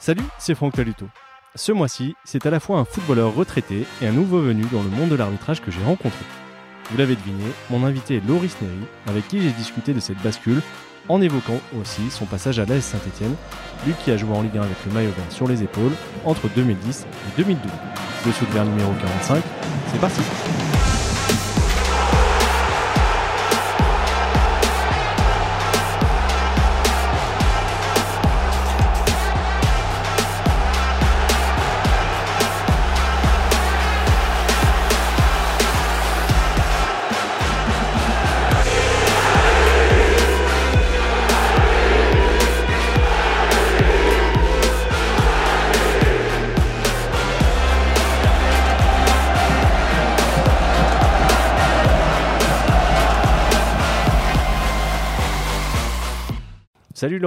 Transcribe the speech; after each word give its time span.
Salut, 0.00 0.22
c'est 0.38 0.54
Franck 0.54 0.74
Taluto. 0.74 1.08
Ce 1.56 1.72
mois-ci, 1.72 2.14
c'est 2.24 2.46
à 2.46 2.50
la 2.50 2.60
fois 2.60 2.78
un 2.78 2.84
footballeur 2.84 3.34
retraité 3.34 3.84
et 4.00 4.06
un 4.06 4.12
nouveau 4.12 4.40
venu 4.40 4.64
dans 4.70 4.82
le 4.82 4.90
monde 4.90 5.08
de 5.08 5.16
l'arbitrage 5.16 5.60
que 5.60 5.72
j'ai 5.72 5.82
rencontré. 5.82 6.24
Vous 6.90 6.96
l'avez 6.96 7.16
deviné, 7.16 7.44
mon 7.68 7.84
invité 7.84 8.16
est 8.16 8.26
Loris 8.26 8.56
Neri, 8.62 8.86
avec 9.08 9.26
qui 9.26 9.42
j'ai 9.42 9.50
discuté 9.50 9.92
de 9.92 10.00
cette 10.00 10.22
bascule, 10.22 10.62
en 11.08 11.20
évoquant 11.20 11.58
aussi 11.80 12.10
son 12.10 12.26
passage 12.26 12.60
à 12.60 12.64
l'AS 12.64 12.84
Saint-Etienne, 12.84 13.34
lui 13.86 13.94
qui 14.04 14.12
a 14.12 14.16
joué 14.16 14.36
en 14.36 14.42
Ligue 14.42 14.58
1 14.58 14.62
avec 14.62 14.76
le 14.86 14.92
maillot 14.92 15.10
vert 15.10 15.32
sur 15.32 15.48
les 15.48 15.64
épaules 15.64 15.92
entre 16.24 16.48
2010 16.54 17.06
et 17.10 17.42
2012. 17.42 17.70
Dessous 18.24 18.46
de 18.46 18.70
numéro 18.70 18.92
45, 19.00 19.42
c'est 19.90 20.00
parti 20.00 20.20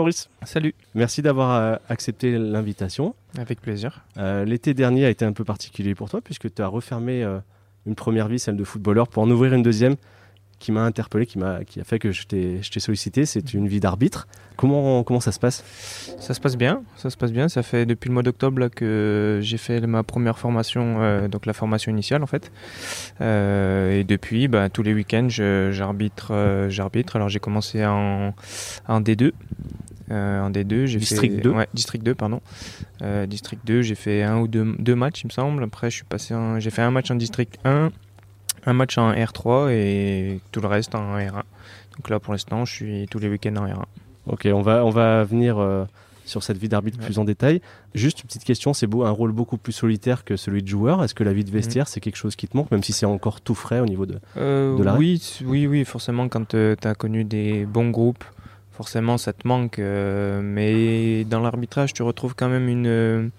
Loris. 0.01 0.29
Salut. 0.43 0.73
Merci 0.95 1.21
d'avoir 1.21 1.51
euh, 1.51 1.75
accepté 1.87 2.35
l'invitation. 2.35 3.13
Avec 3.37 3.61
plaisir. 3.61 4.03
Euh, 4.17 4.45
l'été 4.45 4.73
dernier 4.73 5.05
a 5.05 5.09
été 5.09 5.25
un 5.25 5.31
peu 5.31 5.43
particulier 5.43 5.93
pour 5.93 6.09
toi 6.09 6.21
puisque 6.21 6.51
tu 6.51 6.61
as 6.63 6.67
refermé 6.67 7.23
euh, 7.23 7.37
une 7.85 7.93
première 7.93 8.27
vie, 8.27 8.39
celle 8.39 8.57
de 8.57 8.63
footballeur, 8.63 9.07
pour 9.07 9.21
en 9.21 9.29
ouvrir 9.29 9.53
une 9.53 9.61
deuxième 9.61 9.95
qui 10.61 10.71
m'a 10.71 10.83
interpellé, 10.83 11.25
qui, 11.25 11.39
m'a, 11.39 11.65
qui 11.65 11.81
a 11.81 11.83
fait 11.83 11.99
que 11.99 12.11
je 12.11 12.27
t'ai, 12.27 12.61
sollicité. 12.79 13.25
C'est 13.25 13.53
une 13.53 13.67
vie 13.67 13.81
d'arbitre. 13.81 14.27
Comment, 14.55 15.03
comment 15.03 15.19
ça 15.19 15.31
se 15.31 15.39
passe? 15.39 15.63
Ça 16.19 16.33
se 16.33 16.39
passe 16.39 16.55
bien. 16.55 16.83
Ça 16.95 17.09
se 17.09 17.17
passe 17.17 17.31
bien. 17.33 17.49
Ça 17.49 17.63
fait 17.63 17.85
depuis 17.85 18.07
le 18.07 18.13
mois 18.13 18.23
d'octobre 18.23 18.67
que 18.69 19.39
j'ai 19.41 19.57
fait 19.57 19.81
ma 19.87 20.03
première 20.03 20.37
formation, 20.37 21.01
euh, 21.01 21.27
donc 21.27 21.47
la 21.47 21.53
formation 21.53 21.91
initiale 21.91 22.21
en 22.23 22.27
fait. 22.27 22.51
Euh, 23.19 23.99
et 23.99 24.03
depuis, 24.03 24.47
bah, 24.47 24.69
tous 24.69 24.83
les 24.83 24.93
week-ends, 24.93 25.27
j'arbitre, 25.29 26.31
euh, 26.31 26.69
j'arbitre. 26.69 27.15
Alors 27.15 27.27
j'ai 27.27 27.39
commencé 27.39 27.83
en, 27.83 28.33
en 28.87 29.01
D2. 29.01 29.31
En 30.11 30.49
D2, 30.49 30.85
j'ai 30.85 30.99
District 30.99 31.35
fait 31.35 31.41
2. 31.41 31.49
Ouais, 31.49 31.67
District 31.73 32.03
2, 32.03 32.15
pardon. 32.15 32.41
District 33.27 33.61
2, 33.65 33.81
j'ai 33.81 33.95
fait 33.95 34.23
un 34.23 34.39
ou 34.39 34.47
deux, 34.47 34.75
deux 34.77 34.95
matchs, 34.95 35.23
il 35.23 35.27
me 35.27 35.31
semble. 35.31 35.63
Après, 35.63 35.89
je 35.89 35.95
suis 35.97 36.05
passé, 36.05 36.35
j'ai 36.59 36.69
fait 36.69 36.81
un 36.81 36.91
match 36.91 37.09
en 37.11 37.15
District 37.15 37.57
1 37.65 37.91
un 38.65 38.73
match 38.73 38.97
en 38.97 39.11
R3 39.13 39.71
et 39.71 40.39
tout 40.51 40.61
le 40.61 40.67
reste 40.67 40.95
en 40.95 41.17
R1. 41.17 41.43
Donc 41.97 42.09
là, 42.09 42.19
pour 42.19 42.33
l'instant, 42.33 42.65
je 42.65 42.73
suis 42.73 43.07
tous 43.09 43.19
les 43.19 43.27
week-ends 43.27 43.55
en 43.55 43.65
R1. 43.65 43.83
Ok, 44.27 44.47
on 44.53 44.61
va, 44.61 44.85
on 44.85 44.91
va 44.91 45.23
venir 45.23 45.57
euh, 45.57 45.85
sur 46.25 46.43
cette 46.43 46.57
vie 46.57 46.69
d'arbitre 46.69 46.99
plus 46.99 47.17
en 47.17 47.25
détail. 47.25 47.61
Juste 47.95 48.21
une 48.21 48.27
petite 48.27 48.43
question, 48.43 48.73
c'est 48.73 48.87
beau, 48.87 49.03
un 49.03 49.09
rôle 49.09 49.31
beaucoup 49.31 49.57
plus 49.57 49.73
solitaire 49.73 50.23
que 50.23 50.37
celui 50.37 50.61
de 50.61 50.67
joueur. 50.67 51.03
Est-ce 51.03 51.15
que 51.15 51.23
la 51.23 51.33
vie 51.33 51.43
de 51.43 51.51
vestiaire, 51.51 51.85
mhm. 51.85 51.89
c'est 51.89 51.99
quelque 51.99 52.17
chose 52.17 52.35
qui 52.35 52.47
te 52.47 52.55
manque, 52.55 52.71
même 52.71 52.83
si 52.83 52.93
c'est 52.93 53.05
encore 53.05 53.41
tout 53.41 53.55
frais 53.55 53.79
au 53.79 53.85
niveau 53.85 54.05
de, 54.05 54.19
euh, 54.37 54.77
de 54.77 54.97
oui, 54.97 55.21
oui, 55.43 55.67
oui, 55.67 55.85
forcément, 55.85 56.29
quand 56.29 56.53
euh, 56.53 56.75
tu 56.79 56.87
as 56.87 56.95
connu 56.95 57.23
des 57.23 57.65
bons 57.65 57.89
groupes, 57.89 58.23
forcément, 58.81 59.17
ça 59.17 59.31
te 59.33 59.47
manque. 59.47 59.77
mais 59.77 61.23
dans 61.25 61.39
l'arbitrage, 61.39 61.93
tu 61.93 62.03
retrouves 62.03 62.35
quand 62.35 62.49
même 62.49 62.67
une, 62.67 63.31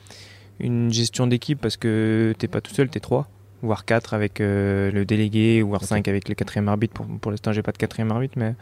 une 0.60 0.92
gestion 0.92 1.26
d'équipe 1.26 1.60
parce 1.60 1.76
que 1.76 2.32
tu 2.38 2.44
n'es 2.44 2.48
pas 2.48 2.60
tout 2.60 2.74
seul, 2.74 2.88
tu 2.88 2.98
es 2.98 3.00
trois 3.00 3.28
voire 3.62 3.84
4 3.84 4.14
avec 4.14 4.40
euh, 4.40 4.90
le 4.90 5.04
délégué, 5.04 5.62
voire 5.62 5.84
5 5.84 6.06
avec 6.08 6.28
le 6.28 6.34
quatrième 6.34 6.69
arbitre. 6.69 6.94
Pour, 6.94 7.06
pour 7.06 7.31
l'instant, 7.31 7.52
j'ai 7.52 7.62
pas 7.62 7.72
de 7.72 7.78
quatrième 7.78 8.10
arbitre, 8.10 8.34
mais, 8.36 8.54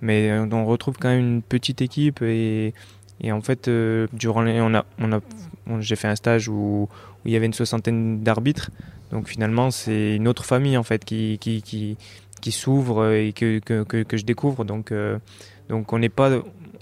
mais 0.00 0.30
euh, 0.30 0.46
on 0.50 0.64
retrouve 0.64 0.96
quand 0.98 1.08
même 1.08 1.20
une 1.20 1.42
petite 1.42 1.82
équipe. 1.82 2.22
Et, 2.22 2.72
et 3.20 3.32
en 3.32 3.42
fait, 3.42 3.68
euh, 3.68 4.06
durant 4.12 4.46
on 4.46 4.74
a, 4.74 4.84
on 4.98 5.12
a, 5.12 5.20
j'ai 5.80 5.96
fait 5.96 6.08
un 6.08 6.16
stage 6.16 6.48
où, 6.48 6.88
où, 6.88 6.88
il 7.26 7.32
y 7.32 7.36
avait 7.36 7.46
une 7.46 7.52
soixantaine 7.52 8.22
d'arbitres. 8.22 8.70
Donc 9.12 9.28
finalement, 9.28 9.70
c'est 9.70 10.16
une 10.16 10.26
autre 10.26 10.44
famille 10.44 10.76
en 10.76 10.82
fait 10.82 11.04
qui, 11.04 11.38
qui, 11.38 11.62
qui, 11.62 11.96
qui 12.40 12.52
s'ouvre 12.52 13.12
et 13.12 13.32
que, 13.32 13.58
que, 13.60 13.82
que, 13.84 14.16
je 14.16 14.24
découvre. 14.24 14.64
Donc, 14.64 14.92
donc 15.68 15.92
on 15.92 15.98
n'est 15.98 16.08
pas, 16.08 16.30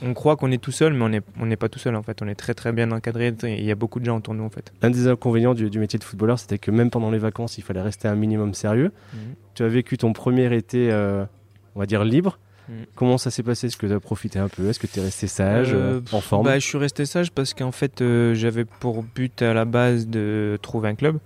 on 0.02 0.14
croit 0.14 0.36
qu'on 0.36 0.50
est 0.50 0.62
tout 0.62 0.72
seul, 0.72 0.92
mais 0.92 1.20
on 1.40 1.46
n'est 1.46 1.56
pas 1.56 1.68
tout 1.68 1.78
seul 1.78 1.96
en 1.96 2.02
fait. 2.02 2.20
On 2.22 2.28
est 2.28 2.34
très 2.34 2.54
très 2.54 2.72
bien 2.72 2.90
encadré. 2.90 3.34
Il 3.42 3.64
y 3.64 3.70
a 3.70 3.74
beaucoup 3.74 4.00
de 4.00 4.04
gens 4.04 4.18
autour 4.18 4.34
de 4.34 4.38
nous 4.40 4.44
en 4.44 4.50
fait. 4.50 4.72
Un 4.82 4.90
des 4.90 5.08
inconvénients 5.08 5.54
du, 5.54 5.78
métier 5.78 5.98
de 5.98 6.04
footballeur, 6.04 6.38
c'était 6.38 6.58
que 6.58 6.70
même 6.70 6.90
pendant 6.90 7.10
les 7.10 7.18
vacances, 7.18 7.58
il 7.58 7.64
fallait 7.64 7.82
rester 7.82 8.08
un 8.08 8.14
minimum 8.14 8.54
sérieux. 8.54 8.92
Mhm. 9.12 9.18
Tu 9.54 9.62
as 9.62 9.68
vécu 9.68 9.96
ton 9.96 10.12
premier 10.12 10.54
été, 10.54 10.90
euh, 10.90 11.24
on 11.74 11.80
va 11.80 11.86
dire 11.86 12.04
libre. 12.04 12.38
Mhm. 12.68 12.74
Comment 12.94 13.18
ça 13.18 13.30
s'est 13.30 13.42
passé? 13.42 13.68
Est-ce 13.68 13.76
que 13.76 13.86
tu 13.86 13.92
as 13.92 14.00
profité 14.00 14.38
un 14.38 14.48
peu? 14.48 14.68
Est-ce 14.68 14.78
que 14.78 14.86
tu 14.86 14.98
es 14.98 15.02
resté 15.02 15.26
sage, 15.26 15.72
euh, 15.72 16.00
en 16.12 16.20
forme? 16.20 16.44
bah, 16.44 16.58
Je 16.58 16.66
suis 16.66 16.78
resté 16.78 17.06
sage 17.06 17.30
parce 17.30 17.54
qu'en 17.54 17.72
fait, 17.72 18.00
euh, 18.00 18.34
j'avais 18.34 18.64
pour 18.64 19.02
but 19.02 19.42
à 19.42 19.54
la 19.54 19.64
base 19.64 20.08
de 20.08 20.58
trouver 20.62 20.88
un 20.88 20.94
club. 20.94 21.18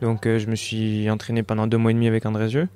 Donc, 0.00 0.24
je 0.24 0.46
me 0.48 0.56
suis 0.56 1.08
entraîné 1.10 1.44
pendant 1.44 1.68
deux 1.68 1.76
mois 1.76 1.92
et 1.92 1.94
demi 1.94 2.08
avec 2.08 2.26
Andrézieux. 2.26 2.66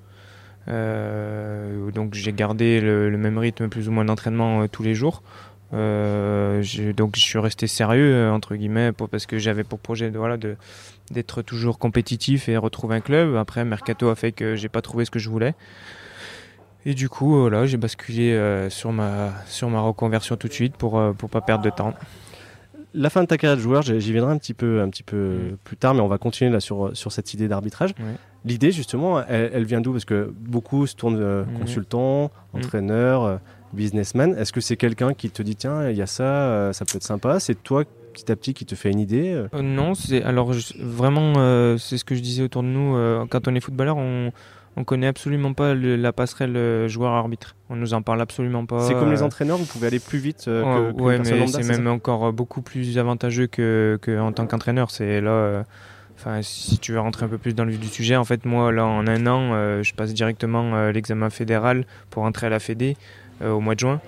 Euh, 0.68 1.90
donc 1.92 2.14
j'ai 2.14 2.32
gardé 2.32 2.80
le, 2.80 3.16
même 3.16 3.38
rythme 3.38 3.68
plus 3.68 3.88
ou 3.88 3.92
moins 3.92 4.04
d'entraînement 4.04 4.62
euh, 4.62 4.68
tous 4.68 4.82
les 4.82 4.94
jours. 4.94 5.22
Euh, 5.74 6.62
donc 6.96 7.16
je 7.16 7.20
suis 7.20 7.38
resté 7.38 7.66
sérieux 7.66 8.30
entre 8.30 8.54
guillemets 8.54 8.92
parce 8.92 9.26
que 9.26 9.38
j'avais 9.38 9.64
pour 9.64 9.80
projet 9.80 10.10
de, 10.10 10.18
voilà, 10.18 10.36
d'être 11.10 11.42
toujours 11.42 11.78
compétitif 11.78 12.48
et 12.48 12.56
retrouver 12.56 12.96
un 12.96 13.00
club. 13.00 13.36
Après 13.36 13.64
Mercato 13.64 14.08
a 14.08 14.14
fait 14.14 14.32
que 14.32 14.54
j'ai 14.54 14.68
pas 14.68 14.82
trouvé 14.82 15.04
ce 15.04 15.10
que 15.10 15.18
je 15.18 15.28
voulais. 15.28 15.54
Et 16.84 16.94
du 16.94 17.08
coup, 17.08 17.40
voilà, 17.40 17.66
j'ai 17.66 17.78
basculé 17.78 18.68
sur, 18.70 18.92
ma, 18.92 19.32
sur 19.46 19.68
ma 19.68 19.80
reconversion 19.80 20.36
tout 20.36 20.46
de 20.46 20.52
suite 20.52 20.76
pour 20.76 21.00
ne 21.00 21.10
pour 21.12 21.28
pas 21.28 21.40
perdre 21.40 21.64
de 21.64 21.70
temps 21.70 21.94
la 22.94 23.10
fin 23.10 23.22
de 23.22 23.26
ta 23.26 23.36
carrière 23.38 23.56
de 23.56 23.62
joueur, 23.62 23.82
j'y 23.82 24.12
viendrai 24.12 24.32
un 24.32 24.38
petit 24.38 24.54
peu, 24.54 24.80
un 24.80 24.88
petit 24.88 25.02
peu 25.02 25.16
mm. 25.16 25.56
plus 25.64 25.76
tard, 25.76 25.94
mais 25.94 26.00
on 26.00 26.08
va 26.08 26.18
continuer 26.18 26.50
là 26.50 26.60
sur, 26.60 26.96
sur 26.96 27.12
cette 27.12 27.34
idée 27.34 27.48
d'arbitrage. 27.48 27.94
L'idée, 28.44 28.70
justement, 28.70 29.24
elle, 29.26 29.64
vient 29.64 29.80
d'où? 29.80 29.92
Parce 29.92 30.04
que 30.04 30.32
beaucoup 30.38 30.86
se 30.86 30.94
tournent 30.94 31.20
euh, 31.20 31.44
mm. 31.44 31.58
consultant, 31.58 32.30
mm. 32.52 32.56
entraîneur, 32.56 33.24
euh, 33.24 33.36
businessman. 33.72 34.36
Est-ce 34.38 34.52
que 34.52 34.60
c'est 34.60 34.76
quelqu'un 34.76 35.14
qui 35.14 35.30
te 35.30 35.42
dit 35.42 35.56
tiens, 35.56 35.90
il 35.90 35.96
y 35.96 36.02
a 36.02 36.06
ça, 36.06 36.24
euh, 36.24 36.72
ça 36.72 36.84
peut 36.84 36.96
être 36.96 37.02
sympa? 37.02 37.40
C'est 37.40 37.60
toi 37.62 37.84
petit 38.12 38.30
à 38.32 38.36
petit 38.36 38.54
qui 38.54 38.64
te 38.64 38.74
fait 38.74 38.90
une 38.90 39.00
idée 39.00 39.44
Non, 39.52 39.94
c'est 39.94 40.22
alors 40.22 40.52
vraiment, 40.78 41.34
c'est 41.76 41.98
ce 41.98 42.04
que 42.04 42.14
je 42.14 42.22
disais 42.22 42.42
autour 42.42 42.62
de 42.62 42.68
nous. 42.68 43.26
quand 43.26 43.46
on 43.46 43.54
est 43.54 43.60
footballeur, 43.60 43.98
on 43.98 44.32
on 44.76 44.84
connaît 44.84 45.06
absolument 45.06 45.54
pas 45.54 45.74
la 45.74 46.12
passerelle 46.12 46.56
euh, 46.56 46.86
joueur-arbitre. 46.86 47.56
On 47.70 47.76
nous 47.76 47.94
en 47.94 48.02
parle 48.02 48.20
absolument 48.20 48.66
pas. 48.66 48.80
C'est 48.80 48.92
comme 48.92 49.10
les 49.10 49.22
euh, 49.22 49.26
entraîneurs, 49.26 49.56
vous 49.56 49.64
pouvez 49.64 49.86
aller 49.86 49.98
plus 49.98 50.18
vite 50.18 50.44
euh, 50.48 50.92
que, 50.92 51.00
ouais, 51.00 51.18
mais 51.18 51.46
c'est 51.46 51.62
même 51.64 51.86
encore 51.86 52.32
beaucoup 52.32 52.60
plus 52.60 52.98
avantageux 52.98 53.46
que, 53.46 53.98
en 54.20 54.32
tant 54.32 54.46
qu'entraîneur. 54.46 54.90
C'est 54.90 55.20
là. 55.20 55.64
Enfin, 56.18 56.40
si 56.42 56.78
tu 56.78 56.92
veux 56.92 57.00
rentrer 57.00 57.26
un 57.26 57.28
peu 57.28 57.36
plus 57.36 57.54
dans 57.54 57.64
le 57.64 57.72
vif 57.72 57.80
du 57.80 57.88
sujet, 57.88 58.16
en 58.16 58.24
fait, 58.24 58.44
moi, 58.46 58.72
là, 58.72 58.86
en 58.86 59.06
un 59.06 59.26
an, 59.26 59.82
je 59.82 59.94
passe 59.94 60.14
directement 60.14 60.88
l'examen 60.88 61.28
fédéral 61.28 61.84
pour 62.08 62.22
entrer 62.22 62.46
à 62.46 62.50
la 62.50 62.58
Fédé 62.58 62.96
au 63.44 63.60
mois 63.60 63.74
de 63.74 63.80
juin. 63.80 64.00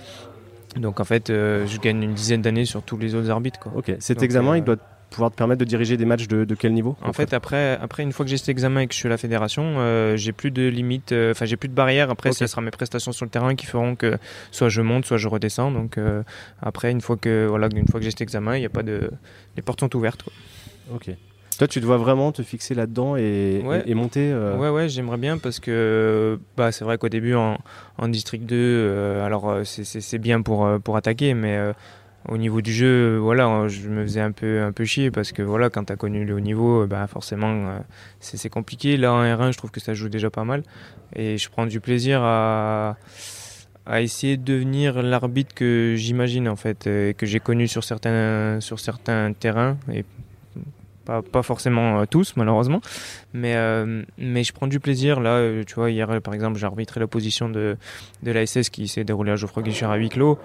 Donc, 0.77 1.01
en 1.01 1.05
fait, 1.05 1.29
je 1.29 1.79
gagne 1.81 2.03
une 2.03 2.15
dizaine 2.15 2.41
d'années 2.41 2.65
sur 2.65 2.83
tous 2.83 2.97
les 2.97 3.15
autres 3.15 3.31
arbitres. 3.31 3.61
Quoi. 3.61 3.73
Ok, 3.77 3.93
cet 3.99 4.23
examen, 4.23 4.57
il 4.57 4.65
doit 4.65 4.77
pouvoir 5.11 5.31
te 5.31 5.37
permettre 5.37 5.61
de 5.61 5.65
diriger 5.65 5.97
des 5.97 6.05
matchs 6.05 6.29
de, 6.29 6.55
quel 6.55 6.73
niveau 6.73 6.97
En 7.03 7.13
fait, 7.13 7.33
après, 7.33 7.79
après, 7.81 8.03
une 8.03 8.13
fois 8.13 8.25
que 8.25 8.31
j'ai 8.31 8.37
cet 8.37 8.49
examen 8.49 8.81
et 8.81 8.87
que 8.87 8.95
je 8.95 8.99
suis 8.99 9.07
à 9.07 9.11
la 9.11 9.19
fédération, 9.19 9.77
euh, 9.79 10.17
j'ai 10.17 10.33
plus 10.33 10.51
de 10.51 10.67
limites, 10.69 11.13
euh, 11.13 11.33
enfin, 11.33 11.45
j'ai 11.45 11.57
plus 11.57 11.69
de 11.69 11.75
barrières. 11.75 12.11
Après, 12.11 12.33
ce 12.33 12.47
sera 12.47 12.61
mes 12.61 12.71
prestations 12.71 13.13
sur 13.13 13.25
le 13.25 13.31
terrain 13.31 13.55
qui 13.55 13.67
feront 13.67 13.97
que 13.97 14.19
soit 14.51 14.69
je 14.69 14.83
monte, 14.83 15.07
soit 15.07 15.17
je 15.17 15.29
redescends. 15.29 15.71
Donc, 15.71 15.99
euh, 15.99 16.23
après, 16.63 16.91
une 16.91 17.01
fois 17.01 17.17
que, 17.17 17.47
voilà, 17.49 17.69
une 17.75 17.89
fois 17.89 18.01
que 18.01 18.05
j'ai 18.05 18.11
cet 18.11 18.21
examen, 18.21 18.57
il 18.57 18.63
y 18.63 18.67
a 18.67 18.71
pas 18.71 18.83
de. 18.83 19.11
Les 19.57 19.63
portes 19.63 19.81
sont 19.81 19.95
ouvertes. 19.97 20.25
Ok. 20.93 21.11
Toi, 21.59 21.67
tu 21.67 21.81
dois 21.81 21.97
vraiment 21.97 22.31
te 22.31 22.43
fixer 22.43 22.75
là-dedans 22.75 23.17
et, 23.17 23.65
et, 23.85 23.95
monter 23.95 24.33
Ouais, 24.33 24.69
ouais, 24.69 24.89
j'aimerais 24.89 25.17
bien 25.17 25.39
parce 25.39 25.59
que 25.59 26.39
bah, 26.57 26.71
c'est 26.71 26.85
vrai 26.85 26.99
qu'au 26.99 27.09
début, 27.09 27.35
en, 27.35 27.59
en, 27.97 28.07
District 28.07 28.47
2, 28.47 29.19
alors 29.25 29.59
c'est 29.65 30.19
bien 30.19 30.41
pour, 30.41 30.69
pour 30.85 30.97
attaquer, 30.97 31.35
mais 31.35 31.59
au 32.29 32.37
niveau 32.37 32.61
du 32.61 32.73
jeu, 32.73 33.17
voilà, 33.17 33.69
je 33.69 33.89
me 33.89 34.03
faisais 34.03 34.21
un 34.21 34.33
peu, 34.33 34.63
un 34.63 34.73
peu 34.73 34.85
chier 34.85 35.11
parce 35.11 35.33
que 35.33 35.43
voilà, 35.43 35.71
quand 35.71 35.85
tu 35.85 35.93
as 35.93 35.97
connu 35.97 36.25
le 36.25 36.35
haut 36.35 36.41
niveau, 36.41 36.87
bah 36.87 37.07
forcément, 37.07 37.69
euh, 37.69 37.79
c'est 38.21 38.51
compliqué. 38.51 38.97
Là, 38.97 39.13
en 39.13 39.23
R1, 39.23 39.53
je 39.53 39.59
trouve 39.59 39.71
que 39.71 39.81
ça 39.81 39.95
joue 39.95 40.09
déjà 40.09 40.31
pas 40.31 40.45
mal. 40.45 40.63
Et 41.17 41.39
je 41.39 41.49
prends 41.49 41.67
du 41.67 41.81
plaisir 41.81 42.21
à, 42.23 42.97
essayer 44.01 44.37
de 44.37 44.45
devenir 44.45 45.03
l'arbitre 45.03 45.55
que 45.55 45.95
j'imagine, 45.97 46.49
en 46.49 46.57
fait, 46.57 46.87
et 46.87 47.15
que 47.15 47.25
j'ai 47.25 47.41
connu 47.41 47.67
sur 47.69 47.85
certains, 47.85 48.59
terrains. 49.41 49.79
Pas, 51.33 51.43
forcément 51.43 52.05
tous, 52.07 52.35
malheureusement. 52.37 52.81
Mais, 53.33 53.57
mais 54.19 54.45
je 54.45 54.53
prends 54.53 54.67
du 54.67 54.79
plaisir. 54.79 55.21
Là, 55.21 55.65
tu 55.67 55.75
vois, 55.75 55.91
hier, 55.91 56.21
par 56.23 56.35
exemple, 56.35 56.59
j'ai 56.59 56.67
arbitré 56.67 57.01
l'opposition 57.01 57.49
de, 57.49 57.77
de 58.23 58.31
la 58.31 58.45
SS 58.45 58.69
qui 58.69 58.89
s'est 58.89 59.05
déroulée 59.05 59.33
à 59.33 59.37
Geoffroy 59.37 59.63
Guichard 59.63 59.91
à 59.91 59.97
huis 59.97 60.11
clos. 60.11 60.39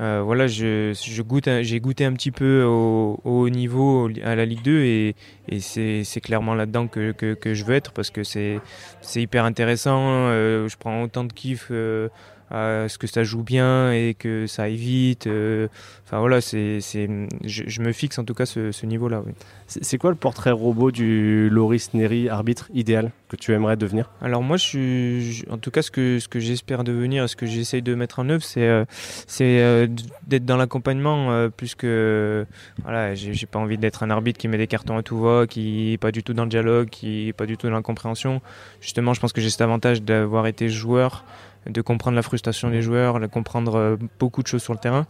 Euh, 0.00 0.22
voilà, 0.24 0.46
je, 0.46 0.94
je 0.94 1.22
goûte, 1.22 1.48
j'ai 1.60 1.78
goûté 1.78 2.06
un 2.06 2.14
petit 2.14 2.30
peu 2.30 2.62
au, 2.62 3.20
haut 3.22 3.50
niveau 3.50 4.08
à 4.24 4.34
la 4.34 4.46
Ligue 4.46 4.62
2 4.62 4.80
et, 4.80 5.14
et 5.48 5.60
c'est 5.60 6.20
clairement 6.22 6.54
là-dedans 6.54 6.86
que, 6.86 7.12
que, 7.12 7.54
je 7.54 7.64
veux 7.64 7.74
être 7.74 7.92
parce 7.92 8.10
que 8.10 8.24
c'est 8.24 8.60
hyper 9.14 9.44
intéressant. 9.44 9.98
Euh, 10.00 10.68
je 10.68 10.76
prends 10.78 11.02
autant 11.02 11.24
de 11.24 11.32
kiff 11.32 11.68
euh, 11.70 12.08
à 12.50 12.88
ce 12.88 12.98
que 12.98 13.06
ça 13.06 13.22
joue 13.22 13.42
bien 13.42 13.92
et 13.92 14.14
que 14.14 14.46
ça 14.46 14.64
aille 14.64 14.76
vite. 14.76 15.26
Euh, 15.26 15.68
enfin 16.04 16.18
voilà, 16.18 16.40
c'est, 16.40 16.80
je, 16.80 17.62
je, 17.66 17.80
me 17.80 17.92
fixe 17.92 18.18
en 18.18 18.24
tout 18.24 18.34
cas 18.34 18.46
ce, 18.46 18.72
ce 18.72 18.86
niveau-là. 18.86 19.22
Oui. 19.24 19.32
C'est 19.66 19.98
quoi 19.98 20.10
le 20.10 20.16
portrait 20.16 20.50
robot 20.50 20.90
du 20.90 21.48
Loris 21.48 21.94
Neri 21.94 22.28
arbitre 22.28 22.68
idéal 22.74 23.12
que 23.28 23.36
tu 23.36 23.52
aimerais 23.52 23.76
devenir? 23.76 24.10
Alors 24.20 24.42
moi, 24.42 24.56
je 24.56 24.64
suis, 24.64 25.44
en 25.48 25.58
tout 25.58 25.70
cas, 25.70 25.82
ce 25.82 25.92
que, 25.92 26.18
ce 26.18 26.26
que 26.26 26.40
j'espère 26.40 26.82
devenir, 26.82 27.28
ce 27.28 27.36
que 27.36 27.46
j'essaye 27.46 27.82
de 27.82 27.94
mettre 27.94 28.18
en 28.18 28.28
œuvre, 28.28 28.42
c'est 28.42 28.66
euh, 28.66 28.84
c'est 29.28 29.60
euh, 29.60 29.86
d'être 30.26 30.44
dans 30.44 30.56
l'accompagnement 30.56 31.48
plus 31.50 31.76
que 31.76 32.46
voilà, 32.82 33.14
j'ai 33.14 33.46
pas 33.46 33.60
envie 33.60 33.78
d'être 33.78 34.02
un 34.02 34.10
arbitre 34.10 34.38
qui 34.38 34.48
met 34.48 34.58
des 34.58 34.66
cartons 34.66 34.96
à 34.96 35.02
tout 35.02 35.20
va, 35.20 35.46
qui 35.46 35.92
est 35.92 35.98
pas 35.98 36.10
du 36.10 36.24
tout 36.24 36.34
dans 36.34 36.44
le 36.44 36.50
dialogue, 36.50 36.88
qui 36.88 37.28
est 37.28 37.32
pas 37.32 37.46
du 37.46 37.56
tout 37.56 37.68
dans 37.68 37.74
la 37.74 37.82
compréhension. 37.82 38.40
Justement, 38.80 39.14
je 39.14 39.20
pense 39.20 39.32
que 39.32 39.40
j'ai 39.40 39.50
cet 39.50 39.60
avantage 39.60 40.02
d'avoir 40.02 40.48
été 40.48 40.68
joueur 40.68 41.24
de 41.66 41.80
comprendre 41.80 42.16
la 42.16 42.22
frustration 42.22 42.70
des 42.70 42.82
joueurs, 42.82 43.20
de 43.20 43.26
comprendre 43.26 43.76
euh, 43.76 43.96
beaucoup 44.18 44.42
de 44.42 44.46
choses 44.46 44.62
sur 44.62 44.72
le 44.72 44.78
terrain. 44.78 45.06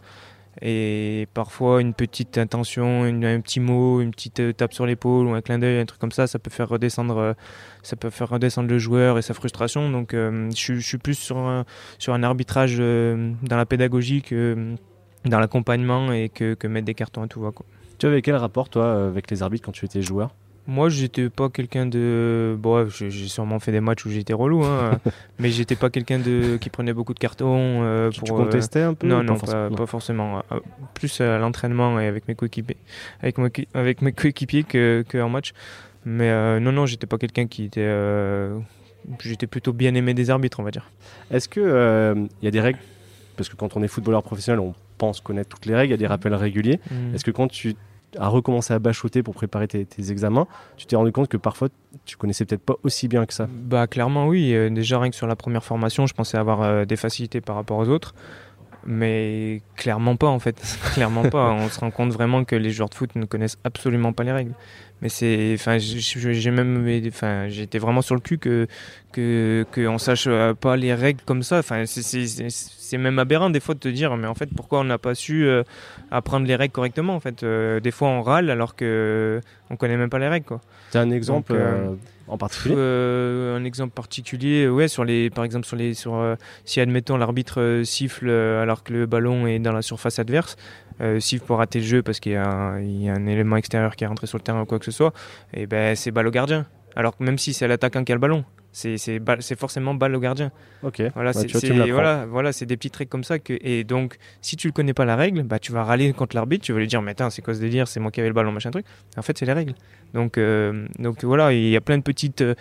Et 0.61 1.29
parfois, 1.33 1.79
une 1.79 1.93
petite 1.93 2.37
intention, 2.37 3.03
un 3.03 3.39
petit 3.39 3.61
mot, 3.61 4.01
une 4.01 4.11
petite 4.11 4.41
euh, 4.41 4.51
tape 4.51 4.73
sur 4.73 4.85
l'épaule 4.85 5.27
ou 5.27 5.33
un 5.33 5.41
clin 5.41 5.59
d'œil, 5.59 5.79
un 5.79 5.85
truc 5.85 5.99
comme 5.99 6.11
ça, 6.11 6.27
ça 6.27 6.39
peut 6.39 6.51
faire 6.51 6.67
redescendre, 6.67 7.17
euh, 7.17 7.33
ça 7.83 7.95
peut 7.95 8.09
faire 8.09 8.29
redescendre 8.29 8.67
le 8.67 8.77
joueur 8.77 9.17
et 9.17 9.21
sa 9.21 9.33
frustration. 9.33 9.89
Donc, 9.89 10.13
je, 10.13 10.79
suis 10.79 10.97
plus 10.97 11.15
sur 11.15 11.37
un, 11.37 11.63
sur 11.99 12.13
un 12.13 12.23
arbitrage 12.23 12.77
dans 12.77 13.57
la 13.57 13.65
pédagogie 13.65 14.21
que 14.21 14.75
dans 15.23 15.39
l'accompagnement 15.39 16.11
et 16.11 16.27
que, 16.27 16.53
que, 16.55 16.67
mettre 16.67 16.85
des 16.85 16.95
cartons 16.95 17.23
à 17.23 17.27
tout 17.27 17.39
va. 17.39 17.51
Tu 17.97 18.07
avais 18.07 18.21
quel 18.21 18.35
rapport, 18.35 18.67
toi, 18.67 19.05
avec 19.05 19.31
les 19.31 19.43
arbitres 19.43 19.65
quand 19.65 19.71
tu 19.71 19.85
étais 19.85 20.01
joueur? 20.01 20.31
Moi, 20.71 20.87
j'étais 20.87 21.29
pas 21.29 21.49
quelqu'un 21.49 21.85
de. 21.85 22.55
Bon, 22.57 22.87
j'ai 22.89 23.27
sûrement 23.27 23.59
fait 23.59 23.73
des 23.73 23.81
matchs 23.81 24.05
où 24.05 24.09
j'étais 24.09 24.31
relou, 24.31 24.63
hein, 24.63 24.99
mais 25.39 25.49
j'étais 25.49 25.75
pas 25.75 25.89
quelqu'un 25.89 26.17
de 26.17 26.55
qui 26.55 26.69
prenait 26.69 26.93
beaucoup 26.93 27.13
de 27.13 27.19
cartons. 27.19 27.83
Euh, 27.83 28.09
pour, 28.09 28.23
tu 28.23 28.31
contestais 28.31 28.81
un 28.81 28.93
peu 28.93 29.05
Non, 29.05 29.21
non, 29.21 29.35
pas, 29.35 29.85
forcément? 29.85 30.41
Euh, 30.51 30.59
plus 30.93 31.19
à 31.19 31.37
l'entraînement 31.39 31.99
et 31.99 32.07
avec 32.07 32.25
mes 32.29 32.35
coéquipiers, 32.35 32.77
avec, 33.21 33.35
avec 33.73 34.01
mes 34.01 34.13
coéquipiers 34.13 34.63
que, 34.63 35.03
que, 35.07 35.17
en 35.17 35.27
match. 35.27 35.51
Mais 36.05 36.29
euh, 36.29 36.61
non, 36.61 36.71
non, 36.71 36.85
j'étais 36.85 37.05
pas 37.05 37.17
quelqu'un 37.17 37.47
qui 37.47 37.65
était. 37.65 37.93
j'étais 39.19 39.47
plutôt 39.47 39.73
bien 39.73 39.93
aimé 39.93 40.13
des 40.13 40.29
arbitres, 40.29 40.61
on 40.61 40.63
va 40.63 40.71
dire. 40.71 40.89
Est-ce 41.31 41.49
que 41.49 42.15
il 42.41 42.45
y 42.45 42.47
a 42.47 42.51
des 42.51 42.61
règles? 42.61 42.79
Parce 43.35 43.49
que 43.49 43.57
quand 43.57 43.75
on 43.75 43.83
est 43.83 43.89
footballeur 43.89 44.23
professionnel, 44.23 44.61
on 44.61 44.73
pense 44.97 45.19
connaître 45.19 45.49
toutes 45.49 45.65
les 45.65 45.75
règles. 45.75 45.89
Il 45.89 45.91
y 45.91 45.95
a 45.95 45.97
des 45.97 46.07
rappels 46.07 46.33
réguliers. 46.33 46.79
Mmh. 46.89 47.15
Est-ce 47.15 47.25
que 47.25 47.31
quand 47.31 47.49
tu 47.49 47.75
à 48.17 48.27
recommencer 48.27 48.73
à 48.73 48.79
bachoter 48.79 49.23
pour 49.23 49.33
préparer 49.33 49.67
tes, 49.67 49.87
examens, 50.09 50.47
tu 50.77 50.85
t'es 50.85 50.95
rendu 50.95 51.11
compte 51.11 51.27
que 51.27 51.37
parfois 51.37 51.69
tu 52.05 52.17
connaissais 52.17 52.45
peut-être 52.45 52.63
pas 52.63 52.75
aussi 52.83 53.07
bien 53.07 53.25
que 53.25 53.33
ça 53.33 53.47
Bah 53.49 53.87
clairement 53.87 54.27
oui, 54.27 54.53
euh, 54.53 54.69
déjà 54.69 54.99
rien 54.99 55.09
que 55.09 55.15
sur 55.15 55.27
la 55.27 55.35
première 55.35 55.63
formation, 55.63 56.05
je 56.07 56.13
pensais 56.13 56.37
avoir 56.37 56.61
euh, 56.61 56.85
des 56.85 56.95
facilités 56.95 57.41
par 57.41 57.55
rapport 57.55 57.77
aux 57.77 57.87
autres. 57.87 58.13
Mais 58.83 59.61
clairement 59.75 60.15
pas 60.15 60.27
en 60.27 60.39
fait, 60.39 60.59
clairement 60.93 61.29
pas. 61.29 61.51
On 61.51 61.69
se 61.69 61.79
rend 61.79 61.91
compte 61.91 62.11
vraiment 62.11 62.43
que 62.43 62.55
les 62.55 62.71
joueurs 62.71 62.89
de 62.89 62.95
foot 62.95 63.15
ne 63.15 63.25
connaissent 63.25 63.59
absolument 63.63 64.11
pas 64.11 64.23
les 64.23 64.31
règles. 64.31 64.53
Mais 65.01 65.09
c'est, 65.09 65.51
enfin, 65.55 65.77
j'ai 65.79 66.51
même, 66.51 66.87
enfin, 67.07 67.47
j'étais 67.49 67.79
vraiment 67.79 68.01
sur 68.01 68.15
le 68.15 68.21
cul 68.21 68.37
que 68.37 68.67
que 69.11 69.65
qu'on 69.73 69.97
sache 69.97 70.25
euh, 70.27 70.53
pas 70.53 70.75
les 70.75 70.93
règles 70.93 71.21
comme 71.25 71.43
ça. 71.43 71.59
Enfin, 71.59 71.83
c'est 71.85 72.97
même 72.97 73.19
aberrant 73.19 73.49
des 73.49 73.59
fois 73.59 73.75
de 73.75 73.79
te 73.79 73.87
dire, 73.87 74.15
mais 74.17 74.27
en 74.27 74.35
fait, 74.35 74.49
pourquoi 74.55 74.79
on 74.79 74.83
n'a 74.83 74.97
pas 74.97 75.15
su 75.15 75.45
euh, 75.45 75.63
apprendre 76.09 76.47
les 76.47 76.55
règles 76.55 76.73
correctement 76.73 77.15
En 77.15 77.19
fait, 77.19 77.43
euh, 77.43 77.79
des 77.79 77.91
fois 77.91 78.09
on 78.09 78.21
râle 78.21 78.49
alors 78.49 78.75
que 78.75 79.41
on 79.69 79.75
connaît 79.75 79.97
même 79.97 80.09
pas 80.09 80.19
les 80.19 80.27
règles, 80.27 80.45
quoi. 80.45 80.61
T'as 80.91 81.01
un 81.01 81.11
exemple 81.11 81.55
en 82.27 82.37
particulier? 82.37 82.75
Un 82.75 83.63
exemple 83.63 83.93
particulier, 83.93 84.67
ouais, 84.67 84.87
sur 84.87 85.03
les, 85.03 85.29
par 85.29 85.43
exemple 85.43 85.65
sur 85.65 85.75
les, 85.75 85.93
sur 85.93 86.35
si 86.65 86.79
admettons 86.79 87.17
l'arbitre 87.17 87.81
siffle 87.83 88.29
alors 88.29 88.83
que 88.83 88.93
le 88.93 89.05
ballon 89.05 89.47
est 89.47 89.59
dans 89.59 89.73
la 89.73 89.81
surface 89.81 90.19
adverse 90.19 90.57
siffle 91.19 91.45
pour 91.45 91.57
rater 91.57 91.79
le 91.79 91.85
jeu 91.85 92.03
parce 92.03 92.19
qu'il 92.19 92.33
y, 92.33 92.35
a 92.35 92.47
un 92.47 93.25
élément 93.25 93.57
extérieur 93.57 93.95
qui 93.95 94.03
est 94.03 94.07
rentré 94.07 94.27
sur 94.27 94.37
le 94.37 94.43
terrain 94.43 94.61
ou 94.61 94.65
quoi 94.65 94.79
que 94.79 94.85
ce 94.85 94.90
soit, 94.91 95.13
et 95.53 95.67
ben 95.67 95.95
c'est 95.95 96.11
balle 96.11 96.27
au 96.27 96.31
gardien. 96.31 96.65
Alors 96.95 97.15
même 97.19 97.37
si 97.37 97.53
c'est 97.53 97.67
l'attaquant 97.67 98.03
qui 98.03 98.11
a 98.11 98.15
le 98.15 98.19
ballon, 98.19 98.43
c'est 98.71 99.59
forcément 99.59 99.93
balle 99.93 100.15
au 100.15 100.19
gardien. 100.19 100.51
Ok. 100.83 101.01
Voilà, 101.13 101.33
c'est 101.33 101.47
voilà, 101.91 102.25
voilà, 102.25 102.51
des 102.51 102.77
petits 102.77 102.91
trucs 102.91 103.09
comme 103.09 103.23
ça 103.23 103.39
que 103.39 103.57
et 103.61 103.83
donc 103.83 104.17
si 104.41 104.55
tu 104.55 104.67
ne 104.67 104.71
connais 104.71 104.93
pas 104.93 105.05
la 105.05 105.15
règle, 105.15 105.43
bah 105.43 105.59
tu 105.59 105.71
vas 105.71 105.83
râler 105.83 106.11
contre 106.13 106.35
l'arbitre, 106.35 106.63
tu 106.63 106.73
vas 106.73 106.79
lui 106.79 106.87
dire 106.87 107.01
mais 107.01 107.15
c'est 107.29 107.41
quoi 107.41 107.53
ce 107.53 107.59
délire, 107.59 107.87
c'est 107.87 107.99
moi 107.99 108.11
qui 108.11 108.19
avais 108.19 108.29
le 108.29 108.35
ballon 108.35 108.51
machin 108.51 108.71
truc. 108.71 108.85
En 109.17 109.21
fait 109.21 109.37
c'est 109.37 109.45
les 109.45 109.53
règles. 109.53 109.73
Donc 110.13 110.37
euh, 110.37 110.87
donc 110.99 111.23
voilà, 111.23 111.53
il 111.53 111.69
y 111.69 111.75
a 111.75 111.81
plein 111.81 111.97
de 111.97 112.03
petites 112.03 112.41
euh, 112.41 112.55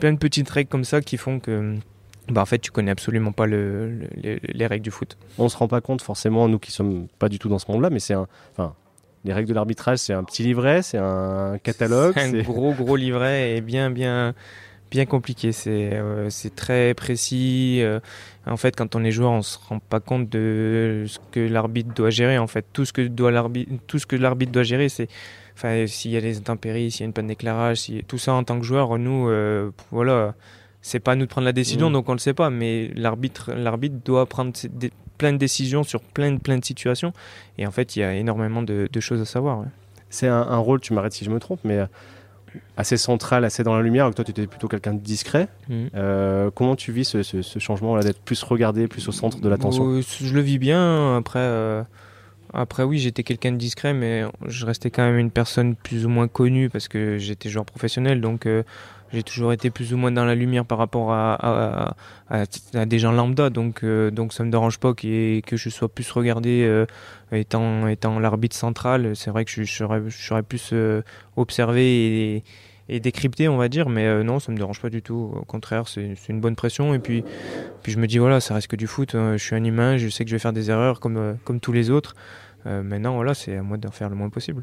plein 0.00 0.12
de 0.12 0.18
petites 0.18 0.50
règles 0.50 0.68
comme 0.68 0.84
ça 0.84 1.00
qui 1.00 1.16
font 1.16 1.38
que 1.38 1.76
bah 2.28 2.42
en 2.42 2.46
fait 2.46 2.58
tu 2.58 2.72
connais 2.72 2.90
absolument 2.90 3.32
pas 3.32 3.46
le, 3.46 4.08
les, 4.16 4.66
règles 4.66 4.82
du 4.82 4.90
foot. 4.90 5.16
On 5.38 5.48
se 5.48 5.56
rend 5.56 5.68
pas 5.68 5.80
compte 5.80 6.02
forcément 6.02 6.48
nous 6.48 6.58
qui 6.58 6.72
sommes 6.72 7.06
pas 7.18 7.28
du 7.28 7.38
tout 7.38 7.48
dans 7.48 7.60
ce 7.60 7.70
monde-là, 7.70 7.90
mais 7.90 8.00
c'est 8.00 8.14
un, 8.14 8.26
enfin 8.52 8.74
les 9.26 9.32
règles 9.32 9.48
de 9.48 9.54
l'arbitrage 9.54 9.98
c'est 9.98 10.14
un 10.14 10.24
petit 10.24 10.42
livret, 10.42 10.82
c'est 10.82 10.98
un 10.98 11.58
catalogue, 11.62 12.14
c'est 12.16 12.40
un 12.40 12.42
gros 12.42 12.72
gros 12.72 12.96
livret 12.96 13.56
et 13.56 13.60
bien 13.60 13.90
bien 13.90 14.34
bien 14.90 15.06
compliqué. 15.06 15.52
C'est 15.52 15.92
euh, 15.94 16.30
c'est 16.30 16.54
très 16.54 16.94
précis. 16.94 17.80
Euh, 17.82 18.00
en 18.46 18.56
fait, 18.56 18.76
quand 18.76 18.94
on 18.94 19.04
est 19.04 19.10
joueur, 19.10 19.32
on 19.32 19.42
se 19.42 19.58
rend 19.68 19.78
pas 19.78 20.00
compte 20.00 20.28
de 20.28 21.04
ce 21.06 21.18
que 21.32 21.40
l'arbitre 21.40 21.92
doit 21.94 22.10
gérer. 22.10 22.38
En 22.38 22.46
fait, 22.46 22.64
tout 22.72 22.84
ce 22.84 22.92
que 22.92 23.02
doit 23.02 23.30
l'arbitre, 23.30 23.72
tout 23.86 23.98
ce 23.98 24.06
que 24.06 24.16
l'arbitre 24.16 24.52
doit 24.52 24.62
gérer, 24.62 24.88
c'est 24.88 25.08
enfin 25.54 25.86
s'il 25.86 26.12
y 26.12 26.16
a 26.16 26.20
des 26.20 26.38
intempéries, 26.38 26.90
s'il 26.90 27.00
y 27.00 27.04
a 27.04 27.06
une 27.06 27.12
panne 27.12 27.26
d'éclairage, 27.26 27.78
si, 27.78 28.04
tout 28.06 28.18
ça 28.18 28.34
en 28.34 28.44
tant 28.44 28.58
que 28.58 28.64
joueur, 28.64 28.98
nous, 28.98 29.28
euh, 29.28 29.70
voilà 29.90 30.34
c'est 30.82 31.00
pas 31.00 31.12
à 31.12 31.16
nous 31.16 31.24
de 31.24 31.30
prendre 31.30 31.46
la 31.46 31.52
décision, 31.52 31.90
mm. 31.90 31.94
donc 31.94 32.08
on 32.08 32.12
le 32.12 32.20
sait 32.20 32.34
pas. 32.34 32.48
Mais 32.48 32.92
l'arbitre, 32.94 33.52
l'arbitre 33.52 33.96
doit 34.04 34.26
prendre 34.26 34.52
plein 35.16 35.32
de 35.32 35.38
décisions 35.38 35.82
sur 35.82 36.00
plein 36.00 36.32
de, 36.32 36.38
plein 36.38 36.58
de 36.58 36.64
situations. 36.64 37.12
Et 37.58 37.66
en 37.66 37.70
fait, 37.70 37.96
il 37.96 38.00
y 38.00 38.02
a 38.02 38.14
énormément 38.14 38.62
de, 38.62 38.88
choses 39.00 39.20
à 39.20 39.24
savoir. 39.24 39.64
C'est 40.10 40.28
un, 40.28 40.58
rôle, 40.58 40.80
tu 40.80 40.92
m'arrêtes 40.92 41.12
si 41.12 41.24
je 41.24 41.30
me 41.30 41.38
trompe, 41.38 41.60
mais 41.64 41.78
euh, 41.78 41.86
assez 42.76 42.96
central, 42.96 43.44
assez 43.44 43.62
dans 43.62 43.76
la 43.76 43.82
lumière. 43.82 44.12
toi, 44.14 44.24
tu 44.24 44.30
étais 44.30 44.46
plutôt 44.46 44.68
quelqu'un 44.68 44.94
de 44.94 45.00
discret. 45.00 45.48
Mm. 45.68 45.86
Euh, 45.94 46.50
comment 46.54 46.76
tu 46.76 46.92
vis 46.92 47.04
ce, 47.04 47.58
changement-là 47.58 48.02
d'être 48.02 48.20
plus 48.20 48.42
regardé, 48.42 48.88
plus 48.88 49.06
au 49.08 49.12
centre 49.12 49.40
de 49.40 49.48
l'attention? 49.48 49.88
Euh, 49.88 50.02
Je 50.02 50.34
le 50.34 50.40
vis 50.40 50.58
bien. 50.58 51.16
Après. 51.16 51.84
Après 52.54 52.84
oui, 52.84 52.98
j'étais 52.98 53.24
quelqu'un 53.24 53.52
de 53.52 53.56
discret, 53.56 53.92
mais 53.92 54.22
je 54.46 54.64
restais 54.64 54.88
quand 54.88 55.02
même 55.02 55.18
une 55.18 55.32
personne 55.32 55.74
plus 55.74 56.06
ou 56.06 56.08
moins 56.08 56.28
connue 56.28 56.70
parce 56.70 56.86
que 56.86 57.18
j'étais 57.18 57.50
joueur 57.50 57.66
professionnel, 57.66 58.20
donc 58.20 58.46
j'ai 59.12 59.22
toujours 59.22 59.52
été 59.52 59.70
plus 59.70 59.94
ou 59.94 59.96
moins 59.96 60.10
dans 60.10 60.24
la 60.24 60.34
lumière 60.34 60.64
par 60.64 60.78
rapport 60.78 61.12
à, 61.12 61.94
des 62.86 62.98
gens 62.98 63.12
lambda, 63.12 63.50
donc, 63.50 63.84
euh, 63.84 64.10
donc 64.10 64.32
ça 64.32 64.44
me 64.44 64.50
dérange 64.50 64.78
pas 64.78 64.94
que 64.94 65.40
je 65.52 65.68
sois 65.68 65.88
plus 65.88 66.10
regardé 66.10 66.64
euh, 66.64 66.86
étant, 67.32 67.86
étant 67.86 68.18
l'arbitre 68.18 68.56
central. 68.56 69.14
C'est 69.14 69.30
vrai 69.30 69.44
que 69.44 69.50
je, 69.50 69.64
serais, 69.64 70.02
je 70.08 70.16
serais 70.16 70.42
plus 70.42 70.70
euh, 70.72 71.02
observé 71.36 72.42
et, 72.88 73.00
décrypté, 73.00 73.48
on 73.48 73.56
va 73.56 73.68
dire, 73.68 73.88
mais 73.88 74.22
non, 74.22 74.38
ça 74.38 74.52
me 74.52 74.56
dérange 74.56 74.80
pas 74.80 74.90
du 74.90 75.02
tout. 75.02 75.32
Au 75.34 75.44
contraire, 75.44 75.88
c'est 75.88 76.16
une 76.28 76.40
bonne 76.40 76.54
pression. 76.54 76.94
Et 76.94 77.00
puis, 77.00 77.24
puis 77.82 77.90
je 77.90 77.98
me 77.98 78.06
dis, 78.06 78.18
voilà, 78.18 78.40
ça 78.40 78.54
reste 78.54 78.68
que 78.68 78.76
du 78.76 78.86
foot. 78.86 79.12
je 79.14 79.38
suis 79.38 79.56
un 79.56 79.64
humain, 79.64 79.96
je 79.96 80.08
sais 80.08 80.24
que 80.24 80.30
je 80.30 80.36
vais 80.36 80.40
faire 80.40 80.52
des 80.52 80.70
erreurs 80.70 81.00
comme, 81.00 81.36
comme 81.44 81.58
tous 81.58 81.72
les 81.72 81.90
autres. 81.90 82.14
maintenant, 82.64 83.16
voilà, 83.16 83.34
c'est 83.34 83.56
à 83.56 83.62
moi 83.62 83.76
d'en 83.76 83.90
faire 83.90 84.08
le 84.08 84.14
moins 84.14 84.30
possible. 84.30 84.62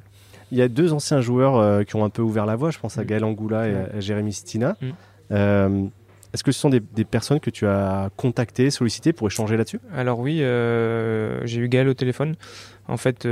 Il 0.53 0.60
y 0.60 0.62
a 0.62 0.67
deux 0.67 0.93
anciens 0.93 1.19
joueurs 1.19 1.55
euh, 1.55 1.81
qui 1.81 1.95
ont 1.95 2.05
un 2.05 2.12
peu 2.12 2.22
ouvert 2.22 2.45
la 2.45 2.55
voie. 2.55 2.69
Je 2.69 2.77
pense 2.77 3.00
à 3.00 3.01
mm. 3.01 3.05
Gaël 3.07 3.24
Angoula 3.24 3.67
et 3.67 3.75
à 3.75 4.00
Jérémy 4.00 4.31
Stina. 4.33 4.77
Mm. 4.79 4.88
Euh, 5.31 5.83
est-ce 6.31 6.43
que 6.43 6.51
ce 6.51 6.60
sont 6.60 6.69
des, 6.69 6.79
personnes 7.03 7.39
que 7.39 7.50
tu 7.50 7.65
as 7.65 8.12
contactées, 8.17 8.69
sollicitées 8.69 9.13
pour 9.13 9.25
échanger 9.25 9.57
là-dessus? 9.57 9.79
Alors 9.95 10.19
oui, 10.19 10.43
euh, 10.43 11.39
j'ai 11.45 11.60
eu 11.60 11.67
Gaël 11.69 11.88
au 11.89 11.95
téléphone. 11.95 12.36
En 12.88 12.98
fait, 12.98 13.27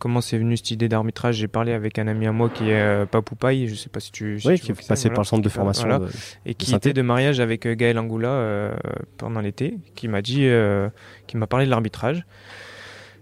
comment 0.00 0.20
c'est 0.20 0.38
venu 0.38 0.56
cette 0.56 0.72
idée 0.72 0.88
d'arbitrage? 0.88 1.36
J'ai 1.36 1.48
parlé 1.48 1.72
avec 1.72 1.96
un 2.00 2.08
ami 2.08 2.26
à 2.26 2.32
moi 2.32 2.48
qui 2.48 2.70
est 2.70 3.06
Papoupaille, 3.06 3.68
je 3.68 3.72
ne 3.72 3.76
sais 3.76 3.88
pas 3.88 4.00
si 4.00 4.10
tu... 4.10 4.40
oui, 4.44 4.58
qui 4.58 4.72
est 4.72 4.88
passé 4.88 5.10
par 5.10 5.20
le 5.20 5.24
centre 5.24 5.42
de 5.42 5.48
formation. 5.48 6.00
et 6.44 6.54
qui 6.54 6.74
était 6.74 6.92
de 6.92 7.02
mariage 7.02 7.38
avec 7.38 7.68
Gaël 7.68 8.00
Angoula 8.00 8.72
pendant 9.16 9.40
l'été, 9.40 9.78
qui 9.94 10.08
m'a 10.08 10.22
dit, 10.22 10.48
qui 11.28 11.36
m'a 11.36 11.46
parlé 11.46 11.66
de 11.66 11.70
l'arbitrage. 11.70 12.24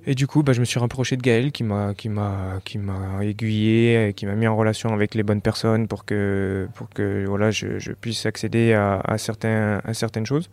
Et 0.07 0.15
du 0.15 0.27
coup, 0.27 0.43
bah, 0.43 0.53
je 0.53 0.61
me 0.61 0.67
suis 0.67 0.79
rapproché 0.79 1.17
de 1.17 1.23
Gaël 1.23 1.51
qui 1.51 1.65
m'a 1.65 1.95
qui 1.95 2.11
m'a 2.11 2.61
qui 2.65 2.77
m'a 2.77 3.25
aiguillé, 3.25 4.13
qui 4.15 4.27
m'a 4.27 4.35
mis 4.35 4.47
en 4.47 4.55
relation 4.55 4.93
avec 4.93 5.15
les 5.15 5.23
bonnes 5.23 5.41
personnes 5.41 5.89
pour 5.89 6.05
que 6.05 6.69
pour 6.75 6.91
que 6.91 7.25
voilà 7.27 7.51
je, 7.51 7.79
je 7.79 7.93
puisse 7.93 8.27
accéder 8.27 8.75
à, 8.75 9.17
certains 9.17 9.81
à 9.85 9.95
certaines 9.95 10.27
choses. 10.27 10.51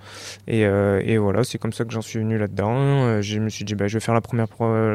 Et, 0.47 0.65
euh, 0.65 1.01
et 1.03 1.17
voilà, 1.17 1.43
c'est 1.43 1.57
comme 1.57 1.73
ça 1.73 1.83
que 1.83 1.91
j'en 1.91 2.01
suis 2.01 2.19
venu 2.19 2.37
là-dedans. 2.37 2.75
Euh, 2.77 3.21
je 3.21 3.39
me 3.39 3.49
suis 3.49 3.65
dit 3.65 3.75
bah, 3.75 3.87
je 3.87 3.95
vais 3.95 3.99
faire 3.99 4.13
la 4.13 4.21
première 4.21 4.47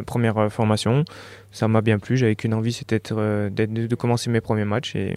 première 0.05 0.51
formation. 0.51 1.05
Ça 1.53 1.69
m'a 1.69 1.83
bien 1.83 1.99
plu. 1.99 2.17
J'avais 2.17 2.37
qu'une 2.37 2.55
envie, 2.55 2.73
c'était 2.73 3.01
de, 3.01 3.51
de 3.51 3.95
commencer 3.95 4.31
mes 4.31 4.41
premiers 4.41 4.65
matchs 4.65 4.97
et 4.97 5.17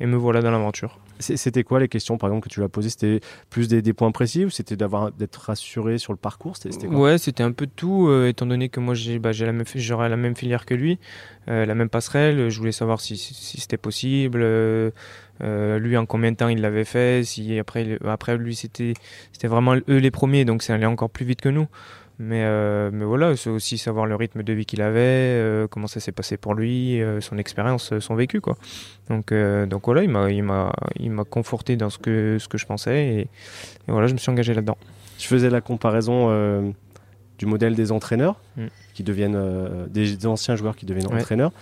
et 0.00 0.06
me 0.06 0.16
voilà 0.16 0.42
dans 0.42 0.50
l'aventure. 0.50 0.98
C'était 1.18 1.64
quoi 1.64 1.80
les 1.80 1.88
questions, 1.88 2.18
par 2.18 2.28
exemple, 2.28 2.48
que 2.48 2.52
tu 2.52 2.60
lui 2.60 2.64
as 2.64 2.68
posées? 2.68 2.90
C'était 2.90 3.20
plus 3.50 3.68
des, 3.68 3.92
points 3.92 4.10
précis 4.12 4.44
ou 4.44 4.50
c'était 4.50 4.76
d'avoir 4.76 5.12
d'être 5.12 5.36
rassuré 5.36 5.98
sur 5.98 6.12
le 6.12 6.18
parcours? 6.18 6.56
C'était 6.56 6.86
Ouais, 6.86 7.18
c'était 7.18 7.42
un 7.42 7.52
peu 7.52 7.66
de 7.66 7.72
tout, 7.74 8.08
euh, 8.08 8.28
étant 8.28 8.46
donné 8.46 8.68
que 8.68 8.80
moi 8.80 8.94
j'ai 8.94 9.18
bah, 9.18 9.32
la 9.32 9.52
même 9.52 9.64
j'aurais 9.74 10.08
la 10.08 10.16
même 10.16 10.36
filière 10.36 10.66
que 10.66 10.74
lui, 10.74 10.98
euh, 11.48 11.64
la 11.64 11.74
même 11.74 11.88
passerelle. 11.88 12.50
Je 12.50 12.58
voulais 12.58 12.72
savoir 12.72 13.00
si, 13.00 13.16
si, 13.16 13.60
c'était 13.60 13.76
possible. 13.76 14.40
Euh, 14.42 14.90
lui, 15.40 15.96
en 15.96 16.06
combien 16.06 16.32
de 16.32 16.36
temps 16.36 16.48
il 16.48 16.60
l'avait 16.60 16.84
fait 16.84 17.24
Si 17.24 17.58
après, 17.58 17.98
après 18.04 18.36
lui, 18.36 18.54
c'était 18.54 18.94
c'était 19.32 19.48
vraiment 19.48 19.74
eux 19.74 19.98
les 19.98 20.10
premiers, 20.10 20.44
donc 20.44 20.62
ça 20.62 20.74
allait 20.74 20.86
encore 20.86 21.10
plus 21.10 21.24
vite 21.24 21.40
que 21.40 21.48
nous. 21.48 21.68
Mais, 22.18 22.44
euh, 22.44 22.90
mais 22.92 23.04
voilà, 23.04 23.36
c'est 23.36 23.50
aussi 23.50 23.76
savoir 23.76 24.06
le 24.06 24.14
rythme 24.14 24.42
de 24.42 24.52
vie 24.54 24.64
qu'il 24.64 24.80
avait, 24.80 25.00
euh, 25.00 25.66
comment 25.68 25.86
ça 25.86 26.00
s'est 26.00 26.12
passé 26.12 26.38
pour 26.38 26.54
lui, 26.54 27.02
euh, 27.02 27.20
son 27.20 27.36
expérience, 27.36 27.98
son 27.98 28.14
vécu. 28.14 28.40
Quoi. 28.40 28.56
Donc, 29.10 29.32
donc 29.68 29.84
voilà, 29.84 30.02
il 30.02 30.08
m'a, 30.08 30.30
il, 30.30 30.42
m'a, 30.42 30.72
il 30.98 31.10
m'a 31.10 31.24
conforté 31.24 31.76
dans 31.76 31.90
ce 31.90 31.98
que, 31.98 32.38
ce 32.40 32.48
que 32.48 32.56
je 32.56 32.66
pensais 32.66 33.06
et, 33.06 33.28
voilà, 33.86 34.06
je 34.06 34.14
me 34.14 34.18
suis 34.18 34.30
engagé 34.30 34.54
là-dedans. 34.54 34.78
Je 35.18 35.26
faisais 35.26 35.50
la 35.50 35.60
comparaison 35.60 36.74
du 37.38 37.46
modèle 37.46 37.74
des 37.74 37.92
entraîneurs, 37.92 38.40
mm. 38.56 38.66
qui 38.94 39.02
deviennent, 39.02 39.86
des 39.88 40.26
anciens 40.26 40.56
joueurs 40.56 40.74
qui 40.76 40.86
deviennent 40.86 41.12
entraîneurs. 41.12 41.52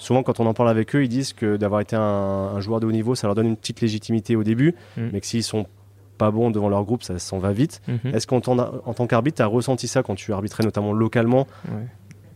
Souvent, 0.00 0.22
quand 0.22 0.40
on 0.40 0.46
en 0.46 0.54
parle 0.54 0.70
avec 0.70 0.96
eux, 0.96 1.04
ils 1.04 1.08
disent 1.08 1.32
que 1.32 1.56
d'avoir 1.56 1.80
été 1.80 1.94
un, 1.94 2.58
joueur 2.60 2.80
de 2.80 2.86
haut 2.86 2.92
niveau, 2.92 3.14
ça 3.14 3.26
leur 3.26 3.34
donne 3.34 3.46
une 3.46 3.56
petite 3.56 3.80
légitimité 3.80 4.34
au 4.34 4.42
début, 4.42 4.74
mm. 4.96 5.08
mais 5.12 5.20
que 5.20 5.26
s'ils 5.26 5.44
sont 5.44 5.66
pas 6.20 6.30
bon 6.30 6.50
devant 6.50 6.68
leur 6.68 6.84
groupe, 6.84 7.02
ça 7.02 7.18
s'en 7.18 7.38
va 7.38 7.52
vite. 7.52 7.80
Mhm. 7.88 8.14
Est-ce 8.14 8.26
qu'en 8.26 8.40
en 8.40 8.94
tant 8.94 9.06
qu'arbitre, 9.06 9.36
tu 9.36 9.42
as 9.42 9.46
ressenti 9.46 9.88
ça 9.88 10.02
quand 10.02 10.14
tu 10.14 10.34
arbitrais 10.34 10.64
notamment 10.64 10.92
localement? 10.92 11.46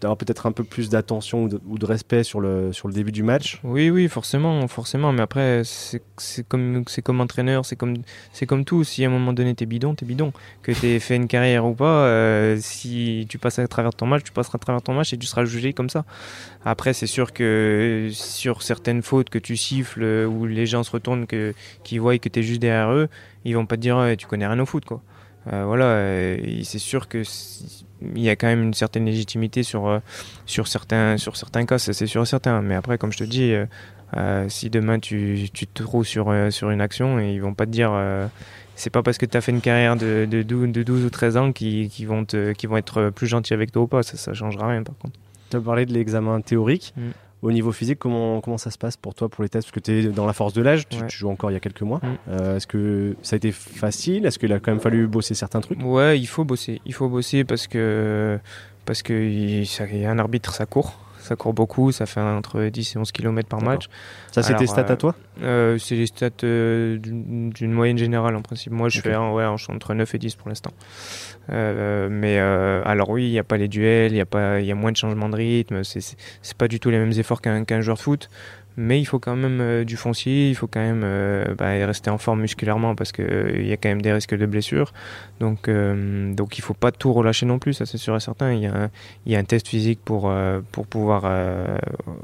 D'avoir 0.04 0.18
peut-être 0.18 0.44
un 0.44 0.52
peu 0.52 0.64
plus 0.64 0.90
d'attention 0.90 1.48
ou, 1.66 1.78
de 1.78 1.86
respect 1.86 2.24
sur 2.24 2.38
le, 2.38 2.74
sur 2.74 2.88
le 2.88 2.94
début 2.94 3.10
du 3.10 3.22
match 3.22 3.58
Oui, 3.64 3.88
oui, 3.88 4.06
forcément, 4.08 4.68
forcément. 4.68 5.14
Mais 5.14 5.22
après, 5.22 5.62
c'est 5.64 6.46
comme, 6.46 6.84
comme 7.02 7.20
entraîneur, 7.22 7.64
c'est 7.64 7.74
comme, 7.74 7.96
comme 8.46 8.66
tout. 8.66 8.84
Si 8.84 9.02
à 9.02 9.08
un 9.08 9.10
moment 9.10 9.32
donné, 9.32 9.54
t'es 9.54 9.64
bidon, 9.64 9.94
t'es 9.94 10.04
bidon. 10.04 10.34
Que 10.60 10.72
t'aies 10.72 10.98
fait 11.00 11.16
une 11.16 11.26
carrière 11.26 11.64
ou 11.64 11.72
pas, 11.72 12.04
euh, 12.04 12.58
si 12.60 13.24
tu 13.30 13.38
passes 13.38 13.58
à 13.58 13.66
travers 13.66 13.94
ton 13.94 14.04
match, 14.04 14.24
tu 14.24 14.32
passeras 14.32 14.56
à 14.56 14.58
travers 14.58 14.82
ton 14.82 14.92
match 14.92 15.14
et 15.14 15.16
tu 15.16 15.26
seras 15.26 15.46
jugé 15.46 15.72
comme 15.72 15.88
ça. 15.88 16.04
Après, 16.66 16.92
c'est 16.92 17.06
sûr 17.06 17.32
que 17.32 18.10
sur 18.12 18.62
certaines 18.62 19.00
fautes 19.00 19.30
que 19.30 19.38
tu 19.38 19.56
siffles, 19.56 20.02
euh, 20.02 20.26
où 20.26 20.44
les 20.44 20.66
gens 20.66 20.82
se 20.82 20.90
retournent, 20.90 21.26
que, 21.26 21.54
qui 21.82 21.96
voient 21.96 22.18
que 22.18 22.28
t'es 22.28 22.42
juste 22.42 22.60
derrière 22.60 22.92
eux, 22.92 23.08
ils 23.46 23.54
vont 23.54 23.64
pas 23.64 23.76
te 23.76 23.80
dire 23.80 24.04
tu 24.18 24.26
connais 24.26 24.46
rien 24.46 24.58
au 24.58 24.66
foot. 24.66 24.84
quoi. 24.84 25.00
Euh, 25.50 25.64
voilà, 25.64 26.36
c'est 26.62 26.78
sûr 26.78 27.08
que 27.08 27.22
il 28.14 28.22
y 28.22 28.30
a 28.30 28.36
quand 28.36 28.46
même 28.46 28.62
une 28.62 28.74
certaine 28.74 29.04
légitimité 29.04 29.62
sur, 29.62 29.86
euh, 29.86 29.98
sur, 30.46 30.68
certains, 30.68 31.16
sur 31.16 31.36
certains 31.36 31.64
cas, 31.66 31.78
c'est 31.78 32.06
sûr 32.06 32.22
et 32.22 32.26
certain. 32.26 32.62
Mais 32.62 32.74
après, 32.74 32.98
comme 32.98 33.12
je 33.12 33.18
te 33.18 33.24
dis, 33.24 33.52
euh, 33.52 33.66
euh, 34.16 34.48
si 34.48 34.70
demain 34.70 34.98
tu, 34.98 35.48
tu, 35.52 35.66
te 35.66 35.82
trouves 35.82 36.06
sur, 36.06 36.32
sur 36.50 36.70
une 36.70 36.80
action, 36.80 37.18
et 37.20 37.32
ils 37.32 37.40
vont 37.40 37.54
pas 37.54 37.66
te 37.66 37.70
dire. 37.70 37.92
c'est 38.76 38.90
pas 38.90 39.02
parce 39.02 39.18
que 39.18 39.26
tu 39.26 39.36
as 39.36 39.40
fait 39.40 39.52
une 39.52 39.60
carrière 39.60 39.96
de, 39.96 40.26
de, 40.30 40.42
12, 40.42 40.72
de 40.72 40.82
12 40.82 41.04
ou 41.04 41.10
13 41.10 41.36
ans 41.36 41.52
qu'ils 41.52 41.88
qui 41.88 42.04
vont, 42.04 42.24
qui 42.24 42.66
vont 42.66 42.76
être 42.76 43.10
plus 43.10 43.26
gentils 43.26 43.54
avec 43.54 43.72
toi 43.72 43.82
ou 43.82 43.86
pas. 43.86 44.02
Ça, 44.02 44.16
ça 44.16 44.34
changera 44.34 44.68
rien 44.68 44.82
par 44.82 44.96
contre. 44.98 45.18
Tu 45.50 45.56
as 45.56 45.60
parlé 45.60 45.86
de 45.86 45.92
l'examen 45.92 46.40
théorique. 46.40 46.94
Mm. 46.96 47.10
Au 47.44 47.52
niveau 47.52 47.72
physique, 47.72 47.98
comment, 47.98 48.40
comment 48.40 48.56
ça 48.56 48.70
se 48.70 48.78
passe 48.78 48.96
pour 48.96 49.14
toi 49.14 49.28
pour 49.28 49.42
les 49.42 49.50
tests? 49.50 49.66
Parce 49.66 49.74
que 49.74 49.80
tu 49.80 49.92
es 49.92 50.02
dans 50.04 50.24
la 50.24 50.32
force 50.32 50.54
de 50.54 50.62
l'âge, 50.62 50.88
tu, 50.88 50.98
joues 51.10 51.28
encore 51.28 51.50
il 51.50 51.52
y 51.52 51.56
a 51.58 51.60
quelques 51.60 51.82
mois. 51.82 52.00
Mm. 52.02 52.16
Euh, 52.30 52.56
est-ce 52.56 52.66
que 52.66 53.16
ça 53.20 53.34
a 53.34 53.36
été 53.36 53.52
facile? 53.52 54.24
Est-ce 54.24 54.38
qu'il 54.38 54.50
a 54.54 54.60
quand 54.60 54.72
même 54.72 54.80
fallu 54.80 55.06
bosser 55.06 55.34
certains 55.34 55.60
trucs? 55.60 55.78
Ouais, 55.82 56.18
il 56.18 56.24
faut 56.24 56.44
bosser. 56.44 56.80
Il 56.86 56.94
faut 56.94 57.10
bosser 57.10 57.44
parce 57.44 57.66
que, 57.66 58.38
parce 58.86 59.02
que 59.02 59.12
il, 59.12 59.64
y 60.00 60.06
a 60.06 60.10
un 60.10 60.18
arbitre, 60.18 60.54
ça 60.54 60.64
court 60.64 60.98
ça 61.24 61.36
court 61.36 61.54
beaucoup, 61.54 61.90
ça 61.90 62.04
fait 62.04 62.20
entre 62.20 62.66
10 62.66 62.94
et 62.94 62.98
11 62.98 63.10
km 63.10 63.48
par 63.48 63.62
match. 63.62 63.86
Ça, 64.30 64.42
c'est 64.42 64.54
tes 64.56 64.66
stats 64.66 64.92
à 64.92 64.96
toi 64.96 65.14
euh, 65.42 65.78
C'est 65.78 65.96
les 65.96 66.06
stats 66.06 66.28
euh, 66.44 66.98
d'une 66.98 67.72
moyenne 67.72 67.96
générale 67.96 68.36
en 68.36 68.42
principe. 68.42 68.72
Moi, 68.72 68.90
je 68.90 69.00
fais 69.00 69.16
ouais, 69.16 69.44
entre 69.44 69.94
9 69.94 70.14
et 70.14 70.18
10 70.18 70.34
pour 70.36 70.50
l'instant. 70.50 70.72
Euh, 71.50 72.08
mais 72.10 72.38
alors 72.38 73.08
oui, 73.08 73.26
il 73.26 73.30
n'y 73.30 73.38
a 73.38 73.44
pas 73.44 73.56
les 73.56 73.68
duels, 73.68 74.12
il 74.12 74.16
y, 74.16 74.20
a 74.20 74.26
pas, 74.26 74.60
y 74.60 74.70
a 74.70 74.74
moins 74.74 74.92
de 74.92 74.96
changements 74.96 75.30
de 75.30 75.36
rythme, 75.36 75.82
c'est 75.82 76.56
pas 76.58 76.68
du 76.68 76.78
tout 76.78 76.90
les 76.90 76.98
mêmes 76.98 77.18
efforts 77.18 77.40
qu'un 77.40 77.80
joueur 77.80 77.96
de 77.96 78.02
foot 78.02 78.28
mais 78.76 79.00
il 79.00 79.04
faut 79.04 79.18
quand 79.18 79.36
même 79.36 79.60
euh, 79.60 79.84
du 79.84 79.96
foncier, 79.96 80.50
il 80.50 80.54
faut 80.54 80.66
quand 80.66 80.80
même 80.80 81.02
euh, 81.04 81.54
bah, 81.54 81.70
rester 81.86 82.10
en 82.10 82.18
forme 82.18 82.40
musculairement 82.40 82.94
parce 82.94 83.12
qu'il 83.12 83.24
euh, 83.24 83.62
y 83.62 83.72
a 83.72 83.76
quand 83.76 83.88
même 83.88 84.02
des 84.02 84.12
risques 84.12 84.36
de 84.36 84.46
blessures. 84.46 84.92
Donc, 85.40 85.68
donc 85.68 86.58
il 86.58 86.62
faut 86.62 86.74
pas 86.74 86.92
tout 86.92 87.12
relâcher 87.12 87.46
non 87.46 87.58
plus, 87.58 87.74
ça 87.74 87.86
c'est 87.86 87.98
sûr 87.98 88.16
et 88.16 88.20
certain. 88.20 88.52
Il 88.52 88.60
y 88.60 88.66
a 88.66 88.74
un, 88.74 88.90
il 89.26 89.32
y 89.32 89.36
a 89.36 89.38
un 89.38 89.44
test 89.44 89.68
physique 89.68 90.00
pour, 90.04 90.32
pour 90.72 90.86
pouvoir 90.86 91.30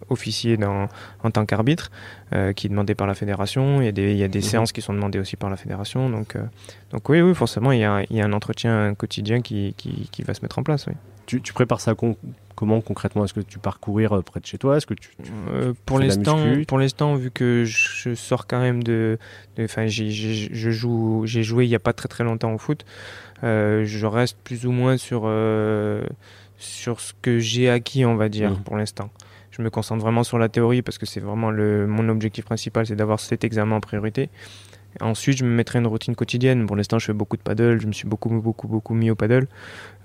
officier 0.08 0.56
dans, 0.56 0.88
en 1.22 1.30
tant 1.30 1.44
qu'arbitre 1.44 1.90
qui 2.54 2.66
est 2.66 2.70
demandé 2.70 2.94
par 2.94 3.06
la 3.06 3.14
fédération. 3.14 3.80
Il 3.80 3.84
y 3.84 3.88
a 3.88 3.92
des, 3.92 4.12
il 4.12 4.18
y 4.18 4.22
a 4.22 4.28
des 4.28 4.38
mhm. 4.38 4.44
séances 4.44 4.72
qui 4.72 4.80
sont 4.80 4.94
demandées 4.94 5.18
aussi 5.18 5.36
par 5.36 5.50
la 5.50 5.56
fédération. 5.56 6.08
Donc, 6.08 6.36
donc 6.90 7.08
oui, 7.08 7.20
oui, 7.20 7.34
forcément, 7.34 7.72
il 7.72 7.80
y 7.80 7.84
a, 7.84 8.04
il 8.08 8.16
y 8.16 8.20
a 8.20 8.24
un 8.24 8.32
entretien 8.32 8.94
quotidien 8.94 9.40
qui, 9.40 9.74
qui, 9.76 10.08
qui, 10.10 10.22
va 10.22 10.34
se 10.34 10.42
mettre 10.42 10.58
en 10.58 10.62
place. 10.62 10.86
Oui. 10.86 10.94
Tu, 11.26 11.42
tu 11.42 11.52
prépares 11.52 11.80
ça 11.80 11.94
Comment 12.60 12.82
concrètement 12.82 13.24
Est-ce 13.24 13.32
que 13.32 13.40
tu 13.40 13.58
pars 13.58 13.80
courir 13.80 14.12
euh, 14.12 14.20
près 14.20 14.38
de 14.38 14.44
chez 14.44 14.58
toi? 14.58 14.76
Est-ce 14.76 14.84
que 14.84 14.92
tu, 14.92 15.08
euh, 15.48 15.72
pour 15.86 15.98
l'instant, 15.98 16.38
pour 16.68 16.78
l'instant, 16.78 17.14
vu 17.14 17.30
que 17.30 17.64
je 17.64 18.14
sors 18.14 18.46
quand 18.46 18.60
même 18.60 18.82
de, 18.82 19.16
enfin, 19.58 19.86
je 19.86 20.70
joue, 20.70 21.22
j'ai 21.24 21.42
joué 21.42 21.64
il 21.64 21.70
n'y 21.70 21.74
a 21.74 21.78
pas 21.78 21.94
très 21.94 22.06
très 22.06 22.22
longtemps 22.22 22.52
au 22.52 22.58
foot. 22.58 22.84
Euh, 23.44 23.86
je 23.86 24.04
reste 24.04 24.36
plus 24.44 24.66
ou 24.66 24.72
moins 24.72 24.98
sur 24.98 25.22
sur 26.58 27.00
ce 27.00 27.14
que 27.22 27.38
j'ai 27.38 27.70
acquis, 27.70 28.04
on 28.04 28.16
va 28.16 28.28
dire, 28.28 28.50
mmh. 28.50 28.62
pour 28.62 28.76
l'instant. 28.76 29.08
Je 29.52 29.62
me 29.62 29.70
concentre 29.70 30.02
vraiment 30.02 30.22
sur 30.22 30.38
la 30.38 30.50
théorie 30.50 30.82
parce 30.82 30.98
que 30.98 31.06
c'est 31.06 31.20
vraiment 31.20 31.50
le, 31.50 31.86
mon 31.86 32.10
objectif 32.10 32.44
principal, 32.44 32.84
c'est 32.84 32.94
d'avoir 32.94 33.20
cet 33.20 33.42
examen 33.42 33.76
en 33.76 33.80
priorité. 33.80 34.28
Ensuite, 35.00 35.38
je 35.38 35.44
me 35.44 35.50
mettrai 35.50 35.78
une 35.78 35.86
routine 35.86 36.14
quotidienne. 36.14 36.66
Pour 36.66 36.76
l'instant, 36.76 36.98
je 36.98 37.06
fais 37.06 37.12
beaucoup 37.12 37.36
de 37.36 37.42
paddle. 37.42 37.80
Je 37.80 37.86
me 37.86 37.92
suis 37.92 38.08
beaucoup, 38.08 38.28
beaucoup, 38.28 38.68
beaucoup 38.68 38.94
mis 38.94 39.10
au 39.10 39.14
paddle. 39.14 39.46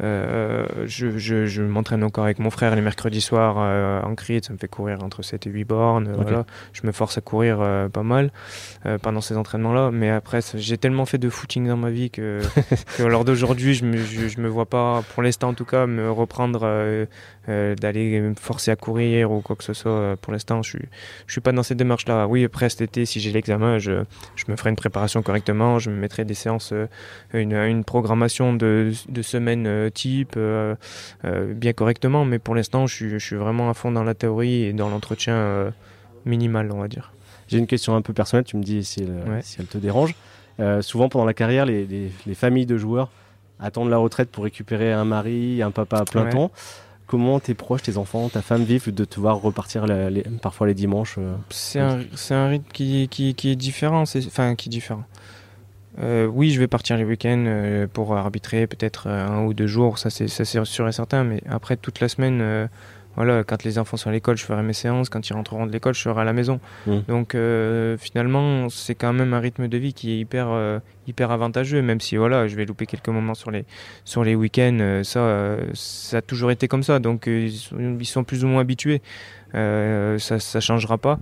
Euh, 0.04 0.66
je, 0.86 1.18
je, 1.18 1.46
je 1.46 1.64
m'entraîne 1.64 2.04
encore 2.04 2.26
avec 2.26 2.40
mon 2.40 2.50
frère 2.50 2.76
les 2.76 2.82
mercredis 2.82 3.22
soirs 3.22 3.56
euh, 3.58 4.02
en 4.02 4.16
crit. 4.16 4.42
Ça 4.44 4.54
me 4.54 4.58
fait 4.58 4.68
courir 4.68 5.04
entre 5.04 5.24
7 5.24 5.48
et 5.48 5.50
8 5.50 5.64
bornes. 5.64 6.14
Voilà. 6.16 6.46
Je 6.74 6.86
me 6.86 6.92
force 6.92 7.18
à 7.18 7.22
courir 7.22 7.58
euh, 7.62 7.90
pas 7.90 8.04
mal 8.04 8.32
euh, 8.86 8.98
pendant 8.98 9.22
ces 9.22 9.36
entraînements-là. 9.38 9.92
Mais 9.92 10.10
après, 10.10 10.40
j'ai 10.54 10.78
tellement 10.78 11.06
fait 11.06 11.18
de 11.18 11.30
footing 11.30 11.68
dans 11.68 11.78
ma 11.78 11.90
vie 11.90 12.12
que, 12.12 12.42
que 12.98 13.04
lors 13.04 13.26
d'aujourd'hui, 13.26 13.74
je 13.74 13.86
me, 13.86 13.98
je, 13.98 14.28
je, 14.28 14.40
me 14.40 14.48
vois 14.48 14.68
pas, 14.68 15.04
pour 15.14 15.24
l'instant 15.24 15.50
en 15.50 15.54
tout 15.54 15.66
cas, 15.66 15.88
me 15.88 16.12
reprendre 16.12 17.08
d'aller 17.48 18.22
me 18.22 18.34
forcer 18.36 18.72
à 18.72 18.76
courir 18.76 19.32
ou 19.32 19.42
quoi 19.42 19.56
que 19.56 19.64
ce 19.64 19.74
soit. 19.74 20.16
Pour 20.22 20.32
l'instant, 20.34 20.62
je 20.62 20.78
je 21.28 21.32
suis 21.32 21.42
pas 21.42 21.52
dans 21.52 21.64
cette 21.64 21.78
démarche-là. 21.78 22.28
Oui, 22.28 22.44
après 22.44 22.70
cet 22.70 22.82
été, 22.82 23.06
si 23.06 23.20
j'ai 23.20 23.32
l'examen, 23.32 23.78
je, 23.78 24.04
je 24.36 24.46
me 24.48 24.56
ferai 24.56 24.70
une 24.70 24.75
préparation 24.76 25.22
correctement. 25.22 25.80
Je 25.80 25.90
me 25.90 25.96
mettrai 25.96 26.26
des 26.26 26.34
séances, 26.34 26.74
une, 27.34 27.54
une 27.54 27.84
programmation 27.84 28.54
de, 28.54 28.92
de 29.10 29.22
semaines 29.22 29.90
type 29.92 30.36
euh, 30.38 30.76
euh, 31.24 31.54
bien 31.54 31.74
correctement, 31.74 32.26
mais 32.26 32.40
pour 32.40 32.56
l'instant, 32.56 32.88
je, 32.88 33.18
suis 33.18 33.36
vraiment 33.36 33.70
à 33.70 33.74
fond 33.74 33.92
dans 33.92 34.04
la 34.04 34.14
théorie 34.14 34.64
et 34.64 34.74
dans 34.74 34.90
l'entretien 34.90 35.36
euh, 35.36 35.72
minimal, 36.26 36.72
on 36.72 36.80
va 36.80 36.88
dire. 36.88 37.12
J'ai 37.48 37.58
une 37.58 37.68
question 37.68 37.96
un 37.96 38.02
peu 38.02 38.14
personnelle, 38.14 38.46
tu 38.46 38.58
me 38.58 38.64
dis 38.64 38.84
si 38.84 39.04
elle, 39.04 39.44
si 39.44 39.58
elle 39.60 39.68
te 39.68 39.78
dérange. 39.78 40.16
souvent 40.82 41.10
pendant 41.10 41.26
la 41.26 41.34
carrière, 41.34 41.66
les, 41.66 41.86
les, 41.86 42.36
familles 42.36 42.66
de 42.66 42.78
joueurs 42.78 43.12
attendent 43.60 43.90
la 43.90 43.98
retraite 43.98 44.32
pour 44.32 44.44
récupérer 44.44 44.92
un 44.92 45.06
mari, 45.06 45.62
un 45.62 45.72
papa 45.72 45.98
à 45.98 46.06
plein 46.06 46.26
temps. 46.26 46.52
Comment 47.08 47.40
tes 47.40 47.54
proches, 47.54 47.84
tes 47.84 47.98
enfants, 47.98 48.30
ta 48.30 48.42
femme 48.42 48.64
vivent 48.64 48.94
de 48.94 49.06
te 49.06 49.20
voir 49.20 49.40
repartir 49.40 49.86
les, 49.86 50.24
parfois 50.42 50.66
les 50.68 50.74
dimanches 50.74 51.20
C'est 51.50 51.80
un, 51.80 52.00
un, 52.32 52.48
rythme 52.48 52.72
qui, 52.74 53.08
qui, 53.10 53.36
qui 53.36 53.52
est 53.52 53.56
différent, 53.56 54.04
enfin 54.04 54.56
qui 54.56 54.70
est 54.70 54.72
différent. 54.72 55.04
Euh, 56.02 56.26
oui, 56.26 56.52
je 56.52 56.60
vais 56.60 56.68
partir 56.68 56.98
les 56.98 57.06
week-ends 57.06 57.46
euh, 57.48 57.88
pour 57.92 58.16
arbitrer 58.16 58.68
peut-être 58.68 59.08
euh, 59.08 59.28
un 59.28 59.46
ou 59.46 59.54
deux 59.54 59.68
jours, 59.68 59.98
ça 59.98 60.10
c'est 60.10 60.28
sûr 60.28 60.88
et 60.88 60.92
certain, 60.92 61.24
mais 61.24 61.42
après 61.50 61.78
toute 61.78 62.00
la 62.02 62.10
semaine, 62.10 62.70
voilà, 63.16 63.44
quand 63.44 63.64
les 63.64 63.78
enfants 63.80 63.98
sont 63.98 64.10
à 64.10 64.14
l'école, 64.14 64.38
je 64.38 64.46
ferai 64.46 64.62
mes 64.64 64.74
séances, 64.74 65.10
quand 65.10 65.30
ils 65.30 65.34
rentreront 65.34 65.66
de 65.66 65.72
l'école, 65.72 65.94
je 65.94 66.02
serai 66.02 66.22
à 66.22 66.24
la 66.24 66.34
maison. 66.34 66.60
Mmh. 66.88 67.00
Donc 67.08 67.38
finalement, 68.00 68.70
c'est 68.70 68.96
quand 68.96 69.14
même 69.14 69.34
un 69.34 69.40
rythme 69.40 69.68
de 69.68 69.78
vie 69.78 69.94
qui 69.94 70.12
est 70.12 70.18
hyper, 70.20 70.82
hyper 71.08 71.32
avantageux, 71.32 71.82
même 71.82 72.02
si 72.02 72.18
voilà, 72.18 72.48
je 72.48 72.56
vais 72.56 72.66
louper 72.66 72.86
quelques 72.86 73.10
moments 73.10 73.36
sur 73.36 73.52
les, 73.52 73.66
sur 74.04 74.24
les 74.24 74.36
week-ends, 74.36 75.02
ça, 75.04 75.58
ça 75.74 76.18
a 76.18 76.22
toujours 76.22 76.52
été 76.52 76.68
comme 76.68 76.84
ça, 76.84 77.00
donc 77.00 77.28
ils 77.28 77.52
sont, 77.52 77.78
ils, 78.00 78.06
sont, 78.06 78.24
plus 78.24 78.44
ou 78.44 78.48
moins 78.48 78.62
habitués, 78.62 79.02
ça 79.54 80.36
ne 80.56 80.60
changera 80.60 80.98
pas. 80.98 81.20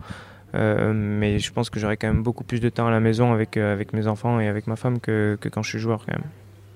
Euh, 0.56 0.94
mais 0.94 1.40
je 1.40 1.52
pense 1.52 1.70
que 1.70 1.80
j'aurai 1.80 1.98
quand 1.98 2.08
même 2.08 2.22
beaucoup 2.22 2.44
plus 2.44 2.60
de 2.60 2.70
temps 2.70 2.88
à 2.88 2.92
la 2.92 3.00
maison 3.00 3.34
avec, 3.34 3.58
euh, 3.58 3.74
avec 3.74 3.94
mes 3.94 4.08
enfants 4.08 4.40
et 4.40 4.48
avec 4.48 4.68
ma 4.68 4.76
femme 4.76 5.00
que, 5.00 5.38
que, 5.42 5.50
quand 5.50 5.64
je 5.64 5.70
suis 5.70 5.80
joueur 5.80 6.06
quand 6.06 6.14
même. 6.14 6.26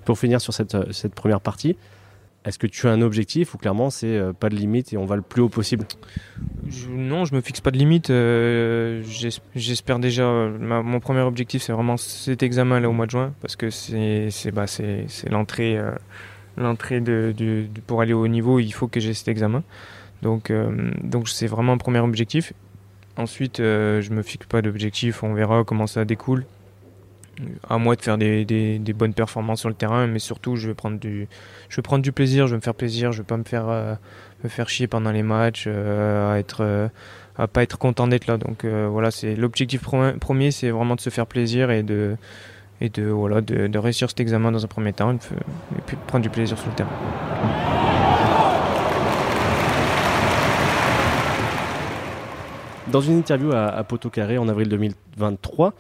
Pour 0.06 0.18
finir 0.18 0.42
sur 0.42 0.54
cette, 0.54 0.92
cette 0.92 1.14
première 1.14 1.42
partie, 1.42 1.78
Est-ce 2.48 2.58
que 2.58 2.68
tu 2.68 2.88
as 2.88 2.92
un 2.92 3.02
objectif 3.02 3.54
ou 3.54 3.58
clairement 3.58 3.90
c'est 3.90 4.22
pas 4.40 4.48
de 4.48 4.56
limite 4.56 4.94
et 4.94 4.98
on 4.98 5.06
va 5.06 5.18
le 5.18 5.22
plus 5.22 5.42
haut 5.42 5.50
possible? 5.50 5.86
Non, 6.90 7.26
je 7.26 7.36
me 7.36 7.42
fixe 7.42 7.60
pas 7.60 7.72
de 7.72 7.78
limite. 7.78 8.08
J'espère 9.54 10.00
déjà. 10.00 10.24
mon 10.24 11.00
premier 11.02 11.22
objectif 11.22 11.62
c'est 11.62 11.74
vraiment 11.74 11.98
cet 11.98 12.44
examen 12.44 12.80
là 12.80 12.90
au 12.90 12.94
mois 12.94 13.06
de 13.06 13.12
juin 13.12 13.34
parce 13.42 13.58
que 13.58 13.70
c'est 13.70 14.52
bah, 14.54 14.66
l'entrée 15.30 15.78
l'entrée 16.56 17.02
de, 17.02 17.66
pour 17.86 18.02
aller 18.02 18.14
au 18.14 18.24
haut 18.24 18.30
niveau. 18.30 18.60
Il 18.60 18.72
faut 18.72 18.88
que 18.88 19.02
j'ai 19.02 19.14
cet 19.14 19.28
examen. 19.28 19.62
Donc 20.22 20.50
donc 21.04 21.28
c'est 21.28 21.48
vraiment 21.48 21.74
un 21.74 21.78
premier 21.78 22.00
objectif. 22.00 22.54
Ensuite, 23.18 23.58
je 23.58 24.10
me 24.10 24.22
fixe 24.22 24.46
pas 24.48 24.62
d'objectif. 24.62 25.22
On 25.22 25.34
verra 25.34 25.66
comment 25.66 25.86
ça 25.88 26.06
découle 26.06 26.46
à 27.68 27.78
moi 27.78 27.96
de 27.96 28.02
faire 28.02 28.18
des, 28.18 28.94
bonnes 28.96 29.14
performances 29.14 29.62
sur 29.62 29.70
le 29.70 29.76
terrain, 29.76 30.08
mais 30.08 30.20
surtout 30.20 30.56
je 30.56 30.70
vais 30.70 30.74
prendre 30.74 31.00
du, 31.00 31.28
plaisir, 32.12 32.48
je 32.48 32.52
vais 32.52 32.58
me 32.58 32.62
faire 32.62 32.76
plaisir, 32.76 33.12
je 33.12 33.20
vais 33.20 33.28
pas 33.28 33.38
me 33.38 33.44
faire, 33.44 33.68
euh, 33.70 33.96
chier 34.68 34.88
pendant 34.88 35.12
les 35.12 35.24
matchs, 35.24 35.66
euh, 35.68 36.34
à 36.34 36.40
être, 36.40 36.62
euh, 36.62 36.88
à 37.38 37.48
pas 37.48 37.64
être 37.64 37.78
content 37.78 38.08
d'être 38.08 38.28
là. 38.28 38.38
Donc 38.38 38.66
voilà, 38.66 39.12
c'est 39.12 39.36
l'objectif 39.36 39.82
premier, 39.82 40.52
c'est 40.52 40.70
vraiment 40.70 40.96
de 40.96 41.02
se 41.02 41.10
faire 41.10 41.28
plaisir 41.28 41.72
et 41.72 41.84
de, 41.84 42.18
voilà, 43.10 43.42
de, 43.42 43.78
réussir 43.78 44.10
cet 44.10 44.20
examen 44.20 44.52
dans 44.52 44.64
un 44.64 44.68
premier 44.68 44.94
temps, 44.94 45.14
et, 45.14 45.18
puis 45.86 45.98
de 45.98 46.02
prendre 46.08 46.24
du 46.24 46.30
plaisir 46.30 46.58
sur 46.58 46.68
le 46.70 46.76
terrain. 46.76 46.90
Dans 52.88 53.02
une 53.02 53.18
interview 53.18 53.52
à, 53.52 53.66
à 53.66 53.84
Poteau 53.84 54.10
Carré 54.10 54.38
en 54.38 54.48
avril 54.48 54.70
2023, 54.70 55.74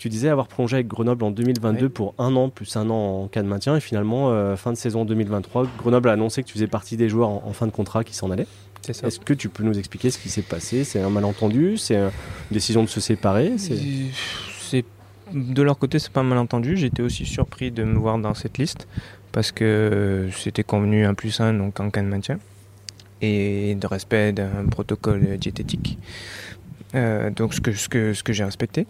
tu 0.00 0.08
disais 0.08 0.30
avoir 0.30 0.48
prolongé 0.48 0.76
avec 0.76 0.88
Grenoble 0.88 1.22
en 1.24 1.30
2022 1.30 1.90
pour 1.90 2.14
un 2.16 2.34
an 2.34 2.48
plus 2.48 2.74
un 2.76 2.88
an 2.88 3.24
en 3.24 3.28
cas 3.28 3.42
de 3.42 3.46
maintien 3.46 3.76
et 3.76 3.80
finalement 3.80 4.30
euh, 4.30 4.56
fin 4.56 4.72
de 4.72 4.78
saison 4.78 5.04
2023, 5.04 5.66
Grenoble 5.76 6.08
a 6.08 6.12
annoncé 6.12 6.42
que 6.42 6.48
tu 6.48 6.54
faisais 6.54 6.66
partie 6.66 6.96
des 6.96 7.10
joueurs 7.10 7.28
en, 7.28 7.52
fin 7.52 7.66
de 7.66 7.70
contrat 7.70 8.02
qui 8.02 8.14
s'en 8.14 8.30
allaient. 8.30 8.46
C'est 8.80 9.04
Est-ce 9.04 9.20
que 9.20 9.34
tu 9.34 9.50
peux 9.50 9.62
nous 9.62 9.78
expliquer 9.78 10.10
ce 10.10 10.18
qui 10.18 10.30
s'est 10.30 10.40
passé? 10.40 10.84
C'est 10.84 11.02
un 11.02 11.10
malentendu? 11.10 11.76
C'est 11.76 11.96
une 11.96 12.10
décision 12.50 12.82
de 12.82 12.88
se 12.88 12.98
séparer? 12.98 13.52
C'est 13.58 14.86
de 15.34 15.62
leur 15.62 15.78
côté, 15.78 15.98
c'est 15.98 16.10
pas 16.10 16.20
un 16.20 16.24
malentendu. 16.24 16.78
J'étais 16.78 17.02
aussi 17.02 17.26
surpris 17.26 17.70
de 17.70 17.84
me 17.84 17.98
voir 17.98 18.18
dans 18.18 18.32
cette 18.32 18.56
liste 18.56 18.88
parce 19.32 19.52
que 19.52 20.30
c'était 20.34 20.64
convenu 20.64 21.04
un 21.04 21.12
plus 21.12 21.40
un 21.40 21.52
donc 21.52 21.78
en 21.78 21.90
cas 21.90 22.00
de 22.00 22.06
maintien 22.06 22.38
et 23.20 23.74
de 23.74 23.86
respect 23.86 24.32
d'un 24.32 24.64
protocole 24.70 25.36
diététique. 25.36 25.98
Euh, 26.94 27.30
donc 27.30 27.54
ce 27.54 27.60
que, 27.60 27.72
ce 27.72 27.88
que, 27.88 28.14
ce 28.14 28.22
que 28.22 28.32
j'ai 28.32 28.44
respecté. 28.44 28.86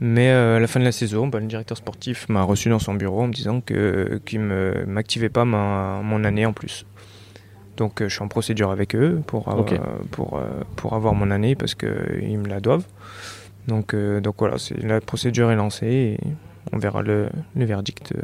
Mais 0.00 0.30
euh, 0.30 0.56
à 0.56 0.60
la 0.60 0.66
fin 0.66 0.80
de 0.80 0.84
la 0.84 0.92
saison, 0.92 1.28
bah, 1.28 1.40
le 1.40 1.46
directeur 1.46 1.76
sportif 1.76 2.28
m'a 2.30 2.42
reçu 2.42 2.70
dans 2.70 2.78
son 2.78 2.94
bureau 2.94 3.22
en 3.22 3.26
me 3.26 3.32
disant 3.34 3.60
qu'il 3.60 4.46
ne 4.46 4.84
m'activait 4.86 5.28
pas 5.28 5.44
ma, 5.44 6.00
mon 6.02 6.24
année 6.24 6.46
en 6.46 6.54
plus. 6.54 6.86
Donc 7.76 8.00
euh, 8.00 8.08
je 8.08 8.14
suis 8.14 8.22
en 8.22 8.28
procédure 8.28 8.70
avec 8.70 8.94
eux 8.94 9.20
pour 9.26 9.48
avoir, 9.48 9.66
pour, 10.10 10.38
euh, 10.38 10.48
pour 10.76 10.94
avoir 10.94 11.14
mon 11.14 11.30
année 11.30 11.54
parce 11.54 11.74
qu'ils 11.74 12.38
me 12.38 12.48
la 12.48 12.60
doivent. 12.60 12.86
Donc, 13.68 13.94
donc 13.94 14.36
voilà, 14.38 14.56
la 14.82 15.00
procédure 15.02 15.50
est 15.50 15.56
lancée 15.56 15.86
et 15.86 16.18
on 16.72 16.78
verra 16.78 17.02
le, 17.02 17.28
le 17.54 17.64
verdict 17.66 18.14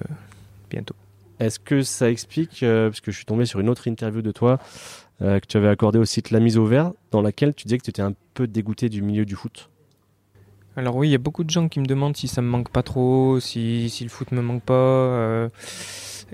bientôt. 0.70 0.96
Est-ce 1.38 1.60
que 1.60 1.82
ça 1.82 2.10
explique, 2.10 2.60
parce 2.60 3.00
que 3.00 3.12
je 3.12 3.16
suis 3.16 3.26
tombé 3.26 3.44
sur 3.44 3.60
une 3.60 3.68
autre 3.68 3.86
interview 3.86 4.22
de 4.22 4.32
toi 4.32 4.58
que 5.20 5.46
tu 5.46 5.58
avais 5.58 5.68
accordée 5.68 5.98
au 5.98 6.06
site 6.06 6.30
La 6.30 6.40
Mise 6.40 6.56
au 6.56 6.64
Vert, 6.64 6.92
dans 7.10 7.20
laquelle 7.20 7.54
tu 7.54 7.64
disais 7.64 7.76
que 7.76 7.84
tu 7.84 7.90
étais 7.90 8.02
un 8.02 8.14
peu 8.32 8.46
dégoûté 8.46 8.88
du 8.88 9.02
milieu 9.02 9.26
du 9.26 9.36
foot? 9.36 9.68
Alors 10.76 10.94
oui, 10.96 11.08
il 11.08 11.12
y 11.12 11.14
a 11.14 11.18
beaucoup 11.18 11.42
de 11.42 11.48
gens 11.48 11.68
qui 11.68 11.80
me 11.80 11.86
demandent 11.86 12.16
si 12.16 12.28
ça 12.28 12.42
me 12.42 12.48
manque 12.48 12.68
pas 12.68 12.82
trop, 12.82 13.40
si, 13.40 13.88
si 13.88 14.04
le 14.04 14.10
foot 14.10 14.30
me 14.32 14.42
manque 14.42 14.62
pas. 14.62 14.74
Euh, 14.74 15.48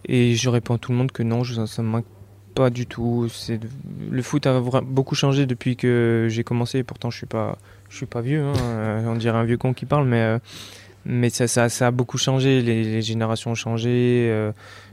et 0.04 0.34
je 0.34 0.50
réponds 0.50 0.74
à 0.74 0.78
tout 0.78 0.90
le 0.90 0.98
monde 0.98 1.12
que 1.12 1.22
non, 1.22 1.44
ça, 1.44 1.68
ça 1.68 1.82
me 1.82 1.88
manque 1.88 2.06
pas 2.56 2.68
du 2.68 2.86
tout. 2.86 3.28
C'est 3.32 3.60
le 4.10 4.22
foot 4.22 4.46
a 4.46 4.60
beaucoup 4.60 5.14
changé 5.14 5.46
depuis 5.46 5.76
que 5.76 6.26
j'ai 6.28 6.42
commencé. 6.42 6.82
Pourtant, 6.82 7.08
je 7.10 7.18
suis 7.18 7.26
pas, 7.26 7.56
je 7.88 7.96
suis 7.96 8.06
pas 8.06 8.20
vieux. 8.20 8.42
Hein, 8.42 8.52
euh, 8.58 9.06
on 9.06 9.14
dirait 9.14 9.38
un 9.38 9.44
vieux 9.44 9.58
con 9.58 9.74
qui 9.74 9.86
parle, 9.86 10.08
mais 10.08 10.38
euh, 11.06 11.28
ça, 11.30 11.68
ça, 11.68 11.86
a 11.86 11.90
beaucoup 11.92 12.18
changé. 12.18 12.62
Les, 12.62 13.00
générations 13.00 13.52
ont 13.52 13.54
changé. 13.54 14.50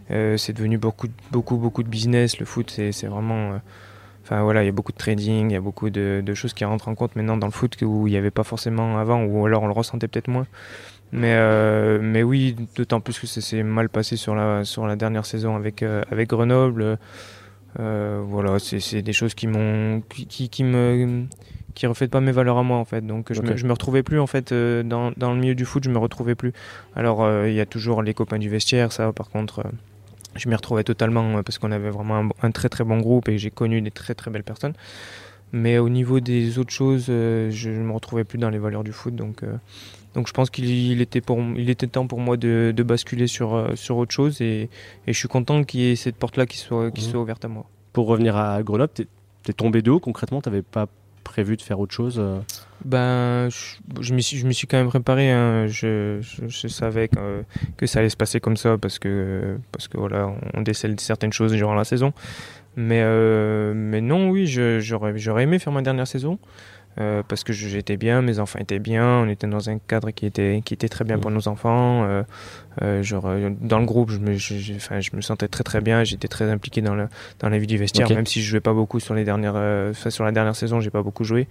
c'est 0.09 0.53
devenu 0.53 0.77
beaucoup, 0.77 1.07
beaucoup, 1.31 1.57
beaucoup 1.57 1.81
de 1.81 1.89
business. 1.89 2.37
Le 2.37 2.45
foot, 2.45 2.69
c'est 2.69 3.07
vraiment 3.07 3.59
Enfin 4.29 4.43
voilà, 4.43 4.61
il 4.61 4.67
y 4.67 4.69
a 4.69 4.71
beaucoup 4.71 4.91
de 4.91 4.97
trading, 4.97 5.49
il 5.49 5.53
y 5.53 5.55
a 5.55 5.61
beaucoup 5.61 5.89
de, 5.89 6.33
choses 6.35 6.53
qui 6.53 6.63
rentrent 6.63 6.87
en 6.87 6.93
compte 6.93 7.15
maintenant 7.15 7.35
dans 7.35 7.47
le 7.47 7.51
foot 7.51 7.75
où 7.81 8.05
il 8.05 8.11
n'y 8.11 8.17
avait 8.17 8.29
pas 8.29 8.43
forcément 8.43 8.99
avant, 8.99 9.23
ou 9.23 9.43
alors 9.47 9.63
on 9.63 9.67
le 9.67 9.73
ressentait 9.73 10.07
peut-être 10.07 10.27
moins. 10.27 10.45
Mais, 11.11 11.33
euh, 11.33 11.97
mais 11.99 12.21
oui, 12.21 12.55
d'autant 12.75 13.01
plus 13.01 13.17
que 13.17 13.25
ça 13.25 13.41
s'est 13.41 13.63
mal 13.63 13.89
passé 13.89 14.17
sur 14.17 14.35
la, 14.35 14.63
sur 14.65 14.85
la 14.85 14.95
dernière 14.95 15.25
saison 15.25 15.55
avec, 15.55 15.81
euh, 15.81 16.03
avec 16.11 16.29
Grenoble. 16.29 16.99
Euh, 17.79 18.21
voilà, 18.23 18.59
c'est 18.59 19.01
des 19.01 19.13
choses 19.13 19.33
qui 19.33 19.47
m'ont 19.47 20.01
qui, 20.09 20.49
qui, 20.49 20.63
me 20.63 21.25
qui 21.73 21.87
reflètent 21.87 22.11
pas 22.11 22.21
mes 22.21 22.31
valeurs 22.31 22.59
à 22.59 22.63
moi 22.63 22.77
en 22.77 22.85
fait. 22.85 23.01
Donc 23.01 23.33
je, 23.33 23.41
me, 23.41 23.57
je 23.57 23.65
me 23.65 23.71
retrouvais 23.71 24.03
plus 24.03 24.19
en 24.19 24.27
fait 24.27 24.53
dans, 24.53 25.11
dans, 25.17 25.33
le 25.33 25.39
milieu 25.39 25.55
du 25.55 25.65
foot, 25.65 25.83
je 25.83 25.89
me 25.89 25.97
retrouvais 25.97 26.35
plus. 26.35 26.53
Alors 26.95 27.27
il 27.47 27.53
y 27.53 27.61
a 27.61 27.65
toujours 27.65 28.03
les 28.03 28.13
copains 28.13 28.37
du 28.37 28.49
vestiaire, 28.49 28.91
ça 28.91 29.11
par 29.11 29.31
contre 29.31 29.63
je 30.35 30.49
m'y 30.49 30.55
retrouvais 30.55 30.83
totalement 30.83 31.37
euh, 31.37 31.43
parce 31.43 31.57
qu'on 31.57 31.71
avait 31.71 31.89
vraiment 31.89 32.29
un, 32.41 32.51
très 32.51 32.69
très 32.69 32.83
bon 32.83 32.99
groupe 32.99 33.29
et 33.29 33.37
j'ai 33.37 33.51
connu 33.51 33.81
des 33.81 33.91
très 33.91 34.15
très 34.15 34.31
belles 34.31 34.43
personnes. 34.43 34.73
Mais 35.51 35.79
au 35.79 35.89
niveau 35.89 36.19
des 36.19 36.59
autres 36.59 36.71
choses, 36.71 37.07
euh, 37.09 37.49
je 37.49 37.71
ne 37.71 37.83
me 37.83 37.91
retrouvais 37.91 38.23
plus 38.23 38.37
dans 38.37 38.51
les 38.51 38.59
valeurs 38.59 38.83
du 38.83 38.91
foot. 38.91 39.15
Donc, 39.15 39.41
euh, 39.41 39.55
donc 40.13 40.27
je 40.27 40.33
pense 40.33 40.51
qu'il 40.51 41.01
était, 41.01 41.21
pour, 41.21 41.39
il 41.55 41.69
était 41.71 41.87
temps 41.87 42.05
pour 42.05 42.19
moi 42.19 42.37
de, 42.37 42.71
de 42.75 42.83
basculer 42.83 43.25
sur, 43.25 43.71
sur 43.75 43.97
autre 43.97 44.11
chose. 44.11 44.41
Et, 44.41 44.69
et 45.07 45.13
je 45.13 45.17
suis 45.17 45.27
content 45.27 45.63
qu'il 45.63 45.79
y 45.79 45.91
ait 45.91 45.95
cette 45.95 46.17
porte-là 46.17 46.45
qui 46.45 46.57
soit, 46.57 46.91
qui 46.91 47.01
mmh. 47.01 47.11
soit 47.11 47.21
ouverte 47.21 47.45
à 47.45 47.47
moi. 47.47 47.65
Pour 47.93 48.05
revenir 48.07 48.37
à 48.37 48.61
Grenoble, 48.61 48.93
tu 48.93 49.07
es, 49.47 49.53
tombé 49.53 49.81
de 49.81 49.89
haut 49.89 49.99
concrètement 49.99 50.41
Tu 50.41 50.49
n'avais 50.49 50.61
pas 50.61 50.87
prévu 51.29 51.55
de 51.55 51.61
faire 51.61 51.79
autre 51.79 51.93
chose 51.93 52.21
ben, 52.85 53.49
je, 53.99 54.13
m'y 54.13 54.23
suis, 54.23 54.53
suis 54.53 54.67
quand 54.67 54.77
même 54.77 54.87
préparé. 54.87 55.31
Hein. 55.31 55.67
Je, 55.67 56.19
je, 56.21 56.67
savais 56.67 57.09
que, 57.09 57.43
que, 57.77 57.85
ça 57.85 57.99
allait 57.99 58.09
se 58.09 58.17
passer 58.17 58.39
comme 58.39 58.57
ça 58.57 58.77
parce 58.77 58.99
que, 58.99 59.57
parce 59.71 59.87
que 59.87 59.97
voilà, 59.97 60.31
on 60.53 60.61
décèle 60.61 60.99
certaines 60.99 61.33
choses 61.33 61.51
durant 61.51 61.75
la 61.75 61.83
saison. 61.83 62.13
Mais, 62.79 63.01
euh, 63.03 63.73
mais 63.75 63.99
non, 63.99 64.29
oui, 64.29 64.47
j'aurais, 64.47 65.43
aimé 65.43 65.59
faire 65.59 65.73
ma 65.73 65.81
dernière 65.81 66.07
saison. 66.07 66.39
Euh, 66.99 67.23
parce 67.27 67.43
que 67.43 67.53
j'étais 67.53 67.97
bien, 67.97 68.21
mes 68.21 68.39
enfants 68.39 68.59
étaient 68.59 68.79
bien, 68.79 69.05
on 69.05 69.29
était 69.29 69.47
dans 69.47 69.69
un 69.69 69.77
cadre 69.79 70.11
qui 70.11 70.25
était, 70.25 70.61
qui 70.65 70.73
était 70.73 70.87
très 70.87 71.03
bien 71.03 71.19
pour 71.19 71.29
nos 71.29 71.47
enfants. 71.49 72.03
Euh, 72.03 72.23
euh 72.81 73.03
genre, 73.03 73.29
dans 73.61 73.79
le 73.79 73.85
groupe, 73.85 74.11
je 74.11 74.17
me, 74.17 74.33
je, 74.33 74.55
je 74.57 75.15
me 75.15 75.21
sentais 75.21 75.49
très 75.49 75.63
très 75.63 75.81
bien, 75.81 76.03
j'étais 76.05 76.29
très 76.29 76.49
impliqué 76.49 76.81
dans, 76.81 76.95
le, 76.95 77.07
dans 77.39 77.49
la 77.49 77.57
vie 77.57 77.67
du 77.67 77.77
vestiaire, 77.77 78.09
même 78.09 78.25
si 78.25 78.41
je 78.41 78.49
jouais 78.49 78.59
pas 78.61 78.73
beaucoup 78.73 78.99
sur, 78.99 79.13
les 79.13 79.23
dernières, 79.25 79.93
sur 79.93 80.23
la 80.23 80.31
dernière 80.31 80.55
saison, 80.55 80.79
j'ai 80.79 80.89
pas 80.89 81.03
beaucoup 81.03 81.25
joué. 81.25 81.47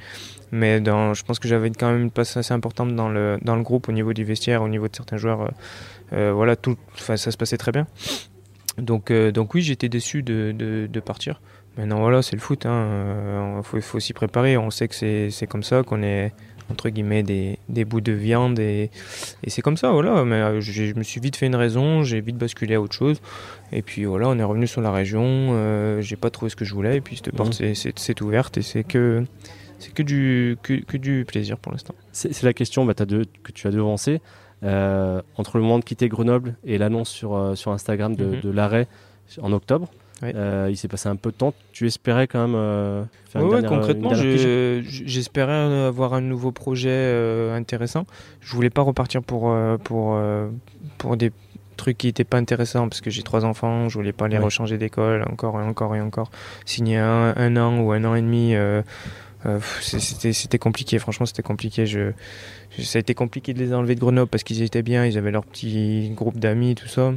Mais 0.51 0.81
dans, 0.81 1.13
je 1.13 1.25
pense 1.25 1.39
que 1.39 1.47
j'avais 1.47 1.71
quand 1.71 1.93
même 1.93 2.03
une 2.03 2.11
place 2.11 2.37
assez 2.39 2.53
importante 2.55 2.97
dans 2.97 3.09
le, 3.09 3.39
dans 3.43 3.55
le 3.55 3.63
groupe 3.63 3.89
au 3.89 3.93
niveau 3.93 4.15
du 4.15 4.25
vestiaire, 4.25 4.63
au 4.63 4.69
niveau 4.69 4.89
de 4.89 4.97
certains 4.97 5.19
joueurs. 5.19 5.51
voilà, 6.11 6.57
tout, 6.57 6.77
ça 6.97 7.17
se 7.17 7.37
passait 7.37 7.59
très 7.59 7.73
bien. 7.73 7.87
Donc, 8.79 9.13
donc 9.13 9.55
oui, 9.55 9.63
j'étais 9.63 9.89
déçu 9.89 10.23
de, 10.23 10.53
de, 10.57 10.89
de 10.91 11.01
partir. 11.01 11.41
Maintenant, 11.79 12.01
voilà, 12.01 12.23
c'est 12.23 12.35
le 12.35 12.43
foot. 12.43 12.65
Il 12.65 12.69
hein. 12.69 13.63
euh, 13.63 13.63
faut, 13.63 14.01
s'y 14.01 14.13
préparer. 14.13 14.57
On 14.57 14.71
sait 14.71 14.89
que 14.89 14.95
c'est 14.95 15.47
comme 15.47 15.63
ça, 15.63 15.85
qu'on 15.85 16.03
est 16.03 16.33
entre 16.71 16.91
guillemets 16.91 17.23
des, 17.23 17.59
des, 17.71 17.87
bouts 17.87 18.03
de 18.03 18.13
viande 18.13 18.59
et, 18.59 18.91
et 19.43 19.49
c'est 19.49 19.63
comme 19.63 19.79
ça 19.79 19.91
voilà 19.91 20.23
mais 20.27 20.35
euh, 20.35 20.61
je 20.61 20.93
me 20.93 21.03
suis 21.03 21.19
vite 21.19 21.37
fait 21.37 21.47
une 21.47 21.57
raison 21.57 22.03
j'ai 22.03 22.21
vite 22.21 22.37
basculé 22.37 22.75
à 22.75 22.81
autre 22.83 22.93
chose 22.93 23.23
et 23.73 23.81
puis 23.81 24.05
voilà 24.05 24.29
on 24.29 24.39
est 24.39 24.45
revenu 24.45 24.67
sur 24.67 24.83
la 24.83 24.93
région 24.93 25.25
euh, 25.25 26.03
j'ai 26.03 26.17
pas 26.17 26.29
trouvé 26.29 26.51
ce 26.51 26.57
que 26.57 26.67
je 26.67 26.75
voulais 26.75 26.99
et 26.99 27.01
puis 27.01 27.17
cette 27.17 27.35
porte 27.35 27.59
mmh. 27.59 27.75
c'est 27.97 28.21
ouverte 28.21 28.59
et 28.59 28.63
c'est 28.63 28.85
que 28.85 29.25
c'est 29.79 29.95
que 29.95 30.03
du 30.03 30.59
que, 30.63 30.75
que, 30.75 30.99
du 30.99 31.25
plaisir 31.27 31.57
pour 31.57 31.73
l'instant 31.73 31.95
c'est 32.13 32.43
la 32.43 32.53
question 32.53 32.85
bah, 32.85 32.93
as 32.99 33.07
que 33.07 33.53
tu 33.53 33.67
as 33.67 33.71
devancé 33.71 34.21
entre 34.63 35.57
le 35.57 35.63
moment 35.63 35.79
de 35.79 35.85
quitter 35.85 36.09
Grenoble 36.09 36.57
et 36.65 36.79
l'annonce 36.79 37.11
sur, 37.11 37.53
sur 37.57 37.73
Instagram 37.73 38.17
de, 38.17 38.25
mmh. 38.25 38.41
de 38.41 38.51
l'arrêt 38.51 38.89
en 39.41 39.53
octobre 39.53 39.89
euh, 40.25 40.69
il 40.71 40.77
s'est 40.77 40.89
passé 40.89 41.09
un 41.09 41.17
peu 41.17 41.31
de 41.31 41.37
temps. 41.37 41.55
Tu 41.73 41.87
espérais 41.87 42.27
quand 42.27 42.47
même 42.47 42.57
euh, 42.57 43.05
faire 43.29 43.43
une 43.43 43.51
dernière, 43.51 43.71
concrètement, 43.71 44.15
j'espérais 44.15 45.53
avoir 45.87 46.15
un 46.15 46.21
nouveau 46.21 46.51
projet 46.51 46.91
euh, 46.91 47.57
intéressant. 47.57 48.05
Je 48.41 48.55
voulais 48.55 48.71
pas 48.71 48.83
repartir 48.83 49.23
pour 49.23 49.55
pour 49.85 50.21
pour 50.99 51.17
des 51.17 51.33
trucs 51.77 51.99
qui 51.99 52.09
n'étaient 52.09 52.25
pas 52.25 52.39
intéressants 52.39 52.89
parce 52.89 53.01
que 53.01 53.11
j'ai 53.11 53.23
trois 53.23 53.45
enfants. 53.45 53.89
Je 53.89 53.97
voulais 53.97 54.13
pas 54.13 54.27
les 54.29 54.39
rechanger 54.39 54.79
d'école 54.79 55.25
encore 55.31 55.61
et 55.61 55.65
encore 55.65 55.95
et 55.95 56.01
encore. 56.01 56.31
Signer 56.65 56.99
un, 56.99 57.35
un, 57.37 57.57
an 57.57 57.79
ou 57.79 57.93
un 57.93 58.05
an 58.05 58.15
et 58.15 58.23
demi. 58.23 58.55
C'était 59.81 60.59
compliqué, 60.59 60.99
franchement 60.99 61.27
c'était 61.27 61.43
compliqué. 61.43 61.87
Je, 61.87 62.13
ça 62.83 62.99
a 62.99 63.01
été 63.01 63.15
compliqué 63.15 63.55
de 63.55 63.59
les 63.59 63.73
enlever 63.73 63.95
de 63.95 64.01
Grenoble 64.01 64.29
parce 64.29 64.43
qu'ils 64.43 64.63
étaient 64.63 64.83
bien, 64.83 65.07
ils 65.07 65.17
avaient 65.19 65.31
leur 65.31 65.45
petit 65.45 66.11
groupe 66.15 66.39
d'amis, 66.39 66.75
tout 66.75 66.89
ça. 66.89 67.13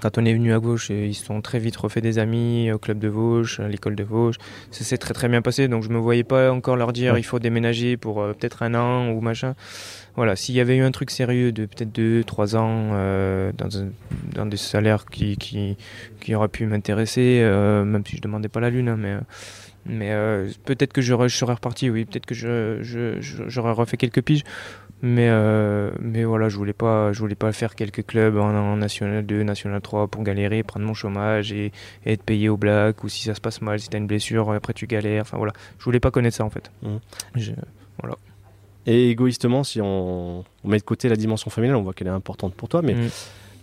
quand 0.00 0.18
on 0.18 0.24
est 0.24 0.34
venu 0.34 0.52
à 0.52 0.58
Gauche, 0.58 0.90
ils 0.90 1.14
se 1.14 1.24
sont 1.24 1.40
très 1.40 1.58
vite 1.58 1.76
refait 1.76 2.00
des 2.02 2.18
amis 2.18 2.70
au 2.70 2.78
club 2.78 2.98
de 2.98 3.08
Vosges, 3.08 3.60
à 3.60 3.68
l'école 3.68 3.96
de 3.96 4.04
Vosges. 4.04 4.36
Ça 4.70 4.84
s'est 4.84 4.98
très 4.98 5.14
très 5.14 5.28
bien 5.28 5.42
passé, 5.42 5.68
donc 5.68 5.82
je 5.82 5.88
me 5.88 5.98
voyais 5.98 6.24
pas 6.24 6.52
encore 6.52 6.76
leur 6.76 6.92
dire 6.92 7.16
il 7.16 7.24
faut 7.24 7.38
déménager 7.38 7.96
pour 7.96 8.20
euh, 8.20 8.32
peut-être 8.34 8.62
un 8.62 8.74
an 8.74 9.08
ou 9.10 9.20
machin. 9.20 9.54
Voilà, 10.16 10.34
s'il 10.34 10.54
y 10.54 10.60
avait 10.60 10.76
eu 10.76 10.82
un 10.82 10.92
truc 10.92 11.10
sérieux 11.10 11.52
de 11.52 11.66
peut-être 11.66 11.92
deux, 11.92 12.24
trois 12.24 12.56
ans 12.56 12.90
euh, 12.92 13.52
dans, 13.56 13.68
dans, 14.34 14.46
des 14.46 14.56
salaires 14.56 15.04
qui, 15.04 15.36
qui, 15.36 15.76
qui 16.20 16.34
auraient 16.34 16.48
pu 16.48 16.64
m'intéresser, 16.64 17.40
euh, 17.42 17.84
même 17.84 18.02
si 18.06 18.16
je 18.16 18.22
demandais 18.22 18.48
pas 18.48 18.60
la 18.60 18.70
lune, 18.70 18.88
hein, 18.88 18.96
mais 18.98 19.14
mais 19.88 20.12
peut-être 20.64 20.92
que 20.92 21.00
je, 21.00 21.14
je, 21.28 21.36
serais 21.36 21.54
reparti, 21.54 21.90
oui, 21.90 22.04
peut-être 22.04 22.26
que 22.26 22.34
j'aurais 22.34 22.82
je, 22.82 23.60
refait 23.60 23.96
quelques 23.96 24.22
piges. 24.22 24.44
Mais, 25.02 25.28
euh, 25.28 25.90
mais 26.00 26.24
voilà, 26.24 26.48
je 26.48 26.56
voulais 26.56 26.72
pas, 26.72 27.12
je 27.12 27.18
voulais 27.20 27.34
pas 27.34 27.52
faire 27.52 27.74
quelques 27.74 28.06
clubs 28.06 28.36
en, 28.38 28.76
National 28.76 29.26
2, 29.26 29.42
National 29.42 29.80
3 29.80 30.08
pour 30.08 30.22
galérer, 30.22 30.62
prendre 30.62 30.86
mon 30.86 30.94
chômage 30.94 31.52
et, 31.52 31.72
être 32.06 32.22
payé 32.22 32.48
au 32.48 32.56
black, 32.56 33.04
ou 33.04 33.08
si 33.08 33.24
ça 33.24 33.34
se 33.34 33.40
passe 33.40 33.60
mal, 33.60 33.78
si 33.78 33.88
tu 33.90 33.96
as 33.96 33.98
une 33.98 34.06
blessure, 34.06 34.50
après 34.52 34.72
tu 34.72 34.86
galères. 34.86 35.22
Enfin 35.22 35.36
voilà, 35.36 35.52
je 35.78 35.84
voulais 35.84 36.00
pas 36.00 36.10
connaître 36.10 36.36
ça 36.36 36.44
en 36.44 36.50
fait. 36.50 36.70
Mmh. 36.82 36.96
voilà. 38.00 38.16
Et 38.86 39.10
égoïstement, 39.10 39.64
si 39.64 39.80
on, 39.82 40.44
met 40.64 40.78
de 40.78 40.82
côté 40.82 41.08
la 41.08 41.16
dimension 41.16 41.50
familiale, 41.50 41.76
on 41.76 41.82
voit 41.82 41.92
qu'elle 41.92 42.06
est 42.06 42.10
importante 42.10 42.54
pour 42.54 42.68
toi, 42.68 42.80
mais 42.82 42.94
mmh. 42.94 43.10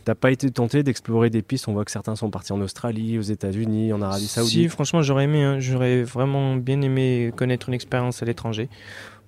T'as 0.06 0.16
pas 0.16 0.32
été 0.32 0.52
tenté 0.52 0.84
d'explorer 0.84 1.30
des 1.30 1.42
pistes 1.42 1.68
On 1.68 1.74
voit 1.74 1.86
que 1.86 1.92
certains 1.92 2.16
sont 2.16 2.30
partis 2.30 2.52
en 2.52 2.62
Australie, 2.62 3.18
aux 3.18 3.22
États-Unis, 3.22 3.94
en 3.94 4.02
Arabie 4.02 4.28
Saoudite. 4.28 4.54
Si, 4.54 4.70
franchement, 4.70 5.02
j'aurais 5.02 5.26
aimé. 5.26 5.44
Hein. 5.44 5.60
j'aurais 5.60 6.04
vraiment 6.04 6.56
bien 6.56 6.82
aimé 6.82 7.32
connaître 7.36 7.70
une 7.70 7.76
expérience 7.76 8.22
à 8.22 8.26
l'étranger. 8.26 8.70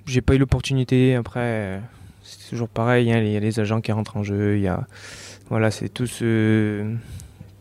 J'ai 0.06 0.22
pas 0.22 0.36
eu 0.36 0.38
l'opportunité. 0.38 1.16
Après, 1.16 1.82
c'est 2.24 2.50
toujours 2.50 2.70
pareil, 2.70 3.12
hein, 3.12 3.22
il 3.22 3.32
y 3.32 3.38
a 3.38 3.40
les 3.40 3.60
agents 3.60 3.82
qui 3.82 3.92
rentrent 3.92 4.18
en 4.18 4.24
jeu, 4.24 4.58
il 4.58 4.64
y 4.64 4.68
a 4.68 4.88
voilà, 5.50 5.70
c'est 5.70 5.90
tout 5.90 6.08
ce 6.08 6.84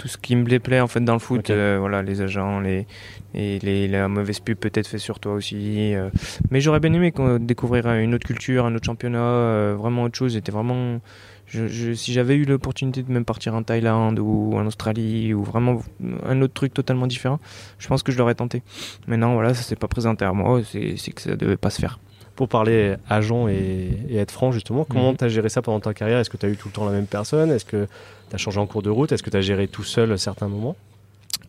tout 0.05 0.09
ce 0.09 0.19
qui 0.19 0.37
me 0.37 0.59
plaît 0.59 0.81
en 0.81 0.87
fait 0.87 1.01
dans 1.01 1.15
le 1.15 1.19
foot, 1.19 1.49
euh, 1.49 1.79
voilà, 1.81 2.03
les 2.03 2.21
agents, 2.21 2.61
les 2.61 2.87
et 3.33 3.59
les, 3.61 3.89
la 3.89 4.07
mauvaise 4.07 4.39
pub 4.39 4.59
peut-être 4.59 4.87
fait 4.87 4.99
sur 4.99 5.19
toi 5.19 5.33
aussi. 5.33 5.95
Euh. 5.95 6.11
mais 6.51 6.61
j'aurais 6.61 6.79
bien 6.79 6.93
aimé 6.93 7.11
découvrir 7.41 7.87
une 7.89 8.15
autre 8.15 8.27
culture, 8.27 8.67
un 8.67 8.75
autre 8.75 8.85
championnat, 8.85 9.19
euh, 9.19 9.75
vraiment 9.79 10.03
autre 10.03 10.19
chose. 10.19 10.35
J'étais 10.35 10.53
vraiment, 10.53 11.01
si 11.49 12.13
j'avais 12.13 12.37
eu 12.37 12.45
l'opportunité 12.45 13.03
de 13.03 13.11
même 13.11 13.25
partir 13.25 13.55
en 13.55 13.63
Thaïlande 13.63 14.19
ou 14.19 14.53
en 14.55 14.67
Australie 14.67 15.33
ou 15.33 15.43
vraiment 15.43 15.81
un 16.27 16.43
autre 16.43 16.53
truc 16.53 16.75
totalement 16.75 17.07
différent, 17.07 17.41
je 17.79 17.89
pense 17.89 18.03
que 18.03 18.13
je 18.13 18.19
l'aurais 18.19 18.35
tenté. 18.35 18.63
Mais 19.07 19.17
non, 19.17 19.33
voilà, 19.33 19.55
ça 19.55 19.63
s'est 19.63 19.75
pas 19.75 19.89
présenté 19.89 20.27
à 20.27 20.35
moi. 20.35 20.61
C'est 20.65 21.13
que 21.13 21.23
ça 21.23 21.35
devait 21.35 21.57
pas 21.57 21.71
se 21.71 21.81
faire 21.81 21.99
pour 22.37 22.49
parler 22.49 22.97
agent 23.09 23.49
et, 23.49 24.17
être 24.17 24.31
franc, 24.31 24.53
justement, 24.53 24.85
comment 24.85 25.13
mhm. 25.13 25.19
tu 25.19 25.25
as 25.25 25.29
géré 25.29 25.49
ça 25.49 25.63
pendant 25.63 25.81
ta 25.81 25.95
carrière? 25.95 26.19
Est-ce 26.19 26.31
que 26.31 26.37
tu 26.37 26.47
as 26.47 26.49
eu 26.49 26.57
tout 26.57 26.69
le 26.69 26.73
temps 26.75 26.85
la 26.85 26.93
même 26.93 27.07
personne? 27.07 27.51
Est-ce 27.51 27.65
que 27.65 27.87
tu 28.29 28.35
as 28.35 28.39
changé 28.39 28.59
en 28.59 28.67
cours 28.67 28.83
de 28.83 28.91
route? 28.91 29.13
Est-ce 29.13 29.23
que 29.23 29.31
tu 29.31 29.37
as 29.37 29.41
géré 29.41 29.69
tout 29.69 29.85
seul 29.85 30.13
à 30.13 30.19
certains 30.19 30.49
moments? 30.49 30.77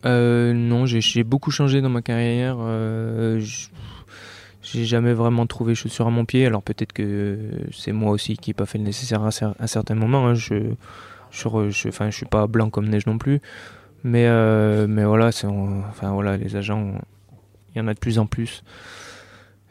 Euh, 0.04 0.52
Non, 0.52 0.86
j'ai 0.86 1.24
beaucoup 1.24 1.50
changé 1.50 1.80
dans 1.80 1.88
ma 1.88 2.02
carrière. 2.02 2.56
Euh, 2.60 3.40
j'ai 4.62 4.84
jamais 4.84 5.12
vraiment 5.12 5.46
trouvé 5.46 5.74
chaussure 5.74 6.06
à 6.06 6.10
mon 6.10 6.24
pied. 6.24 6.46
Alors 6.46 6.62
peut-être 6.62 6.92
que 6.92 7.38
c'est 7.72 7.92
moi 7.92 8.12
aussi 8.12 8.36
qui 8.36 8.50
n'ai 8.50 8.54
pas 8.54 8.66
fait 8.66 8.78
le 8.78 8.84
nécessaire 8.84 9.22
à, 9.24 9.66
certains 9.66 9.94
moments. 9.94 10.26
Hein. 10.28 10.34
Je, 10.34 10.54
je, 11.30 11.48
je 11.70 12.10
suis 12.10 12.26
pas 12.26 12.46
blanc 12.46 12.70
comme 12.70 12.88
neige 12.88 13.06
non 13.06 13.18
plus. 13.18 13.40
Mais, 14.04 14.26
euh, 14.28 14.86
mais 14.88 15.04
voilà, 15.04 15.28
enfin, 15.28 16.12
voilà, 16.12 16.36
les 16.36 16.54
agents, 16.54 16.92
il 17.74 17.78
y 17.78 17.80
en 17.80 17.88
a 17.88 17.94
de 17.94 17.98
plus 17.98 18.20
en 18.20 18.26
plus. 18.26 18.62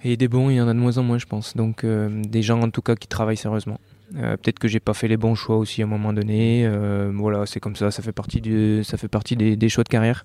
Et 0.08 0.18
des 0.18 0.28
bons, 0.28 0.52
il 0.52 0.58
y 0.58 0.62
en 0.62 0.68
a 0.68 0.74
de 0.76 0.78
moins 0.78 1.00
en 1.00 1.04
moins, 1.04 1.18
je 1.18 1.26
pense. 1.26 1.58
Donc 1.58 1.84
euh, 1.84 2.22
des 2.22 2.44
gens 2.44 2.62
en 2.62 2.70
tout 2.70 2.84
cas 2.84 2.96
qui 2.96 3.08
travaillent 3.08 3.38
sérieusement. 3.38 3.80
Euh, 4.18 4.38
peut-être 4.38 4.60
que 4.60 4.68
j'ai 4.68 4.80
pas 4.80 4.94
fait 4.94 5.08
les 5.08 5.18
bons 5.18 5.34
choix 5.34 5.58
aussi 5.58 5.82
à 5.82 5.86
un 5.86 5.88
moment 5.88 6.14
donné. 6.14 6.64
Euh, 6.64 7.12
voilà, 7.12 7.48
c'est 7.48 7.60
comme 7.60 7.76
ça. 7.76 7.90
Ça 7.90 8.04
fait 8.04 8.12
partie 8.12 8.40
du, 8.40 8.84
ça 8.84 8.98
fait 8.98 9.08
partie 9.08 9.36
des, 9.36 9.68
choix 9.68 9.84
de 9.84 9.90
carrière. 9.90 10.24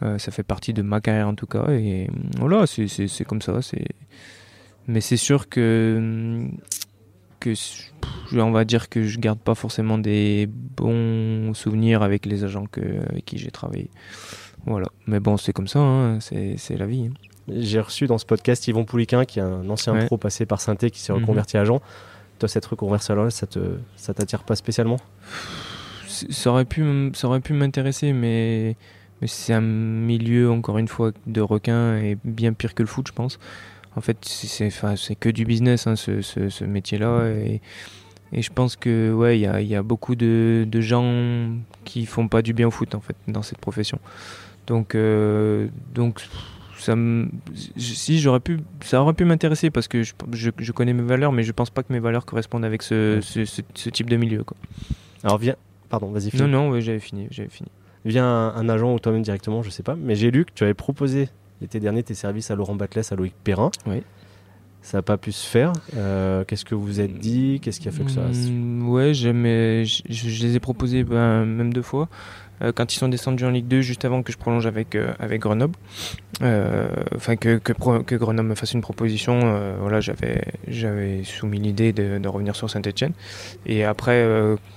ça 0.00 0.30
fait 0.30 0.44
partie 0.44 0.72
de 0.72 0.82
ma 0.82 1.00
carrière 1.00 1.26
en 1.26 1.34
tout 1.34 1.48
cas. 1.48 1.72
Et 1.72 2.08
voilà, 2.38 2.66
c'est 2.68 3.24
comme 3.24 3.42
ça. 3.42 3.60
C'est. 3.62 3.86
Mais 4.86 5.00
c'est 5.00 5.16
sûr 5.16 5.48
que 5.48 6.46
que 7.40 7.52
on 8.36 8.52
va 8.52 8.64
dire 8.64 8.88
que 8.88 9.02
je 9.02 9.18
garde 9.18 9.40
pas 9.40 9.56
forcément 9.56 9.98
des 9.98 10.48
bons 10.48 11.52
souvenirs 11.52 12.02
avec 12.02 12.26
les 12.26 12.44
agents 12.44 12.66
avec 13.10 13.24
qui 13.24 13.38
j'ai 13.38 13.50
travaillé. 13.50 13.90
Voilà. 14.66 14.86
Mais 15.08 15.18
bon, 15.18 15.36
c'est 15.36 15.52
comme 15.52 15.66
ça. 15.66 15.80
Hein. 15.80 16.20
C'est 16.20 16.76
la 16.78 16.86
vie. 16.86 17.08
Hein. 17.10 17.35
J'ai 17.48 17.80
reçu 17.80 18.06
dans 18.06 18.18
ce 18.18 18.26
podcast 18.26 18.66
Yvon 18.66 18.84
Pouliquin, 18.84 19.24
qui 19.24 19.38
est 19.38 19.42
un 19.42 19.68
ancien 19.70 19.94
pro 20.06 20.16
passé 20.16 20.46
par 20.46 20.60
Synthé, 20.60 20.90
qui 20.90 21.00
s'est 21.00 21.12
mhm. 21.12 21.20
reconverti 21.20 21.56
à 21.56 21.60
agent. 21.60 21.80
Toi, 22.38 22.48
cette 22.48 22.66
reconversion-là, 22.66 23.30
ça 23.30 23.46
te, 23.46 23.78
ça 23.96 24.14
t'attire 24.14 24.42
pas 24.42 24.56
spécialement? 24.56 24.98
Ça 26.08 26.50
aurait 26.50 26.64
pu, 26.64 27.12
ça 27.14 27.28
aurait 27.28 27.40
pu 27.40 27.52
m'intéresser, 27.52 28.12
mais, 28.12 28.76
mais 29.20 29.26
c'est 29.26 29.52
un 29.52 29.60
milieu, 29.60 30.50
encore 30.50 30.78
une 30.78 30.88
fois, 30.88 31.12
de 31.26 31.40
requins 31.40 31.96
et 31.96 32.18
bien 32.24 32.52
pire 32.52 32.74
que 32.74 32.82
le 32.82 32.88
foot, 32.88 33.06
je 33.08 33.12
pense. 33.12 33.38
En 33.94 34.00
fait, 34.00 34.18
c'est, 34.22 34.70
c'est 34.70 35.14
que 35.14 35.28
du 35.28 35.44
business, 35.44 35.86
hein, 35.86 35.96
ce, 35.96 36.20
ce, 36.20 36.64
métier-là. 36.64 37.28
Et, 37.28 37.60
et, 38.32 38.42
je 38.42 38.52
pense 38.52 38.76
que 38.76 39.12
ouais, 39.12 39.38
il 39.38 39.42
y 39.42 39.46
a, 39.46 39.60
y 39.62 39.74
a, 39.74 39.82
beaucoup 39.82 40.16
de, 40.16 40.66
de, 40.68 40.80
gens 40.80 41.50
qui 41.84 42.04
font 42.04 42.28
pas 42.28 42.42
du 42.42 42.52
bien 42.52 42.66
au 42.66 42.70
foot, 42.70 42.94
en 42.94 43.00
fait, 43.00 43.16
dans 43.28 43.42
cette 43.42 43.58
profession. 43.58 43.98
Donc, 44.66 44.94
euh, 44.94 45.68
donc 45.94 46.20
ça 46.86 46.94
si 47.76 48.18
j'aurais 48.18 48.40
pu 48.40 48.60
ça 48.82 49.02
aurait 49.02 49.14
pu 49.14 49.24
m'intéresser 49.24 49.70
parce 49.70 49.88
que 49.88 50.02
je, 50.02 50.12
je, 50.32 50.72
connais 50.72 50.92
mes 50.92 51.02
valeurs 51.02 51.32
mais 51.32 51.42
je 51.42 51.52
pense 51.52 51.70
pas 51.70 51.82
que 51.82 51.92
mes 51.92 51.98
valeurs 51.98 52.24
correspondent 52.24 52.64
avec 52.64 52.82
ce, 52.82 53.20
ce, 53.20 53.90
type 53.90 54.08
de 54.08 54.16
milieu 54.16 54.44
quoi. 54.44 54.56
alors 55.24 55.38
viens 55.38 55.56
pardon 55.88 56.10
vas-y 56.10 56.34
non 56.36 56.48
non 56.48 56.80
j'avais 56.80 57.00
fini 57.00 57.26
j'avais 57.30 57.48
fini 57.48 57.68
viens 58.04 58.26
un, 58.26 58.68
agent 58.68 58.92
ou 58.92 58.98
toi-même 58.98 59.22
directement 59.22 59.62
je 59.62 59.70
sais 59.70 59.82
pas 59.82 59.96
mais 59.96 60.14
j'ai 60.14 60.30
lu 60.30 60.44
que 60.44 60.52
tu 60.54 60.64
avais 60.64 60.74
proposé 60.74 61.28
l'été 61.60 61.80
dernier 61.80 62.02
tes 62.02 62.14
services 62.14 62.50
à 62.50 62.54
Laurent 62.54 62.76
Batles 62.76 63.02
à 63.10 63.14
Loïc 63.14 63.34
Perrin 63.44 63.70
oui 63.86 64.02
ça 64.86 64.98
n'a 64.98 65.02
pas 65.02 65.16
pu 65.16 65.32
se 65.32 65.44
faire. 65.44 65.72
Euh, 65.96 66.44
qu'est-ce 66.44 66.64
que 66.64 66.76
vous 66.76 66.84
vous 66.84 67.00
êtes 67.00 67.18
dit? 67.18 67.58
Qu'est-ce 67.60 67.80
qui 67.80 67.88
a 67.88 67.90
fait 67.90 68.04
que 68.04 68.10
ça 68.12 68.20
mmh, 68.20 68.88
Ouais, 68.88 69.14
je, 69.14 69.32
je, 70.08 70.46
les 70.46 70.54
ai 70.54 70.60
proposés 70.60 71.02
ben, 71.02 71.44
même 71.44 71.72
deux 71.72 71.82
fois. 71.82 72.08
Euh, 72.62 72.72
quand 72.72 72.94
ils 72.94 72.98
sont 72.98 73.08
descendus 73.08 73.44
en 73.44 73.50
Ligue 73.50 73.68
2 73.68 73.80
juste 73.80 74.04
avant 74.04 74.22
que 74.22 74.32
je 74.32 74.38
prolonge 74.38 74.66
avec, 74.66 74.94
euh, 74.94 75.12
avec 75.18 75.40
Grenoble. 75.40 75.74
Euh, 76.42 76.88
enfin, 77.14 77.36
que, 77.36 77.58
que, 77.58 78.14
Grenoble 78.14 78.48
me 78.48 78.54
fasse 78.54 78.72
une 78.72 78.80
proposition. 78.80 79.76
voilà, 79.80 80.00
j'avais, 80.00 81.22
soumis 81.24 81.58
l'idée 81.58 81.92
de, 81.92 82.18
de, 82.18 82.28
revenir 82.28 82.56
sur 82.56 82.70
Saint-Etienne. 82.70 83.12
Et 83.66 83.84
après, 83.84 84.26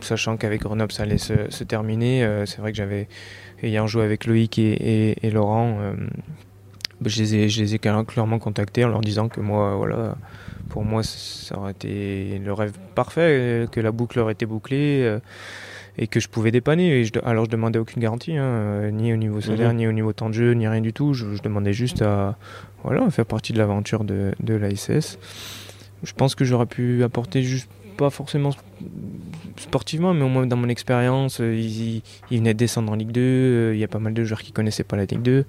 sachant 0.02 0.38
qu'avec 0.38 0.62
Grenoble 0.62 0.92
ça 0.92 1.04
allait 1.04 1.18
se, 1.18 1.64
terminer, 1.64 2.28
c'est 2.46 2.60
vrai 2.60 2.72
que 2.72 2.78
j'avais, 2.78 3.08
ayant 3.62 3.88
joué 3.88 4.04
avec 4.04 4.26
Loïc 4.26 4.58
et, 4.58 5.26
et, 5.26 5.32
Laurent, 5.32 5.80
je, 7.06 7.22
les 7.22 7.36
ai, 7.36 7.50
je 7.50 7.62
les 7.62 7.76
ai 7.76 7.80
clairement 7.80 8.40
contactés 8.40 8.86
en 8.86 8.90
leur 8.90 9.02
disant 9.02 9.28
que 9.28 9.42
moi, 9.42 9.76
voilà 9.76 10.16
pour 10.70 10.86
moi, 10.86 11.02
ça 11.04 11.58
aurait 11.58 11.72
été 11.72 12.40
le 12.44 12.54
rêve 12.54 12.74
parfait, 12.94 13.68
que 13.72 13.80
la 13.80 13.92
boucle 13.92 14.20
aurait 14.20 14.34
été 14.34 14.46
bouclée 14.46 15.20
et 15.98 16.08
que 16.08 16.20
je 16.20 16.28
pouvais 16.30 16.52
dépanner. 16.52 17.00
Et 17.00 17.06
je, 17.06 17.12
alors 17.24 17.46
je 17.46 17.50
demandais 17.50 17.80
aucune 17.80 18.02
garantie, 18.02 18.36
hein, 18.38 18.44
euh, 18.44 18.92
ni 18.92 19.14
au 19.14 19.18
niveau 19.18 19.42
salaire, 19.42 19.70
mhm. 19.70 19.78
ni 19.78 19.88
au 19.88 19.92
niveau 19.92 20.14
temps 20.14 20.30
de 20.30 20.34
jeu, 20.34 20.54
ni 20.54 20.68
rien 20.68 20.82
du 20.82 20.94
tout. 20.94 21.14
Je, 21.14 21.42
demandais 21.42 21.74
juste 21.74 22.02
à 22.02 22.38
voilà, 22.84 23.10
faire 23.10 23.26
partie 23.26 23.54
de 23.54 23.58
l'aventure 23.58 24.04
de, 24.04 24.34
de 24.40 24.54
l'ASS. 24.54 25.18
Je 26.04 26.14
pense 26.14 26.36
que 26.36 26.46
j'aurais 26.46 26.66
pu 26.66 27.04
apporter 27.04 27.44
juste 27.44 27.70
pas 27.98 28.10
forcément 28.10 28.52
sportivement, 29.58 30.14
mais 30.14 30.24
au 30.24 30.30
moins 30.30 30.48
dans 30.48 30.56
mon 30.56 30.70
expérience, 30.70 31.42
euh, 31.42 31.54
ils, 31.54 32.02
ils, 32.32 32.40
venaient 32.40 32.54
de 32.54 32.60
descendre 32.60 32.92
en 32.92 32.96
Ligue 32.96 33.12
2, 33.12 33.22
euh, 33.22 33.72
il 33.74 33.80
y 33.80 33.84
a 33.84 33.90
pas 33.90 34.00
mal 34.00 34.14
de 34.14 34.24
joueurs 34.24 34.42
qui 34.42 34.54
connaissaient 34.54 34.86
pas 34.86 34.96
la 34.96 35.06
Ligue 35.06 35.22
2. 35.22 35.46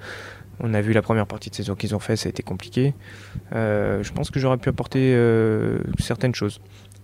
On 0.62 0.74
a 0.74 0.80
vu 0.80 0.92
la 0.92 1.00
première 1.00 1.26
partie 1.26 1.48
de 1.48 1.54
saison 1.54 1.74
qu'ils 1.74 1.94
ont 1.94 2.00
fait, 2.00 2.16
ça 2.16 2.26
a 2.26 2.30
été 2.30 2.42
compliqué. 2.42 2.92
je 3.52 4.12
pense 4.12 4.30
que 4.30 4.38
j'aurais 4.38 4.58
pu 4.58 4.68
apporter 4.68 5.16
certaines 5.98 6.34
choses. 6.34 6.60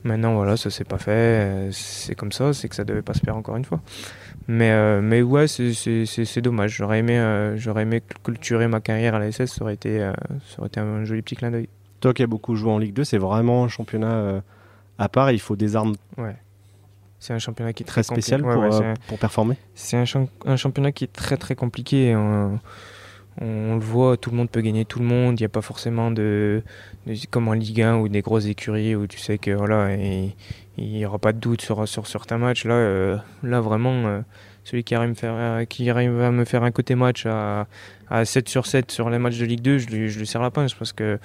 Maintenant, 0.07 0.35
voilà, 0.35 0.57
ça 0.57 0.71
s'est 0.71 0.85
pas 0.85 0.99
fait. 0.99 1.11
Euh, 1.11 1.69
c'est 1.73 2.15
comme 2.15 2.31
ça, 2.31 2.53
c'est 2.53 2.69
que 2.69 2.77
ça 2.77 2.85
devait 2.85 3.03
pas 3.03 3.13
se 3.13 3.21
faire 3.21 3.37
encore 3.37 3.57
une 3.57 3.65
fois. 3.65 3.81
Mais, 4.47 4.71
euh, 4.71 5.01
mais 5.03 5.21
ouais, 5.21 5.49
c'est 5.49 6.41
dommage. 6.41 6.77
J'aurais 6.77 7.01
aimé, 7.01 7.19
euh, 7.19 7.57
j'aurais 7.57 7.83
aimé 7.83 8.01
culturer 8.23 8.69
ma 8.69 8.81
carrière 8.81 9.17
à 9.17 9.19
la 9.19 9.33
SS, 9.33 9.55
ça 9.55 9.63
aurait 9.63 9.75
été, 9.75 9.99
ça 9.99 10.59
aurait 10.59 10.69
été 10.69 10.79
un 10.79 11.05
joli 11.05 11.23
petit 11.23 11.35
clin 11.35 11.51
d'œil. 11.51 11.69
Toi 12.01 12.15
qui 12.15 12.23
as 12.23 12.29
beaucoup 12.29 12.55
joué 12.55 12.71
en 12.71 12.79
Ligue 12.79 12.95
2, 12.95 13.03
c'est 13.03 13.19
vraiment 13.19 13.65
un 13.65 13.69
championnat 13.69 14.43
à 14.99 15.09
part. 15.09 15.33
Il 15.33 15.41
faut 15.41 15.57
des 15.57 15.75
armes. 15.75 15.97
Ouais. 16.17 16.37
C'est 17.19 17.33
un 17.33 17.41
championnat 17.41 17.73
qui 17.73 17.83
est 17.83 17.87
très, 17.87 18.05
spécial 18.05 18.43
pour, 18.43 18.65
pour, 19.09 19.19
performer. 19.19 19.57
C'est 19.75 19.97
un, 19.97 20.05
un, 20.45 20.57
championnat 20.57 20.93
qui 20.93 21.05
est 21.05 21.13
très 21.13 21.37
très 21.37 21.57
compliqué 21.57 22.15
on 22.15 22.61
le 23.41 23.79
voit, 23.79 24.17
tout 24.17 24.31
le 24.31 24.37
monde 24.37 24.51
peut 24.51 24.61
gagner 24.61 24.85
tout 24.85 24.99
le 24.99 25.05
monde. 25.05 25.39
Il 25.39 25.43
n'y 25.43 25.47
a 25.47 25.51
pas 25.51 25.61
forcément 25.61 26.11
de, 26.11 26.63
comme 27.31 27.49
en 27.49 27.53
Ligue 27.53 27.83
1 27.83 27.97
ou 27.97 28.09
des 28.09 28.23
grosses 28.23 28.47
écuries 28.47 28.95
où 28.95 29.07
tu 29.07 29.19
sais 29.19 29.39
que 29.39 29.51
voilà, 29.51 29.95
il 29.95 30.35
n'y 30.79 31.05
aura 31.07 31.19
pas 31.19 31.33
de 31.33 31.39
doute 31.39 31.63
sur, 31.63 31.87
sur 31.89 32.07
certains 32.07 32.39
matchs. 32.39 32.65
Là, 32.65 32.75
euh, 32.75 33.17
là 33.43 33.61
vraiment, 33.61 34.07
euh, 34.07 34.21
celui 34.65 34.85
qui 34.85 34.95
arrive, 34.95 35.15
faire, 35.15 35.35
euh, 35.37 35.65
qui 35.65 35.89
arrive 35.89 36.21
à 36.21 36.31
me 36.31 36.45
faire 36.45 36.63
un 36.63 36.71
côté 36.71 36.95
match 36.95 37.25
à, 37.27 37.67
à 38.11 38.25
7 38.25 38.49
sur 38.49 38.67
7 38.67 38.91
sur 38.91 39.09
les 39.11 39.19
matchs 39.19 39.39
de 39.39 39.47
Ligue 39.47 39.63
2, 39.63 39.79
je 39.79 39.87
lui, 39.89 40.09
je 40.09 40.19
lui 40.19 40.27
serre 40.27 40.43
la 40.43 40.51
pince 40.51 40.75
parce 40.75 40.93
que 40.93 41.19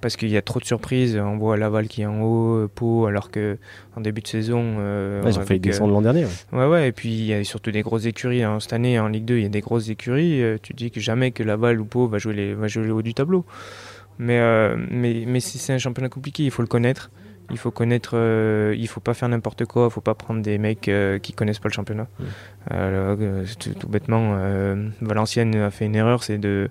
parce 0.00 0.16
qu'il 0.16 0.30
y 0.30 0.36
a 0.36 0.42
trop 0.42 0.60
de 0.60 0.64
surprises. 0.64 1.16
On 1.16 1.36
voit 1.36 1.56
Laval 1.56 1.88
qui 1.88 2.02
est 2.02 2.06
en 2.06 2.20
haut, 2.22 2.68
Pau, 2.68 3.06
alors 3.06 3.30
que 3.30 3.58
en 3.96 4.00
début 4.00 4.20
de 4.20 4.28
saison. 4.28 4.76
ils 5.26 5.38
ont 5.38 5.42
failli 5.42 5.60
descendre 5.60 5.92
l'an 5.92 6.02
dernier. 6.02 6.26
Ouais. 6.52 6.66
ouais, 6.66 6.88
Et 6.88 6.92
puis 6.92 7.10
il 7.10 7.24
y 7.24 7.34
a 7.34 7.44
surtout 7.44 7.70
des 7.70 7.82
grosses 7.82 8.06
écuries. 8.06 8.42
Hein. 8.42 8.58
Cette 8.60 8.72
année, 8.72 8.98
en 8.98 9.08
Ligue 9.08 9.24
2, 9.24 9.36
il 9.36 9.42
y 9.42 9.46
a 9.46 9.50
des 9.50 9.60
grosses 9.60 9.88
écuries. 9.88 10.42
tu 10.62 10.72
dis 10.74 10.90
que 10.90 11.00
jamais 11.00 11.30
que 11.30 11.42
Laval 11.42 11.80
ou 11.80 11.84
Pau 11.84 12.08
va 12.08 12.18
jouer, 12.18 12.34
les, 12.34 12.54
va 12.54 12.68
jouer 12.68 12.84
le 12.84 12.92
haut 12.92 13.02
du 13.02 13.14
tableau. 13.14 13.44
Mais, 14.18 14.40
mais, 14.90 15.24
mais 15.26 15.40
c'est 15.40 15.72
un 15.72 15.78
championnat 15.78 16.08
compliqué, 16.08 16.44
il 16.44 16.50
faut 16.50 16.62
le 16.62 16.68
connaître. 16.68 17.10
Il 17.50 17.58
faut 17.58 17.70
connaître, 17.70 18.10
euh, 18.14 18.74
il 18.76 18.88
faut 18.88 19.00
pas 19.00 19.14
faire 19.14 19.28
n'importe 19.28 19.64
quoi, 19.64 19.86
il 19.86 19.90
faut 19.90 20.02
pas 20.02 20.14
prendre 20.14 20.42
des 20.42 20.58
mecs 20.58 20.88
euh, 20.88 21.18
qui 21.18 21.32
connaissent 21.32 21.58
pas 21.58 21.68
le 21.68 21.74
championnat. 21.74 22.06
Euh, 22.72 23.44
tout, 23.58 23.88
bêtement, 23.88 24.36
Valenciennes 25.00 25.54
a 25.56 25.70
fait 25.70 25.86
une 25.86 25.96
erreur, 25.96 26.22
c'est 26.22 26.38
de, 26.38 26.68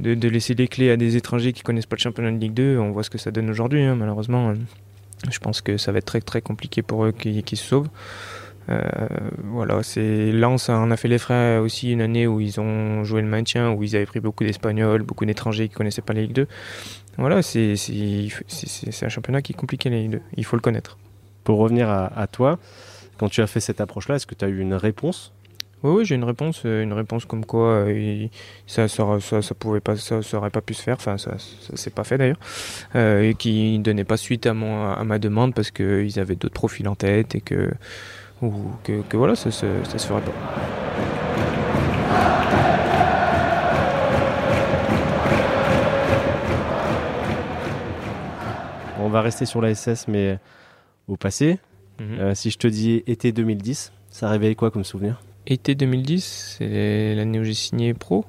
de, 0.00 0.28
laisser 0.28 0.54
les 0.54 0.68
clés 0.68 0.90
à 0.90 0.96
des 0.96 1.16
étrangers 1.16 1.52
qui 1.52 1.62
connaissent 1.62 1.86
pas 1.86 1.96
le 1.96 2.00
championnat 2.00 2.32
de 2.32 2.38
Ligue 2.38 2.54
2. 2.54 2.78
On 2.78 2.90
voit 2.90 3.02
ce 3.02 3.10
que 3.10 3.18
ça 3.18 3.30
donne 3.30 3.50
aujourd'hui, 3.50 3.82
hein, 3.82 3.94
malheureusement. 3.94 4.54
Je 5.30 5.38
pense 5.38 5.60
que 5.60 5.76
ça 5.76 5.92
va 5.92 5.98
être 5.98 6.06
très 6.06 6.20
très 6.20 6.42
compliqué 6.42 6.82
pour 6.82 7.04
eux 7.04 7.12
qui, 7.12 7.42
qui 7.42 7.56
se 7.56 7.64
sauvent. 7.64 7.88
voilà, 9.44 9.82
c'est 9.82 10.32
Lens 10.32 10.68
en 10.68 10.90
a 10.90 10.96
fait 10.96 11.08
les 11.08 11.18
frais 11.18 11.58
aussi 11.58 11.92
une 11.92 12.00
année 12.00 12.26
où 12.26 12.40
ils 12.40 12.60
ont 12.60 13.04
joué 13.04 13.22
le 13.22 13.28
maintien, 13.28 13.72
où 13.72 13.82
ils 13.82 13.96
avaient 13.96 14.06
pris 14.06 14.20
beaucoup 14.20 14.44
d'Espagnols, 14.44 15.02
beaucoup 15.02 15.24
d'étrangers 15.24 15.68
qui 15.68 15.74
connaissaient 15.74 16.02
pas 16.02 16.12
la 16.12 16.22
Ligue 16.22 16.32
2. 16.32 16.46
Voilà, 17.18 17.42
c'est 17.42 17.74
un 19.02 19.08
championnat 19.08 19.42
qui 19.42 19.52
est 19.52 19.56
compliqué, 19.56 19.88
les 19.90 20.08
deux. 20.08 20.22
il 20.36 20.44
faut 20.44 20.56
le 20.56 20.62
connaître. 20.62 20.98
Pour 21.44 21.58
revenir 21.58 21.88
à, 21.90 22.26
toi, 22.26 22.58
quand 23.18 23.28
tu 23.28 23.42
as 23.42 23.46
fait 23.46 23.60
cette 23.60 23.80
approche-là, 23.80 24.16
est-ce 24.16 24.26
que 24.26 24.34
tu 24.34 24.44
as 24.44 24.48
eu 24.48 24.60
une 24.60 24.74
réponse 24.74 25.33
oui, 25.84 25.90
oui 25.98 26.04
j'ai 26.04 26.16
une 26.16 26.24
réponse, 26.24 26.62
euh, 26.64 26.82
une 26.82 26.92
réponse 26.92 27.24
comme 27.24 27.44
quoi 27.44 27.68
euh, 27.86 28.26
ça, 28.66 28.88
ça, 28.88 29.20
ça, 29.20 29.54
pouvait 29.54 29.80
pas, 29.80 29.96
ça, 29.96 30.20
aurait 30.32 30.50
pas 30.50 30.60
pu 30.60 30.74
se 30.74 30.82
faire, 30.82 30.96
enfin 30.96 31.16
ça, 31.18 31.36
ça 31.38 31.76
s'est 31.76 31.90
pas 31.90 32.04
fait 32.04 32.18
d'ailleurs, 32.18 32.40
euh, 32.96 33.30
et 33.30 33.34
qui 33.34 33.78
donnait 33.78 34.04
pas 34.04 34.16
suite 34.16 34.46
à, 34.46 34.54
mon, 34.54 34.90
à 34.90 35.04
ma 35.04 35.18
demande 35.18 35.54
parce 35.54 35.70
qu'ils 35.70 36.18
avaient 36.18 36.36
d'autres 36.36 36.54
profils 36.54 36.88
en 36.88 36.96
tête 36.96 37.36
et 37.36 37.40
que, 37.40 37.70
ou, 38.42 38.52
que, 38.82 39.02
que 39.02 39.16
voilà, 39.16 39.36
ça, 39.36 39.50
ça, 39.50 39.66
ça 39.84 39.98
se 39.98 40.06
ferait 40.06 40.22
pas. 40.22 40.32
on 49.04 49.08
va 49.08 49.20
rester 49.20 49.44
sur 49.44 49.60
la 49.60 49.74
SS, 49.74 50.08
mais 50.08 50.38
au 51.08 51.16
passé. 51.16 51.58
Mhm. 52.00 52.18
Euh, 52.18 52.34
si 52.34 52.50
je 52.50 52.58
te 52.58 52.66
dis 52.66 53.02
été 53.06 53.32
2010, 53.32 53.92
ça 54.10 54.28
réveille 54.28 54.56
quoi 54.56 54.70
comme 54.70 54.84
souvenir? 54.84 55.20
Été 55.46 55.74
2010, 55.74 56.56
c'est 56.58 57.14
l'année 57.14 57.38
où 57.38 57.44
j'ai 57.44 57.54
signé 57.54 57.92
pro. 57.94 58.24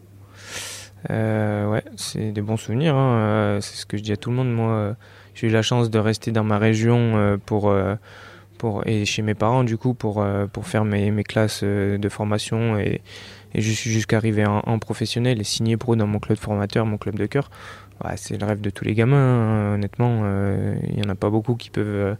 Euh, 1.10 1.70
ouais, 1.70 1.84
c'est 1.96 2.32
des 2.32 2.42
bons 2.42 2.58
souvenirs. 2.58 2.96
Hein. 2.96 3.18
Euh, 3.18 3.62
c'est 3.62 3.76
ce 3.76 3.86
que 3.86 3.98
je 3.98 4.04
dis 4.04 4.12
à 4.12 4.18
tout 4.18 4.30
le 4.30 4.36
monde. 4.36 4.54
Moi, 4.54 4.96
j'ai 5.34 5.48
eu 5.48 5.50
la 5.50 5.62
chance 5.62 5.90
de 5.90 6.00
rester 6.00 6.32
dans 6.32 6.44
ma 6.44 6.58
région 6.58 7.40
pour, 7.46 7.74
pour, 8.58 8.88
et 8.88 9.06
chez 9.06 9.22
mes 9.22 9.34
parents, 9.34 9.64
du 9.64 9.78
coup, 9.78 9.94
pour, 9.94 10.26
pour 10.52 10.68
faire 10.68 10.84
mes, 10.84 11.12
mes 11.12 11.24
classes 11.24 11.64
de 11.64 12.10
formation 12.10 12.78
et, 12.78 13.02
et 13.54 13.62
je 13.62 13.72
suis 13.72 13.90
jusqu'à 13.92 14.18
arriver 14.18 14.46
en, 14.46 14.80
professionnel 14.80 15.40
et 15.40 15.46
signer 15.46 15.78
pro 15.78 15.96
dans 15.96 16.08
mon 16.08 16.20
club 16.20 16.38
formateur, 16.38 16.86
mon 16.86 16.98
club 16.98 17.16
de 17.16 17.26
cœur 17.26 17.50
c'est 18.18 18.40
le 18.40 18.46
rêve 18.46 18.62
de 18.62 18.70
tous 18.70 18.86
les 18.86 18.94
gamins, 18.94 19.18
hein, 19.18 19.74
honnêtement. 19.76 20.22
Euh, 20.24 20.76
il 20.90 20.96
n'y 20.96 21.04
en 21.06 21.10
a 21.10 21.16
pas 21.16 21.30
beaucoup 21.30 21.56
qui 21.56 21.70
peuvent, 21.70 21.88
euh, 21.88 22.16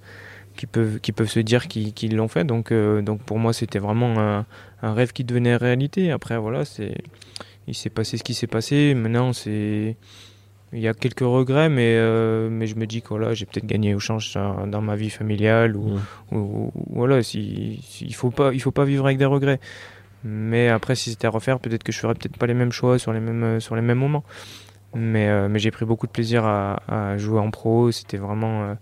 qui 0.56 0.66
peuvent, 0.66 1.00
qui 1.00 1.12
peuvent 1.12 1.30
se 1.30 1.40
dire 1.40 1.68
qu'ils 1.68 2.16
l'ont 2.16 2.28
fait. 2.28 2.44
Donc, 2.44 2.72
euh, 2.72 3.02
donc 3.02 3.22
pour 3.22 3.40
moi, 3.40 3.54
c'était 3.54 3.80
vraiment 3.80 4.20
un, 4.20 4.46
rêve 4.82 5.14
qui 5.14 5.24
devenait 5.24 5.56
réalité. 5.56 6.12
Après, 6.12 6.38
voilà, 6.38 6.64
il 7.68 7.76
s'est 7.76 7.90
passé 7.90 8.18
ce 8.18 8.24
qui 8.24 8.34
s'est 8.34 8.48
passé. 8.48 8.94
Maintenant, 8.96 9.34
c'est. 9.34 9.96
Il 10.74 10.82
y 10.82 10.90
a 10.90 10.94
quelques 10.94 11.22
regrets, 11.22 11.70
mais, 11.70 11.96
mais 12.50 12.68
je 12.68 12.76
me 12.76 12.86
dis 12.86 13.02
que 13.02 13.10
voilà, 13.10 13.34
j'ai 13.34 13.46
peut-être 13.46 13.66
gagné 13.66 13.96
au 13.96 14.00
change 14.00 14.34
dans 14.34 14.82
ma 14.82 14.96
vie 14.98 15.10
familiale. 15.10 15.78
Ou, 15.78 16.00
mmh. 16.32 16.72
voilà, 16.90 17.24
si, 17.24 17.80
il 18.02 18.08
ne 18.08 18.14
faut, 18.14 18.32
pas, 18.32 18.52
il 18.52 18.62
faut 18.62 18.72
pas 18.72 18.84
vivre 18.84 19.06
avec 19.06 19.18
des 19.18 19.26
regrets. 19.26 19.60
Mais 20.26 20.68
après, 20.70 20.96
si 20.96 21.12
c'était 21.12 21.28
à 21.28 21.30
refaire, 21.30 21.60
peut-être 21.60 21.84
que 21.84 21.92
je 21.92 22.00
ferais 22.00 22.16
peut-être 22.16 22.38
pas 22.38 22.48
les 22.48 22.56
mêmes 22.56 22.72
choix 22.72 23.00
sur 23.00 23.14
les 23.14 23.20
mêmes, 23.22 23.62
sur 23.62 23.76
les 23.76 23.84
mêmes 23.84 24.00
moments. 24.00 24.24
Mais, 24.96 25.28
euh, 25.28 25.48
mais 25.50 25.60
j'ai 25.60 25.72
pris 25.72 25.86
beaucoup 25.86 26.08
de 26.08 26.12
plaisir 26.12 26.46
à, 26.46 27.18
jouer 27.18 27.40
en 27.40 27.52
pro. 27.52 27.92
C'était 27.92 28.18
vraiment. 28.18 28.76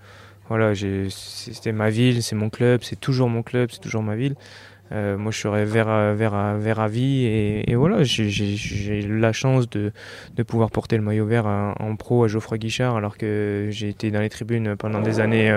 Euh, 0.53 0.73
voilà, 0.73 1.09
c'était 1.09 1.71
ma 1.71 1.89
ville, 1.89 2.21
c'est 2.23 2.35
mon 2.35 2.49
club, 2.49 2.81
c'est 2.83 2.99
toujours 2.99 3.29
mon 3.29 3.43
club, 3.43 3.69
c'est 3.71 3.81
toujours 3.81 4.03
ma 4.03 4.15
ville. 4.15 4.35
Euh, 4.91 5.17
moi, 5.17 5.31
je 5.31 5.39
serais 5.39 5.65
vers, 5.65 6.13
vers, 6.13 6.57
vers 6.57 6.79
à 6.79 6.87
vie 6.87 7.25
et, 7.25 7.73
voilà, 7.73 8.03
j'ai 8.03 9.01
la 9.07 9.33
chance 9.33 9.67
de, 9.69 9.91
pouvoir 10.45 10.69
porter 10.69 10.97
le 10.97 11.03
maillot 11.03 11.25
vert 11.25 11.47
en, 11.47 11.95
pro 11.95 12.25
à 12.25 12.27
Geoffroy 12.27 12.59
Guichard 12.59 12.95
alors 12.95 13.17
que 13.17 13.69
j'ai 13.71 13.89
été 13.89 14.11
dans 14.11 14.21
les 14.21 14.29
tribunes 14.29 14.75
pendant 14.75 15.01
des 15.01 15.19
années 15.19 15.51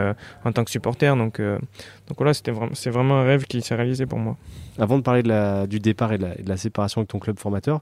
en 0.44 0.52
tant 0.52 0.64
que 0.64 0.70
supporter. 0.70 1.14
Donc, 1.16 1.40
donc 1.40 2.16
voilà, 2.16 2.32
c'est 2.32 2.50
vraiment, 2.50 2.72
vraiment 2.86 3.20
un 3.20 3.24
rêve 3.24 3.44
qui 3.44 3.60
s'est 3.60 3.74
réalisé 3.74 4.06
pour 4.06 4.18
moi. 4.18 4.38
Avant 4.78 4.96
de 4.96 5.02
parler 5.02 5.22
du 5.66 5.80
départ 5.80 6.12
et 6.12 6.18
de 6.18 6.26
la, 6.46 6.56
séparation 6.56 7.00
avec 7.00 7.08
ton 7.08 7.18
club 7.18 7.38
formateur, 7.38 7.80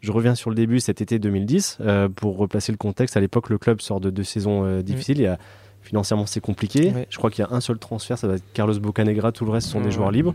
je 0.00 0.12
reviens 0.12 0.34
sur 0.34 0.50
le 0.50 0.56
début 0.56 0.80
cet 0.80 1.00
été 1.00 1.18
2010 1.18 1.78
euh, 1.80 2.08
pour 2.08 2.36
replacer 2.36 2.72
le 2.72 2.78
contexte. 2.78 3.16
À 3.16 3.20
l'époque, 3.20 3.50
le 3.50 3.58
club 3.58 3.80
sort 3.80 4.00
de 4.00 4.10
deux 4.10 4.22
saisons 4.22 4.64
euh, 4.64 4.82
difficiles. 4.82 5.18
Il 5.18 5.24
y 5.24 5.26
a, 5.26 5.38
financièrement, 5.88 6.26
c'est 6.26 6.40
compliqué. 6.40 6.92
Je 7.08 7.16
crois 7.16 7.30
qu'il 7.30 7.44
y 7.44 7.48
a 7.48 7.54
un 7.54 7.60
seul 7.60 7.78
transfert, 7.78 8.18
ça 8.18 8.28
va 8.28 8.34
être 8.34 8.52
Carlos 8.52 8.78
Bocanegra. 8.78 9.32
Tout 9.32 9.44
le 9.46 9.50
reste 9.50 9.68
sont 9.68 9.80
des 9.80 9.90
joueurs 9.90 10.10
libres. 10.10 10.34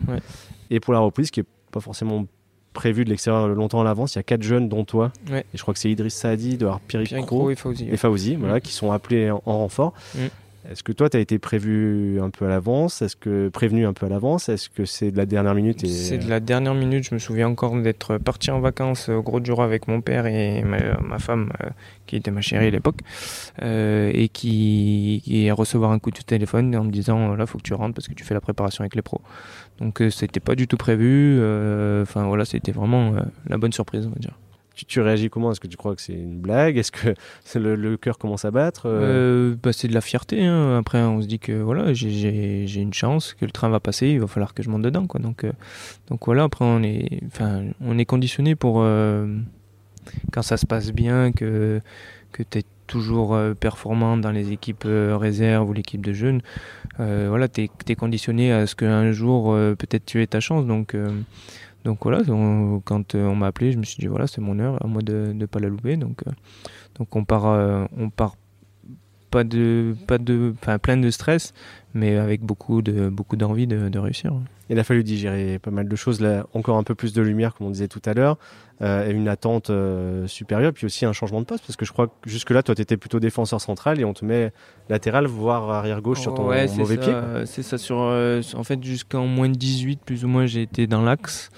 Et 0.69 0.79
pour 0.79 0.93
la 0.93 0.99
reprise, 0.99 1.29
qui 1.31 1.41
est 1.41 1.45
pas 1.71 1.79
forcément 1.79 2.25
prévu 2.73 3.05
de 3.05 3.11
l'extérieur 3.11 3.47
longtemps 3.49 3.81
à 3.81 3.83
l'avance, 3.83 4.15
il 4.15 4.17
y 4.17 4.19
a 4.19 4.23
quatre 4.23 4.41
jeunes, 4.41 4.67
dont 4.67 4.83
toi. 4.83 5.11
Et 5.31 5.43
je 5.53 5.61
crois 5.61 5.75
que 5.75 5.79
c'est 5.79 5.91
Idriss 5.91 6.15
Saadi, 6.15 6.57
de 6.57 6.67
Pierre 6.87 7.01
et 7.91 7.97
Fauzi, 7.97 8.35
voilà, 8.35 8.59
qui 8.59 8.73
sont 8.73 8.91
appelés 8.91 9.29
en, 9.29 9.39
renfort. 9.45 9.93
Est-ce 10.69 10.81
que 10.81 10.93
toi, 10.93 11.09
tu 11.09 11.17
as 11.17 11.19
été 11.19 11.39
prévu 11.39 12.21
un 12.21 12.29
peu 12.29 12.45
à 12.45 12.49
l'avance? 12.49 13.01
Est-ce 13.01 13.17
que 13.17 13.49
prévenu 13.49 13.85
un 13.85 13.91
peu 13.91 14.05
à 14.05 14.09
l'avance? 14.09 14.47
Est-ce 14.47 14.69
que 14.69 14.85
c'est 14.85 15.11
de 15.11 15.17
la 15.17 15.25
dernière 15.25 15.55
minute 15.55 15.85
C'est 15.85 16.17
de 16.17 16.29
la 16.29 16.39
dernière 16.39 16.73
minute. 16.73 17.03
Je 17.03 17.13
me 17.13 17.19
souviens 17.19 17.49
encore 17.49 17.79
d'être 17.81 18.17
parti 18.17 18.49
en 18.49 18.61
vacances 18.61 19.09
au 19.09 19.21
Gros 19.21 19.43
Jura 19.43 19.65
avec 19.65 19.89
mon 19.89 19.99
père 19.99 20.25
et 20.25 20.63
ma, 20.63 21.19
femme, 21.19 21.51
euh, 21.63 21.69
qui 22.05 22.15
était 22.15 22.31
ma 22.31 22.39
chérie 22.39 22.67
à 22.67 22.69
l'époque, 22.69 22.99
euh, 23.61 24.09
et 24.13 24.29
qui, 24.29 25.21
qui 25.25 25.51
recevoir 25.51 25.91
un 25.91 25.99
coup 25.99 26.11
de 26.11 26.19
téléphone 26.19 26.73
en 26.75 26.85
me 26.85 26.91
disant 26.91 27.35
là, 27.35 27.45
faut 27.45 27.57
que 27.57 27.63
tu 27.63 27.73
rentres 27.73 27.95
parce 27.95 28.07
que 28.07 28.13
tu 28.13 28.23
fais 28.23 28.33
la 28.33 28.41
préparation 28.41 28.83
avec 28.83 28.95
les 28.95 29.01
pros. 29.01 29.21
Donc, 29.79 30.01
euh, 30.01 30.09
c'était 30.09 30.39
pas 30.39 30.55
du 30.55 30.67
tout 30.67 30.77
prévu. 30.77 31.39
Enfin, 32.01 32.25
voilà, 32.25 32.45
c'était 32.45 32.71
vraiment 32.71 33.13
la 33.47 33.57
bonne 33.57 33.73
surprise, 33.73 34.05
on 34.07 34.11
va 34.11 34.19
dire. 34.19 34.37
Tu, 34.75 35.01
réagis 35.01 35.29
comment? 35.29 35.51
Est-ce 35.51 35.59
que 35.59 35.67
tu 35.67 35.77
crois 35.77 35.95
que 35.95 36.01
c'est 36.01 36.13
une 36.13 36.39
blague? 36.39 36.77
Est-ce 36.77 36.91
que 36.91 37.13
le, 37.59 37.97
cœur 37.97 38.17
commence 38.17 38.43
à 38.43 38.51
battre 38.51 38.87
euh? 38.87 39.51
Euh, 39.51 39.55
bah, 39.61 39.71
C'est 39.71 39.87
de 39.87 39.93
la 39.93 40.01
fierté. 40.01 40.43
Hein. 40.43 40.77
Après, 40.77 40.99
on 40.99 41.21
se 41.21 41.27
dit 41.27 41.39
que 41.39 41.51
voilà, 41.51 41.93
j'ai 41.93 42.81
une 42.81 42.93
chance, 42.93 43.35
que 43.35 43.45
le 43.45 43.51
train 43.51 43.69
va 43.69 43.79
passer, 43.79 44.07
il 44.07 44.19
va 44.19 44.27
falloir 44.27 44.53
que 44.53 44.63
je 44.63 44.69
monte 44.69 44.81
dedans. 44.81 45.05
Donc, 45.19 45.43
euh, 45.43 45.51
donc 46.09 46.25
voilà, 46.25 46.43
après, 46.43 46.65
on 46.65 46.81
est, 46.81 47.21
on 47.81 47.97
est 47.97 48.05
conditionné 48.05 48.55
pour 48.55 48.83
quand 50.31 50.41
ça 50.41 50.57
se 50.57 50.65
passe 50.65 50.91
bien, 50.91 51.31
que, 51.31 51.79
que 52.31 52.43
tu 52.43 52.59
es 52.59 52.63
toujours 52.87 53.37
performant 53.59 54.17
dans 54.17 54.31
les 54.31 54.51
équipes 54.51 54.85
réserves 54.85 55.69
ou 55.69 55.73
l'équipe 55.73 56.03
de 56.03 56.13
jeunes. 56.13 56.41
voilà, 56.97 57.47
tu 57.47 57.61
es, 57.61 57.69
es, 57.87 57.95
conditionné 57.95 58.51
à 58.51 58.65
ce 58.65 58.75
qu'un 58.75 59.11
jour, 59.11 59.53
peut-être 59.53 60.05
tu 60.05 60.21
aies 60.21 60.27
ta 60.27 60.39
chance. 60.39 60.65
Donc 60.65 60.95
donc 61.83 61.99
voilà, 62.03 62.21
quand 62.85 63.15
euh, 63.15 63.27
on 63.27 63.35
m'a 63.35 63.47
appelé, 63.47 63.71
je 63.73 63.77
me 63.77 63.83
suis 63.83 63.97
dit 63.99 64.07
voilà, 64.07 64.25
c'est 64.27 64.39
mon 64.39 64.57
heure, 64.59 64.83
à 64.83 64.87
moi 64.87 65.01
de 65.01 65.33
ne 65.33 65.45
pas 65.45 65.59
la 65.59 65.67
louper. 65.67 65.97
Donc, 65.97 66.23
euh, 66.25 66.31
donc 66.95 67.15
on 67.15 67.25
part, 67.25 67.47
euh, 67.47 67.85
on 67.97 68.09
part 68.09 68.35
pas 69.29 69.43
de, 69.43 69.95
pas 70.07 70.17
de, 70.17 70.53
plein 70.81 70.97
de 70.97 71.09
stress, 71.09 71.53
mais 71.93 72.17
avec 72.17 72.41
beaucoup 72.41 72.81
de, 72.81 73.09
beaucoup 73.09 73.35
d'envie 73.35 73.67
de, 73.67 73.89
de 73.89 73.99
réussir. 73.99 74.33
Il 74.69 74.79
a 74.79 74.83
fallu 74.83 75.03
digérer 75.03 75.59
pas 75.59 75.71
mal 75.71 75.87
de 75.87 75.95
choses, 75.95 76.21
là, 76.21 76.45
encore 76.53 76.77
un 76.77 76.83
peu 76.83 76.95
plus 76.95 77.13
de 77.13 77.21
lumière, 77.21 77.53
comme 77.53 77.67
on 77.67 77.69
disait 77.69 77.89
tout 77.89 78.01
à 78.05 78.13
l'heure, 78.13 78.37
euh, 78.81 79.11
une 79.11 79.27
attente 79.27 79.69
euh, 79.69 80.25
supérieure, 80.25 80.71
puis 80.73 80.85
aussi 80.85 81.05
un 81.05 81.11
changement 81.11 81.41
de 81.41 81.45
poste, 81.45 81.65
parce 81.67 81.75
que 81.75 81.85
je 81.85 81.91
crois 81.91 82.07
que 82.07 82.13
jusque-là, 82.29 82.63
toi, 82.63 82.73
tu 82.73 82.81
étais 82.81 82.95
plutôt 82.95 83.19
défenseur 83.19 83.59
central 83.59 83.99
et 83.99 84.05
on 84.05 84.13
te 84.13 84.23
met 84.23 84.51
latéral, 84.89 85.27
voire 85.27 85.69
arrière-gauche 85.69 86.21
sur 86.21 86.33
ton 86.33 86.43
mauvais 86.43 86.97
pied. 86.97 87.13
C'est 87.45 87.61
ça, 87.61 87.77
sur, 87.77 87.99
euh, 87.99 88.41
en 88.55 88.63
fait, 88.63 88.81
jusqu'en 88.83 89.27
moins 89.27 89.49
de 89.49 89.55
18, 89.55 89.99
plus 90.05 90.23
ou 90.23 90.29
moins, 90.29 90.45
j'ai 90.45 90.61
été 90.61 90.87
dans 90.87 91.01
l'axe. 91.01 91.49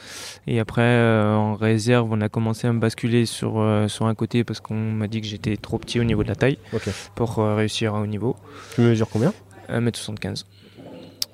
Et 0.48 0.60
après, 0.60 1.00
en 1.36 1.56
réserve, 1.56 2.10
on 2.12 2.22
a 2.22 2.30
commencé 2.30 2.68
à 2.68 2.74
me 2.74 2.80
basculer 2.80 3.26
sur, 3.26 3.64
sur 3.88 4.08
un 4.08 4.16
côté 4.16 4.44
parce 4.44 4.60
qu'on 4.60 4.76
m'a 4.76 5.08
dit 5.08 5.22
que 5.22 5.28
j'étais 5.28 5.58
trop 5.58 5.78
petit 5.78 6.00
au 6.00 6.04
niveau 6.04 6.24
de 6.24 6.28
la 6.28 6.36
taille 6.36 6.58
pour 7.14 7.38
réussir 7.38 7.94
au 7.94 8.08
niveau. 8.08 8.36
Tu 8.76 8.82
mesures 8.82 9.10
combien? 9.10 9.32
1m75. 9.70 10.46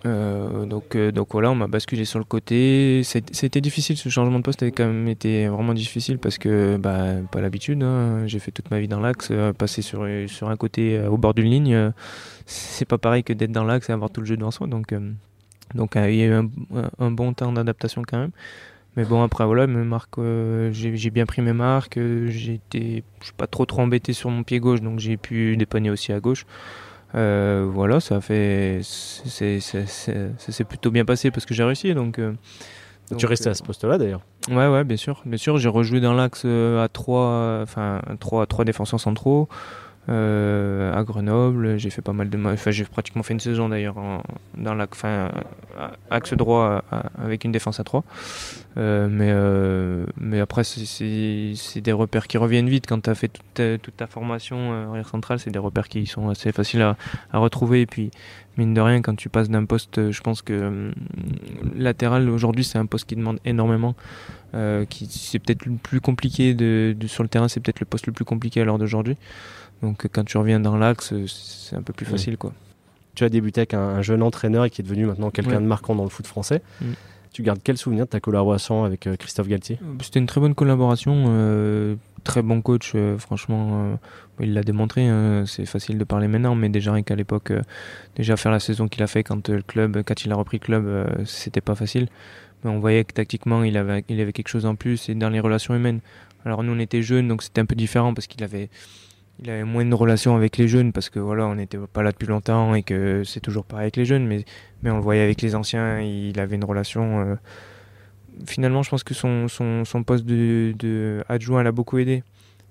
Euh, 0.06 0.66
donc, 0.66 0.96
euh, 0.96 1.12
donc 1.12 1.28
voilà, 1.32 1.52
on 1.52 1.56
m'a 1.56 1.68
basculé 1.68 2.06
sur 2.06 2.20
le 2.20 2.26
côté. 2.26 3.02
C'était 3.04 3.62
difficile, 3.62 3.98
ce 3.98 4.10
changement 4.10 4.40
de 4.40 4.44
poste 4.44 4.64
avait 4.64 4.72
quand 4.72 4.88
même 4.88 5.08
été 5.08 5.48
vraiment 5.48 5.74
difficile 5.74 6.18
parce 6.18 6.38
que, 6.38 6.78
bah, 6.78 7.16
pas 7.32 7.42
l'habitude. 7.42 7.84
Hein. 7.84 8.26
J'ai 8.28 8.40
fait 8.40 8.52
toute 8.52 8.72
ma 8.72 8.80
vie 8.80 8.88
dans 8.88 9.00
l'axe, 9.00 9.30
euh, 9.32 9.54
passer 9.54 9.82
sur, 9.82 10.04
un 10.04 10.56
côté 10.58 11.00
au 11.08 11.18
bord 11.18 11.34
d'une 11.34 11.50
ligne, 11.50 11.92
c'est 12.46 12.86
pas 12.86 12.98
pareil 12.98 13.24
que 13.24 13.34
d'être 13.34 13.52
dans 13.52 13.64
l'axe 13.64 13.90
et 13.90 13.94
avoir 13.94 14.10
tout 14.10 14.22
le 14.22 14.28
jeu 14.28 14.38
devant 14.38 14.52
soi. 14.52 14.68
Donc, 14.68 14.92
il 14.92 16.16
y 16.16 16.24
a 16.24 16.26
eu 16.26 16.34
un, 16.34 17.12
bon 17.12 17.34
temps 17.34 17.52
d'adaptation 17.52 18.02
quand 18.08 18.18
même. 18.18 18.32
Mais 18.98 19.06
bon, 19.06 19.24
après, 19.24 19.46
voilà, 19.46 19.68
mes 19.68 19.86
marques, 19.86 20.20
j'ai 20.72 21.10
bien 21.12 21.26
pris 21.26 21.42
mes 21.42 21.54
marques. 21.54 21.98
été, 21.98 23.04
je 23.20 23.26
suis 23.26 23.34
pas 23.38 23.48
trop 23.48 23.66
trop 23.66 23.82
embêté 23.82 24.14
sur 24.14 24.30
mon 24.30 24.44
pied 24.44 24.60
gauche, 24.60 24.82
donc 24.82 25.00
j'ai 25.00 25.16
pu 25.16 25.56
dépanner 25.56 25.90
aussi 25.90 26.12
à 26.12 26.20
gauche. 26.20 26.46
Voilà, 27.14 28.00
ça 28.00 28.22
fait, 28.22 28.82
ça 28.84 29.58
s'est 29.58 30.64
plutôt 30.64 30.92
bien 30.92 31.06
passé 31.06 31.32
parce 31.32 31.46
que 31.46 31.54
j'ai 31.54 31.64
réussi, 31.64 31.94
donc. 31.94 32.20
tu 33.18 33.26
restais 33.26 33.50
à 33.50 33.54
ce 33.54 33.64
poste-là 33.64 33.98
d'ailleurs 33.98 34.22
Ouais, 34.50 34.68
ouais, 34.68 34.84
bien 34.84 34.98
sûr. 34.98 35.22
Bien 35.26 35.38
sûr, 35.38 35.58
j'ai 35.58 35.70
rejoué 35.70 36.00
dans 36.00 36.14
l'axe 36.14 36.46
à 36.46 36.88
trois, 36.92 37.60
enfin, 37.62 38.02
trois, 38.20 38.46
trois 38.46 38.66
défenseurs 38.66 39.00
centraux. 39.00 39.48
Euh, 40.12 40.94
à 40.94 41.04
Grenoble. 41.04 41.78
J'ai 41.78 41.90
fait 41.90 42.02
pas 42.02 42.12
mal 42.12 42.30
de 42.30 42.38
enfin 42.46 42.72
j'ai 42.72 42.84
pratiquement 42.84 43.24
fait 43.24 43.34
une 43.34 43.40
saison 43.40 43.70
d'ailleurs 43.70 43.96
dans 44.58 44.74
la 44.74 44.88
fin 44.92 45.32
axe 46.10 46.34
droit 46.34 46.84
avec 47.18 47.46
une 47.46 47.52
défense 47.54 47.80
à 47.80 47.84
3. 47.84 48.04
Euh, 48.78 49.08
mais 49.10 49.30
euh, 49.30 50.06
mais 50.18 50.40
après 50.40 50.64
c'est 50.64 51.82
des 51.82 51.92
repères 51.92 52.28
qui 52.28 52.38
reviennent 52.38 52.70
vite 52.70 52.88
quand 52.88 53.02
tu 53.02 53.10
as 53.10 53.16
fait 53.16 53.30
toute 53.54 53.96
ta, 53.96 54.08
formation 54.08 54.90
arrière 54.90 55.08
centrale, 55.08 55.40
c'est 55.40 55.52
des 55.52 55.60
repères 55.60 55.88
qui 55.88 56.06
sont 56.06 56.30
assez 56.30 56.52
faciles 56.52 56.82
à, 56.82 56.98
retrouver 57.34 57.82
et 57.82 57.86
puis 57.86 58.12
mine 58.58 58.74
de 58.74 58.82
rien 58.82 59.02
quand 59.02 59.16
tu 59.16 59.30
passes 59.30 59.50
d'un 59.50 59.66
poste 59.66 60.12
je 60.12 60.22
pense 60.22 60.42
que 60.42 60.92
latéral 61.76 62.30
aujourd'hui 62.30 62.64
c'est 62.64 62.78
un 62.78 62.86
poste 62.86 63.08
qui 63.08 63.16
demande 63.16 63.40
énormément 63.46 63.96
qui 64.90 65.06
c'est 65.06 65.40
peut-être 65.40 65.66
le 65.66 65.76
plus 65.76 66.02
compliqué 66.02 66.54
de, 66.54 66.96
sur 67.08 67.24
le 67.24 67.30
terrain, 67.30 67.48
c'est 67.48 67.60
peut-être 67.62 67.80
le 67.80 67.86
poste 67.86 68.08
le 68.08 68.14
plus 68.14 68.26
compliqué 68.26 68.62
à 68.62 68.66
l'heure 68.66 68.78
d'aujourd'hui. 68.78 69.18
Donc 69.82 70.08
quand 70.12 70.24
tu 70.24 70.38
reviens 70.38 70.60
dans 70.60 70.78
l'axe, 70.78 71.14
c'est 71.28 71.76
un 71.76 71.82
peu 71.82 71.94
plus 71.94 72.06
facile. 72.06 72.38
quoi. 72.38 72.54
Tu 73.16 73.24
as 73.24 73.30
débuté 73.30 73.62
avec 73.62 73.74
un, 73.74 74.02
jeune 74.02 74.22
entraîneur 74.22 74.66
et 74.66 74.70
qui 74.70 74.82
est 74.82 74.84
devenu 74.84 75.06
maintenant 75.06 75.32
quelqu'un 75.32 75.62
de 75.62 75.66
marquant 75.66 75.96
dans 75.96 76.04
le 76.04 76.10
foot 76.10 76.28
français. 76.28 76.62
Mm. 76.82 76.92
Tu 77.34 77.44
gardes 77.44 77.62
quel 77.64 77.78
souvenir 77.78 78.06
de 78.06 78.10
ta 78.10 78.20
collaboration 78.20 78.84
avec 78.84 79.08
euh, 79.08 79.16
Christophe 79.16 79.48
Galtier? 79.48 79.80
Euh, 79.82 79.94
C'était 80.02 80.20
une 80.20 80.26
très 80.26 80.42
bonne 80.42 80.54
collaboration, 80.54 81.28
euh, 81.30 81.96
très 82.26 82.42
bon 82.42 82.62
coach, 82.62 82.94
franchement, 83.20 83.98
il 84.42 84.54
l'a 84.54 84.64
démontré, 84.64 85.08
hein. 85.08 85.46
c'est 85.48 85.66
facile 85.66 85.98
de 85.98 86.04
parler 86.04 86.28
maintenant, 86.28 86.56
mais 86.56 86.68
déjà 86.68 86.92
rien 86.92 87.04
qu'à 87.04 87.16
l'époque, 87.16 87.54
déjà 88.18 88.36
faire 88.36 88.52
la 88.52 88.60
saison 88.60 88.90
qu'il 88.90 89.02
a 89.02 89.08
fait 89.08 89.24
quand 89.24 89.48
le 89.48 89.62
club, 89.62 90.04
quand 90.06 90.26
il 90.26 90.32
a 90.32 90.36
repris 90.36 90.58
le 90.58 90.66
club, 90.66 91.26
c'était 91.26 91.62
pas 91.62 91.76
facile. 91.76 92.10
Mais 92.64 92.70
on 92.70 92.80
voyait 92.80 93.04
que 93.06 93.14
tactiquement, 93.14 93.64
il 93.64 93.78
avait, 93.78 94.04
il 94.08 94.20
avait 94.20 94.34
quelque 94.34 94.50
chose 94.50 94.66
en 94.66 94.76
plus 94.76 95.10
et 95.10 95.16
dans 95.16 95.30
les 95.30 95.40
relations 95.40 95.74
humaines. 95.74 96.02
Alors 96.46 96.64
nous, 96.64 96.74
on 96.74 96.80
était 96.80 97.02
jeunes, 97.02 97.28
donc 97.28 97.44
c'était 97.44 97.62
un 97.62 97.66
peu 97.66 97.76
différent 97.76 98.14
parce 98.14 98.28
qu'il 98.28 98.44
avait 98.44 98.70
il 99.40 99.50
avait 99.50 99.64
moins 99.64 99.86
de 99.86 99.94
relations 99.94 100.36
avec 100.36 100.58
les 100.58 100.68
jeunes 100.68 100.92
parce 100.92 101.10
que 101.10 101.20
voilà, 101.20 101.48
on 101.48 101.56
n'était 101.56 101.78
pas 101.78 102.04
là 102.04 102.12
depuis 102.12 102.28
longtemps 102.28 102.76
et 102.76 102.84
que 102.84 103.24
c'est 103.24 103.40
toujours 103.40 103.66
pareil 103.66 103.86
avec 103.86 103.96
les 103.96 104.06
jeunes, 104.06 104.28
mais, 104.28 104.46
mais 104.84 104.92
on 104.92 104.98
le 104.98 105.02
voyait 105.02 105.24
avec 105.24 105.42
les 105.42 105.56
anciens, 105.56 106.00
il 106.00 106.40
avait 106.40 106.56
une 106.56 106.64
relation. 106.64 107.22
Euh, 107.22 107.36
finalement, 108.46 108.84
je 108.84 108.90
pense 108.90 109.04
que 109.04 109.14
son, 109.14 109.48
son, 109.48 109.84
son 109.86 110.04
poste 110.04 110.26
de, 110.26 110.74
de, 110.78 111.24
adjoint 111.28 111.64
l'a 111.64 111.72
beaucoup 111.72 111.98
aidé 111.98 112.24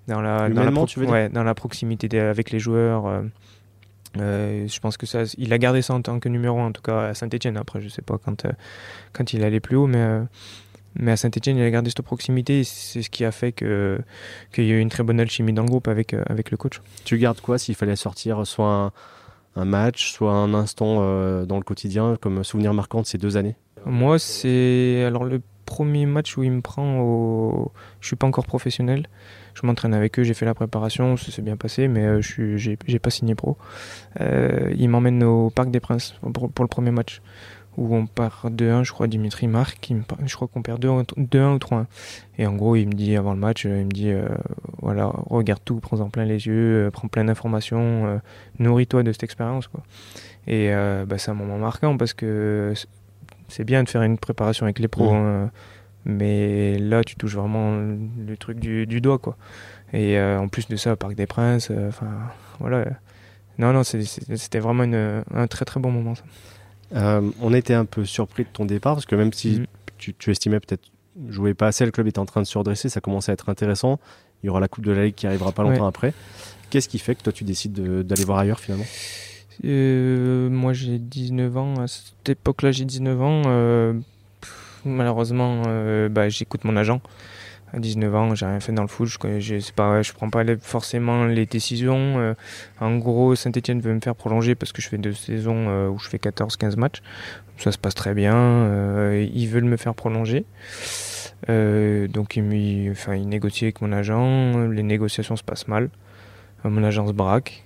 dans 0.07 0.21
la, 0.21 0.49
dans 0.49 0.65
la, 0.65 1.29
dans 1.29 1.45
la 1.45 1.55
proximité 1.55 2.19
avec 2.21 2.51
les 2.51 2.61
joueurs. 2.61 3.07
Euh, 3.07 3.23
euh, 4.19 4.67
je 4.67 4.81
pense 4.81 4.97
que 4.97 5.07
ça, 5.07 5.23
il 5.39 5.53
a 5.53 5.59
gardé 5.59 5.83
ça 5.83 5.95
en 5.95 6.03
tant 6.03 6.19
que 6.19 6.29
numéro 6.29 6.59
en 6.59 6.73
tout 6.73 6.83
cas 6.83 7.09
à 7.09 7.15
Saint-Etienne. 7.15 7.57
Après, 7.57 7.81
je 7.81 7.89
sais 7.89 8.03
pas 8.03 8.19
quand, 8.19 8.47
quand 9.13 9.33
il 9.33 9.43
allait 9.43 9.61
plus 9.61 9.77
haut, 9.77 9.87
mais 9.87 10.21
mais 10.97 11.13
à 11.13 11.17
Saint-Etienne, 11.17 11.57
il 11.57 11.63
a 11.63 11.71
gardé 11.71 11.91
cette 11.91 12.03
proximité 12.03 12.65
c'est 12.65 13.03
ce 13.03 13.11
qui 13.11 13.25
a 13.25 13.33
fait 13.33 13.53
qu'il 13.53 13.65
y 14.59 14.73
a 14.73 14.75
eu 14.75 14.81
une 14.81 14.89
très 14.89 15.03
bonne 15.03 15.21
alchimie 15.21 15.53
dans 15.53 15.63
le 15.63 15.69
groupe 15.69 15.89
avec, 15.89 16.15
euh, 16.15 16.23
avec 16.27 16.51
le 16.51 16.57
coach. 16.57 16.81
Tu 17.05 17.19
gardes 17.19 17.41
quoi 17.41 17.59
s'il 17.59 17.75
fallait 17.75 17.97
sortir 17.97 18.47
soit 18.47 18.93
un, 19.57 19.65
match, 19.65 20.13
soit 20.13 20.33
un 20.33 20.55
instant 20.55 20.99
euh, 21.01 21.45
dans 21.45 21.57
le 21.57 21.63
quotidien 21.63 22.17
comme 22.21 22.43
souvenir 22.45 22.75
marquant 22.75 23.03
de 23.03 23.07
ces 23.07 23.19
deux 23.19 23.37
années? 23.37 23.57
Moi, 23.87 24.19
c'est 24.19 25.05
alors 25.07 25.25
le 25.25 25.41
premier 25.65 26.07
match 26.07 26.37
où 26.37 26.43
il 26.43 26.51
me 26.51 26.61
prend 26.61 27.01
au. 27.01 27.73
Je 28.01 28.09
suis 28.09 28.17
pas 28.17 28.27
encore 28.27 28.47
professionnel. 28.47 29.07
Je 29.55 29.67
m'entraîne 29.67 29.95
avec 29.95 30.19
eux, 30.19 30.23
j'ai 30.23 30.35
fait 30.35 30.47
la 30.47 30.55
préparation, 30.55 31.17
ça 31.17 31.33
s'est 31.33 31.43
bien 31.43 31.57
passé, 31.57 31.89
mais 31.89 32.05
euh, 32.05 32.21
je 32.21 32.57
j'ai 32.57 32.99
pas 32.99 33.11
signé 33.11 33.35
pro. 33.35 33.57
il 34.19 34.89
m'emmène 34.89 35.23
au 35.23 35.51
Parc 35.51 35.71
des 35.71 35.81
Princes 35.81 36.15
pour 36.33 36.65
le 36.65 36.69
premier 36.69 36.91
match 36.91 37.21
où 37.81 37.97
on 37.97 38.07
part 38.07 38.49
2-1, 38.51 38.85
je 38.85 38.93
crois, 38.93 39.07
Dimitri 39.07 39.49
marque, 39.49 39.91
je 40.27 40.35
crois 40.35 40.49
qu'on 40.49 40.61
perd 40.61 40.85
2-1 40.85 41.15
ou 41.17 41.59
3-1. 41.59 41.87
Et 42.37 42.47
en 42.47 42.53
gros, 42.53 42.77
il 42.77 42.87
me 42.87 42.93
dit 42.93 43.17
avant 43.17 43.33
le 43.33 43.39
match, 43.41 43.65
il 43.65 43.71
me 43.71 43.91
dit, 43.91 44.11
euh, 44.11 44.29
voilà, 44.83 45.11
regarde 45.31 45.63
tout, 45.65 45.81
prends-en 45.81 46.11
plein 46.11 46.27
les 46.27 46.47
yeux, 46.47 46.87
euh, 46.87 46.91
prends 46.91 47.09
plein 47.09 47.25
d'informations, 47.25 48.07
euh, 48.07 48.19
nourris-toi 48.59 49.03
de 49.03 49.13
cette 49.13 49.23
expérience. 49.23 49.67
Quoi. 49.67 49.83
Et 50.47 50.71
bah, 51.07 51.17
c'est 51.17 51.31
un 51.31 51.35
moment 51.35 51.59
marquant 51.59 51.97
parce 51.97 52.13
que 52.13 52.75
c'est 53.49 53.65
bien 53.65 53.83
de 53.83 53.89
faire 53.89 54.03
une 54.03 54.19
préparation 54.19 54.67
avec 54.67 54.79
les 54.79 54.89
pros, 54.89 55.15
hein, 55.15 55.51
mais 56.05 56.79
là, 56.79 57.03
tu 57.03 57.17
touches 57.17 57.37
vraiment 57.37 57.77
le 57.79 58.37
truc 58.37 58.59
du, 58.61 59.01
doigt. 59.01 59.19
Quoi. 59.19 59.37
Et 59.95 60.21
en 60.21 60.49
plus 60.49 60.69
de 60.69 60.77
ça, 60.77 60.97
Parc 60.97 61.15
des 61.15 61.27
Princes, 61.27 61.71
enfin, 61.89 62.09
voilà. 62.59 62.85
Non, 63.59 63.73
non, 63.73 63.85
c'était 63.85 64.59
vraiment 64.59 64.85
un 65.35 65.47
très 65.47 65.65
très 65.65 65.81
bon 65.81 65.91
moment. 65.91 66.15
Ça. 66.15 66.25
Euh, 66.95 67.31
on 67.41 67.55
était 67.55 67.75
un 67.75 67.85
peu 67.85 68.05
surpris 68.05 68.45
de 68.45 68.49
ton 68.53 68.65
départ 68.65 68.95
parce 68.95 69.07
que 69.07 69.15
même 69.15 69.33
si 69.33 69.61
mm. 69.61 69.67
tu, 69.99 70.31
estimais 70.31 70.61
peut-être 70.61 70.91
jouer 71.29 71.55
pas 71.55 71.69
assez, 71.69 71.85
le 71.85 71.91
club 71.91 72.07
était 72.07 72.19
en 72.19 72.27
train 72.27 72.43
de 72.43 72.47
se 72.47 72.57
redresser, 72.59 72.89
ça 72.89 73.01
commençait 73.01 73.33
à 73.33 73.35
être 73.35 73.49
intéressant. 73.49 74.01
Il 74.43 74.47
y 74.47 74.51
aura 74.51 74.61
la 74.61 74.69
Coupe 74.69 74.85
de 74.85 74.93
la 74.93 75.05
Ligue 75.05 75.15
qui 75.15 75.27
arrivera 75.27 75.53
pas 75.53 75.63
longtemps 75.63 75.87
après. 75.87 76.15
Qu'est-ce 76.71 76.89
qui 76.89 76.99
fait 76.99 77.15
que 77.15 77.23
toi 77.23 77.33
tu 77.33 77.45
décides 77.45 77.73
d'aller 77.73 78.25
voir 78.25 78.39
ailleurs 78.39 78.61
finalement? 78.61 78.87
Euh, 79.65 80.49
Moi 80.49 80.73
j'ai 80.73 80.99
19 80.99 81.57
ans, 81.57 81.75
à 81.81 81.87
cette 81.87 82.29
époque-là 82.29 82.73
j'ai 82.73 82.85
19 82.85 83.23
ans. 83.23 83.43
Euh, 83.47 83.93
malheureusement, 84.85 85.63
bah, 86.09 86.29
j'écoute 86.29 86.65
mon 86.65 86.77
agent 86.77 87.03
à 87.73 87.79
19 87.79 88.15
ans, 88.15 88.35
j'ai 88.35 88.47
rien 88.47 88.61
fait 88.61 88.73
dans 88.73 88.83
le 88.83 88.89
foot, 88.89 89.09
je, 89.39 89.59
sais 89.59 89.73
pas, 89.73 90.03
je 90.03 90.13
prends 90.13 90.31
pas 90.31 90.45
forcément 90.61 91.27
les 91.27 91.47
décisions. 91.47 92.19
Euh, 92.19 92.35
en 92.81 92.97
gros, 92.97 93.35
Saint-Etienne 93.35 93.81
veut 93.81 93.95
me 93.95 94.01
faire 94.01 94.17
prolonger 94.17 94.55
parce 94.55 94.73
que 94.73 94.83
je 94.83 94.89
fais 94.89 94.99
deux 94.99 95.13
saisons 95.13 95.69
euh, 95.69 95.89
où 95.89 95.99
je 95.99 96.09
fais 96.09 96.19
14-15 96.19 96.77
matchs. 96.77 97.01
Ça 97.59 97.73
se 97.73 97.79
passe 97.79 97.95
très 97.95 98.15
bien. 98.15 98.35
Euh, 98.35 99.29
ils 99.33 99.47
veulent 99.47 99.65
me 99.65 99.77
faire 99.77 99.95
prolonger. 99.95 100.45
donc 101.49 102.37
ils 102.37 102.45
négocient 103.29 103.67
avec 103.67 103.81
mon 103.83 103.93
agent. 103.93 104.69
Les 104.69 104.83
négociations 104.83 105.37
se 105.37 105.45
passent 105.45 105.69
mal. 105.69 105.91
Mon 106.65 106.83
agent 106.83 107.07
se 107.07 107.13
braque. 107.13 107.65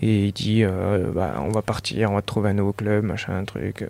Et 0.00 0.26
il 0.26 0.32
dit, 0.32 0.64
euh, 0.64 1.12
bah, 1.12 1.34
on 1.40 1.50
va 1.50 1.60
partir, 1.60 2.10
on 2.10 2.14
va 2.14 2.22
trouver 2.22 2.50
un 2.50 2.54
nouveau 2.54 2.72
club, 2.72 3.04
machin, 3.04 3.36
un 3.36 3.44
truc. 3.44 3.86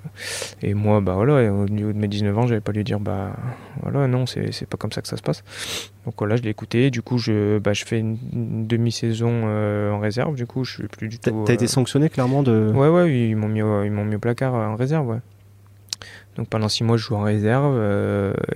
Et 0.61 0.75
moi, 0.75 1.01
bah 1.01 1.15
voilà, 1.15 1.53
au 1.53 1.69
niveau 1.69 1.93
de 1.93 1.99
mes 1.99 2.09
19 2.09 2.37
ans, 2.38 2.47
j'avais 2.47 2.61
pas 2.61 2.73
lui 2.73 2.83
dire, 2.83 2.99
bah 2.99 3.37
voilà, 3.83 4.09
non, 4.09 4.27
c'est 4.27 4.67
pas 4.67 4.77
comme 4.77 4.91
ça 4.91 5.01
que 5.01 5.09
ça 5.09 5.17
se 5.17 5.23
passe. 5.23 5.45
Donc 6.05 6.15
voilà, 6.19 6.37
je 6.37 6.43
l'ai 6.43 6.51
écouté. 6.51 6.91
Du 6.91 7.03
coup, 7.03 7.19
je, 7.19 7.59
bah, 7.59 7.73
je 7.73 7.85
fais 7.85 8.01
une, 8.01 8.19
demi-saison 8.67 9.31
euh, 9.45 9.93
en 9.93 10.01
réserve. 10.01 10.35
Du 10.35 10.47
coup, 10.47 10.65
je 10.65 10.73
suis 10.73 10.88
plus 10.88 11.09
du 11.09 11.19
tout. 11.21 11.45
T'as 11.47 11.55
été 11.55 11.67
euh, 11.67 11.69
sanctionné 11.69 12.09
clairement 12.09 12.43
de. 12.43 12.73
Ouais, 12.75 12.88
ouais, 12.88 13.29
ils 13.29 13.37
m'ont 13.37 13.49
mis, 13.49 13.61
ils 13.61 13.93
m'ont 13.93 14.05
mis 14.05 14.17
au 14.17 14.21
placard 14.21 14.55
en 14.55 14.75
réserve, 14.75 15.07
ouais. 15.07 15.21
Donc 16.37 16.49
pendant 16.49 16.69
six 16.69 16.83
mois, 16.83 16.97
je 16.97 17.05
joue 17.05 17.15
en 17.15 17.23
réserve. 17.23 17.81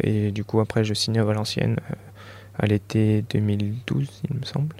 et 0.03 0.33
du 0.33 0.43
coup, 0.43 0.59
après, 0.59 0.83
je 0.83 0.95
signe 0.95 1.19
à 1.19 1.25
Valenciennes 1.25 1.77
à 2.59 2.67
l'été 2.67 3.23
2012, 3.31 4.23
il 4.31 4.37
me 4.37 4.45
semble. 4.45 4.75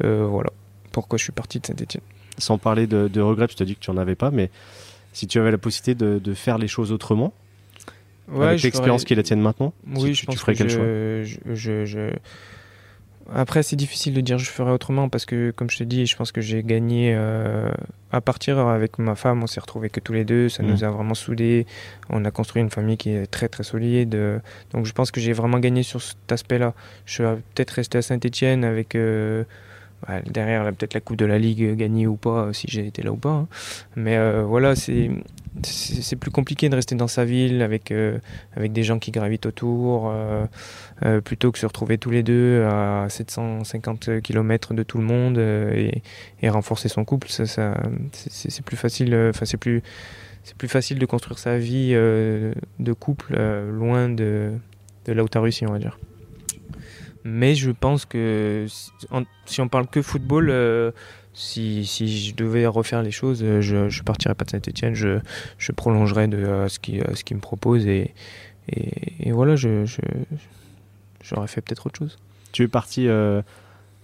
voilà 0.00 0.50
pourquoi 0.92 1.18
je 1.18 1.24
suis 1.24 1.32
parti 1.32 1.58
de 1.58 1.66
Saint-Etienne. 1.66 2.02
Sans 2.38 2.58
parler 2.58 2.86
de, 2.86 3.08
de 3.08 3.20
regrets, 3.20 3.48
tu 3.48 3.56
t'as 3.56 3.64
dit 3.64 3.74
que 3.74 3.80
tu 3.80 3.90
n'en 3.90 3.96
avais 3.96 4.14
pas, 4.14 4.30
mais 4.30 4.50
si 5.12 5.26
tu 5.26 5.38
avais 5.38 5.50
la 5.50 5.58
possibilité 5.58 5.94
de, 5.94 6.34
faire 6.34 6.58
les 6.58 6.68
choses 6.68 6.92
autrement, 6.92 7.32
avec 8.34 8.62
l'expérience 8.62 9.04
qui 9.04 9.12
est 9.12 9.16
la 9.16 9.22
tienne 9.22 9.40
maintenant, 9.40 9.74
oui, 9.94 10.14
je 10.14 10.24
pense 10.24 10.38
ferais 10.38 10.54
quel 10.54 10.70
choix? 10.70 10.84
je, 11.54 12.10
Après, 13.34 13.62
c'est 13.62 13.76
difficile 13.76 14.14
de 14.14 14.20
dire 14.22 14.38
je 14.38 14.48
ferais 14.48 14.70
autrement 14.70 15.08
parce 15.10 15.26
que, 15.26 15.50
comme 15.50 15.68
je 15.68 15.76
te 15.76 15.84
dis, 15.84 16.06
je 16.06 16.16
pense 16.16 16.32
que 16.32 16.40
j'ai 16.40 16.62
gagné 16.62 17.14
euh, 17.14 17.70
à 18.10 18.20
partir 18.22 18.58
avec 18.58 18.98
ma 18.98 19.14
femme. 19.14 19.42
On 19.42 19.46
s'est 19.46 19.60
retrouvés 19.60 19.90
que 19.90 20.00
tous 20.00 20.14
les 20.14 20.24
deux. 20.24 20.48
Ça 20.48 20.62
nous 20.62 20.78
mmh. 20.78 20.84
a 20.84 20.90
vraiment 20.90 21.14
soudés. 21.14 21.66
On 22.08 22.24
a 22.24 22.30
construit 22.30 22.62
une 22.62 22.70
famille 22.70 22.96
qui 22.96 23.10
est 23.10 23.26
très 23.26 23.48
très 23.48 23.64
solide. 23.64 24.16
Donc, 24.72 24.86
je 24.86 24.92
pense 24.92 25.10
que 25.10 25.20
j'ai 25.20 25.32
vraiment 25.32 25.58
gagné 25.58 25.82
sur 25.82 26.00
cet 26.00 26.32
aspect-là. 26.32 26.74
Je 27.04 27.12
suis 27.12 27.22
peut-être 27.54 27.72
resté 27.72 27.98
à 27.98 28.02
Saint-Etienne 28.02 28.64
avec. 28.64 28.94
Euh, 28.94 29.44
derrière, 30.26 30.64
peut-être 30.72 30.94
la 30.94 31.00
Coupe 31.00 31.16
de 31.16 31.24
la 31.24 31.38
Ligue 31.38 31.76
gagnée 31.76 32.06
ou 32.06 32.16
pas, 32.16 32.52
si 32.52 32.66
j'ai 32.68 32.86
été 32.86 33.02
là 33.02 33.12
ou 33.12 33.16
pas. 33.16 33.30
Hein. 33.30 33.48
Mais 33.96 34.16
euh, 34.16 34.42
voilà, 34.42 34.74
c'est 34.74 36.16
plus 36.16 36.30
compliqué 36.30 36.68
de 36.68 36.74
rester 36.74 36.94
dans 36.94 37.08
sa 37.08 37.24
ville 37.24 37.62
avec, 37.62 37.90
euh, 37.90 38.18
avec 38.56 38.72
des 38.72 38.82
gens 38.82 38.98
qui 38.98 39.10
gravitent 39.10 39.46
autour, 39.46 40.10
euh, 40.10 41.20
plutôt 41.20 41.52
que 41.52 41.58
se 41.58 41.66
retrouver 41.66 41.98
tous 41.98 42.10
les 42.10 42.22
deux 42.22 42.64
à 42.64 43.06
750 43.08 44.20
km 44.22 44.74
de 44.74 44.82
tout 44.82 44.98
le 44.98 45.04
monde 45.04 45.38
et, 45.38 46.02
renforcer 46.48 46.88
son 46.88 47.04
couple. 47.04 47.28
Ça, 47.28 47.44
c'est 48.12 48.64
plus 48.64 48.76
facile. 48.76 49.14
Enfin, 49.30 49.46
c'est 49.46 49.56
plus 49.56 49.82
plus 50.58 50.66
facile 50.66 50.98
de 50.98 51.06
construire 51.06 51.38
sa 51.38 51.56
vie 51.56 51.92
de 51.92 52.92
couple 52.92 53.36
loin 53.70 54.08
de, 54.08 54.52
de 55.06 55.12
là 55.12 55.22
où 55.22 55.28
réussi, 55.40 55.66
on 55.66 55.72
va 55.72 55.78
dire. 55.78 55.98
Mais 57.24 57.54
je 57.54 57.70
pense 57.70 58.04
que 58.04 58.66
si 59.46 59.60
on 59.60 59.68
parle 59.68 59.86
que 59.86 60.02
football, 60.02 60.50
euh, 60.50 60.90
si, 61.34 61.86
si, 61.86 62.28
je 62.28 62.34
devais 62.34 62.66
refaire 62.66 63.02
les 63.02 63.10
choses, 63.10 63.42
euh, 63.42 63.60
je 63.60 63.76
ne 63.76 64.02
partirais 64.02 64.34
pas 64.34 64.44
de 64.44 64.50
Saint-Etienne, 64.50 64.94
je, 64.94 65.18
je 65.58 65.72
prolongerais 65.72 66.28
de, 66.28 66.66
ce 66.68 66.78
qu'il 66.78 67.04
ce 67.14 67.24
qui 67.24 67.34
me 67.34 67.40
propose 67.40 67.86
et, 67.86 68.12
et, 68.68 69.32
voilà, 69.32 69.56
je, 69.56 69.84
j'aurais 71.22 71.48
fait 71.48 71.60
peut-être 71.60 71.86
autre 71.86 71.98
chose. 71.98 72.18
Tu 72.52 72.64
es 72.64 72.68
parti 72.68 73.08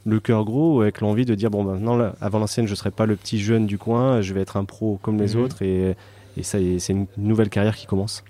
le 0.08 0.20
cœur 0.20 0.44
gros 0.44 0.80
avec 0.80 1.00
l'envie 1.00 1.24
de 1.24 1.34
dire 1.34 1.50
bon 1.50 1.64
maintenant 1.64 1.96
là, 1.96 2.14
avant 2.20 2.38
l'ancienne 2.38 2.66
je 2.66 2.74
serai 2.74 2.90
pas 2.90 3.06
le 3.06 3.16
petit 3.16 3.38
jeune 3.38 3.66
du 3.66 3.78
coin 3.78 4.20
je 4.20 4.32
vais 4.34 4.40
être 4.40 4.56
un 4.56 4.64
pro 4.64 4.98
comme 5.02 5.20
les 5.20 5.34
mhm. 5.34 5.42
autres 5.42 5.62
et, 5.62 5.94
et 6.36 6.42
ça 6.42 6.58
c'est 6.78 6.92
une 6.92 7.06
nouvelle 7.16 7.50
carrière 7.50 7.76
qui 7.76 7.86
commence 7.86 8.24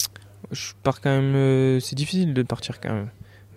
je 0.51 0.73
pars 0.83 1.01
quand 1.01 1.11
même 1.11 1.35
euh, 1.35 1.81
c'est 1.81 1.97
difficile 1.97 2.35
de 2.35 2.43
partir 2.43 2.81
quand 2.81 2.93
même 2.93 3.09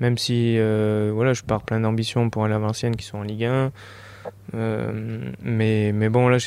même 0.02 0.18
si 0.18 0.58
euh, 0.58 1.12
voilà 1.14 1.32
je 1.32 1.44
pars 1.44 1.64
plein 1.64 1.80
d'ambitions 1.80 2.30
pour 2.30 2.44
aller 2.44 2.54
à 2.54 2.60
Valenciennes 2.60 2.98
qui 2.98 3.06
sont 3.06 3.20
en 3.20 3.24
Ligue 3.24 3.46
1 3.46 3.72
euh, 4.54 5.32
mais 5.42 5.94
mais 5.94 6.10
bon 6.10 6.28
là 6.28 6.38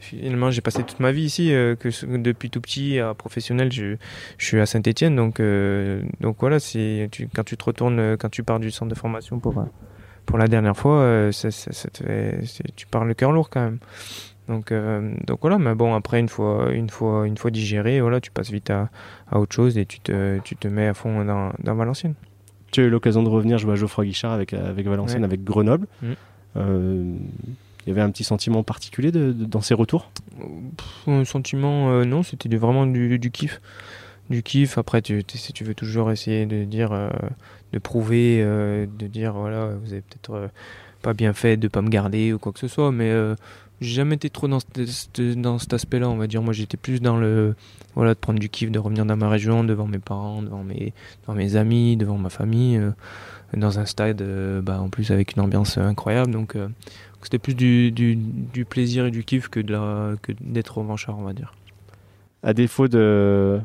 finalement 0.00 0.50
j'ai 0.50 0.62
passé 0.62 0.82
toute 0.82 1.00
ma 1.00 1.12
vie 1.12 1.24
ici 1.24 1.48
que 1.48 2.16
depuis 2.16 2.48
tout 2.48 2.62
petit 2.62 2.98
à 2.98 3.12
professionnel 3.12 3.70
je, 3.70 3.96
suis 4.38 4.58
à 4.58 4.66
Saint-Étienne 4.66 5.14
donc 5.14 5.42
donc 6.20 6.36
voilà 6.40 6.58
c'est 6.60 7.10
quand 7.34 7.44
tu 7.44 7.58
te 7.58 7.64
retournes 7.64 8.16
quand 8.16 8.30
tu 8.30 8.42
pars 8.42 8.60
du 8.60 8.70
centre 8.70 8.90
de 8.90 8.98
formation 8.98 9.38
pour 9.38 9.66
pour 10.26 10.38
la 10.38 10.48
dernière 10.48 10.76
fois, 10.76 10.98
euh, 10.98 11.32
tu 12.74 12.86
parles 12.88 13.08
le 13.08 13.14
cœur 13.14 13.32
lourd 13.32 13.48
quand 13.48 13.62
même. 13.62 13.78
Donc, 14.48 14.70
euh, 14.70 15.12
donc 15.26 15.40
voilà, 15.40 15.58
mais 15.58 15.74
bon, 15.74 15.94
après, 15.94 16.20
une 16.20 16.28
fois, 16.28 16.70
une 16.72 16.88
fois, 16.88 17.26
une 17.26 17.36
fois 17.36 17.50
digéré, 17.50 18.00
voilà, 18.00 18.20
tu 18.20 18.30
passes 18.30 18.50
vite 18.50 18.70
à, 18.70 18.90
à 19.30 19.40
autre 19.40 19.54
chose 19.54 19.76
et 19.76 19.86
tu 19.86 20.00
te, 20.00 20.38
tu 20.40 20.56
te 20.56 20.68
mets 20.68 20.86
à 20.86 20.94
fond 20.94 21.24
dans, 21.24 21.52
dans 21.62 21.74
Valenciennes. 21.74 22.14
Tu 22.70 22.80
as 22.80 22.84
eu 22.84 22.90
l'occasion 22.90 23.22
de 23.22 23.28
revenir 23.28 23.58
jouer 23.58 23.72
à 23.72 23.76
Geoffroy 23.76 24.04
Guichard 24.04 24.32
avec, 24.32 24.52
avec 24.52 24.86
Valenciennes, 24.86 25.24
avec 25.24 25.42
Grenoble. 25.44 25.86
Mm. 26.02 26.06
Euh, 26.56 27.14
il 27.86 27.88
y 27.88 27.92
avait 27.92 28.02
un 28.02 28.10
petit 28.10 28.24
sentiment 28.24 28.62
particulier 28.62 29.12
de, 29.12 29.32
dans 29.32 29.60
ces 29.60 29.74
retours? 29.74 30.10
Un 31.06 31.24
sentiment, 31.24 32.04
non, 32.04 32.22
c'était 32.22 32.54
vraiment 32.56 32.86
du, 32.86 33.18
du, 33.18 33.30
kiff. 33.30 33.60
Du 34.28 34.42
kiff, 34.42 34.76
après, 34.76 35.02
tu, 35.02 35.22
si 35.28 35.52
tu 35.52 35.62
veux 35.62 35.74
toujours 35.74 36.10
essayer 36.10 36.46
de 36.46 36.64
dire 36.64 36.92
de 37.72 37.78
prouver, 37.78 38.40
euh, 38.42 38.86
de 38.98 39.06
dire 39.06 39.32
voilà, 39.32 39.70
vous 39.82 39.92
avez 39.92 40.02
peut-être 40.02 40.34
euh, 40.34 40.48
pas 41.02 41.12
bien 41.12 41.32
fait 41.32 41.56
de 41.56 41.68
pas 41.68 41.82
me 41.82 41.88
garder 41.88 42.32
ou 42.32 42.38
quoi 42.38 42.52
que 42.52 42.58
ce 42.58 42.68
soit, 42.68 42.92
mais 42.92 43.10
euh, 43.10 43.34
j'ai 43.80 43.94
jamais 43.94 44.14
été 44.16 44.30
trop 44.30 44.48
dans, 44.48 44.58
dans 45.36 45.58
cet 45.58 45.72
aspect-là, 45.72 46.08
on 46.08 46.16
va 46.16 46.26
dire. 46.26 46.42
Moi, 46.42 46.52
j'étais 46.52 46.76
plus 46.76 47.00
dans 47.00 47.16
le 47.16 47.54
voilà 47.94 48.14
de 48.14 48.18
prendre 48.18 48.38
du 48.38 48.48
kiff, 48.48 48.70
de 48.70 48.78
revenir 48.78 49.06
dans 49.06 49.16
ma 49.16 49.28
région, 49.28 49.64
devant 49.64 49.86
mes 49.86 49.98
parents, 49.98 50.42
devant 50.42 50.64
mes, 50.64 50.92
devant 51.22 51.34
mes 51.34 51.56
amis, 51.56 51.96
devant 51.96 52.18
ma 52.18 52.30
famille, 52.30 52.80
dans 53.54 53.78
un 53.78 53.86
stade, 53.86 54.22
bah, 54.62 54.80
en 54.80 54.88
plus 54.88 55.10
avec 55.10 55.36
une 55.36 55.42
ambiance 55.42 55.78
incroyable. 55.78 56.30
Donc, 56.30 56.56
c'était 57.22 57.38
plus 57.38 57.54
du, 57.54 57.90
du, 57.90 58.14
du, 58.16 58.64
plaisir 58.64 59.06
et 59.06 59.10
du 59.10 59.24
kiff 59.24 59.48
que 59.48 59.60
d'être 60.40 60.78
revanchard, 60.78 61.18
on 61.18 61.24
va 61.24 61.32
dire. 61.32 61.54
À 62.42 62.54
défaut 62.54 62.86
de 62.86 63.60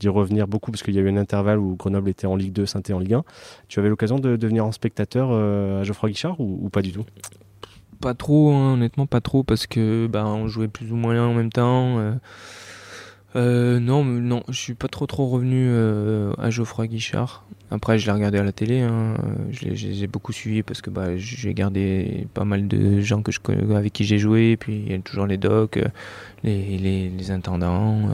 d'y 0.00 0.08
revenir 0.08 0.48
beaucoup 0.48 0.70
parce 0.70 0.82
qu'il 0.82 0.94
y 0.94 0.98
a 0.98 1.02
eu 1.02 1.10
un 1.10 1.18
intervalle 1.18 1.58
où 1.58 1.76
Grenoble 1.76 2.08
était 2.08 2.26
en 2.26 2.34
Ligue 2.34 2.54
2, 2.54 2.64
saint 2.64 2.80
en 2.90 2.98
Ligue 2.98 3.14
1. 3.14 3.24
Tu 3.68 3.78
avais 3.78 3.90
l'occasion 3.90 4.18
de 4.18 4.36
devenir 4.36 4.64
en 4.64 4.72
spectateur 4.72 5.28
euh, 5.30 5.82
à 5.82 5.84
Geoffroy 5.84 6.08
Guichard 6.08 6.40
ou, 6.40 6.70
pas 6.70 6.80
du 6.80 6.92
tout? 6.92 7.04
Pas 8.00 8.14
trop, 8.14 8.52
hein, 8.52 8.74
honnêtement 8.74 9.06
pas 9.06 9.20
trop 9.20 9.42
parce 9.42 9.66
que 9.66 10.06
bah, 10.06 10.24
on 10.26 10.48
jouait 10.48 10.68
plus 10.68 10.90
ou 10.92 10.96
moins 10.96 11.22
en 11.22 11.34
même 11.34 11.52
temps. 11.52 11.98
Euh, 11.98 12.12
euh, 13.36 13.78
non, 13.78 14.04
non, 14.04 14.42
je 14.48 14.58
suis 14.58 14.74
pas 14.74 14.88
trop 14.88 15.06
trop 15.06 15.28
revenu 15.28 15.70
à 16.38 16.50
Geoffroy 16.50 16.86
Guichard. 16.86 17.44
Après, 17.70 17.98
je 17.98 18.06
l'ai 18.06 18.12
regardé 18.12 18.38
à 18.38 18.42
la 18.42 18.52
télé. 18.52 18.80
Hein. 18.80 19.14
Je 19.52 19.68
l'ai 19.68 20.06
beaucoup 20.06 20.32
suivi 20.32 20.62
parce 20.62 20.80
que 20.80 20.90
bah, 20.90 21.16
j'ai 21.16 21.54
gardé 21.54 22.26
pas 22.34 22.44
mal 22.44 22.66
de 22.66 23.00
gens 23.00 23.22
que 23.22 23.30
je 23.32 23.38
avec 23.74 23.92
qui 23.92 24.04
j'ai 24.04 24.18
joué. 24.18 24.56
Puis 24.56 24.82
il 24.86 24.90
y 24.90 24.94
a 24.94 24.98
toujours 24.98 25.26
les 25.26 25.36
docs, 25.36 25.78
les, 26.42 26.78
les, 26.78 27.08
les 27.10 27.30
intendants. 27.30 28.08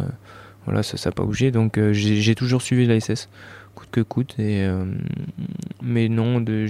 Voilà, 0.66 0.82
ça 0.82 0.96
n'a 1.02 1.12
pas 1.12 1.24
bougé. 1.24 1.50
Donc 1.50 1.78
euh, 1.78 1.92
j'ai 1.92 2.34
toujours 2.34 2.60
suivi 2.60 2.86
la 2.86 3.00
SS, 3.00 3.28
coûte 3.76 3.88
que 3.92 4.00
coûte. 4.00 4.34
Et, 4.38 4.64
euh, 4.64 4.84
mais 5.82 6.08
non, 6.08 6.40
de, 6.40 6.66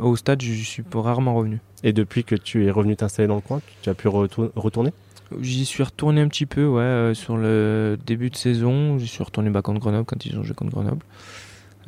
au 0.00 0.16
stade, 0.16 0.42
je 0.42 0.52
suis 0.52 0.82
rarement 0.94 1.34
revenu. 1.34 1.60
Et 1.82 1.92
depuis 1.92 2.24
que 2.24 2.34
tu 2.34 2.64
es 2.64 2.70
revenu 2.70 2.96
t'installer 2.96 3.28
dans 3.28 3.34
le 3.34 3.40
coin, 3.40 3.60
tu 3.82 3.90
as 3.90 3.94
pu 3.94 4.08
retourner? 4.08 4.92
J'y 5.40 5.64
suis 5.64 5.82
retourné 5.82 6.20
un 6.20 6.28
petit 6.28 6.46
peu, 6.46 6.64
ouais, 6.66 6.82
euh, 6.82 7.14
sur 7.14 7.36
le 7.36 7.98
début 8.06 8.30
de 8.30 8.36
saison. 8.36 8.98
J'y 8.98 9.08
suis 9.08 9.22
retourné 9.22 9.50
bas 9.50 9.62
contre 9.62 9.80
Grenoble 9.80 10.04
quand 10.04 10.24
ils 10.24 10.38
ont 10.38 10.42
joué 10.42 10.54
contre 10.54 10.72
Grenoble. 10.72 11.04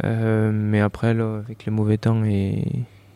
mais 0.02 0.80
après, 0.80 1.14
là, 1.14 1.42
avec 1.44 1.64
les 1.64 1.72
mauvais 1.72 1.98
temps 1.98 2.24
et, 2.24 2.64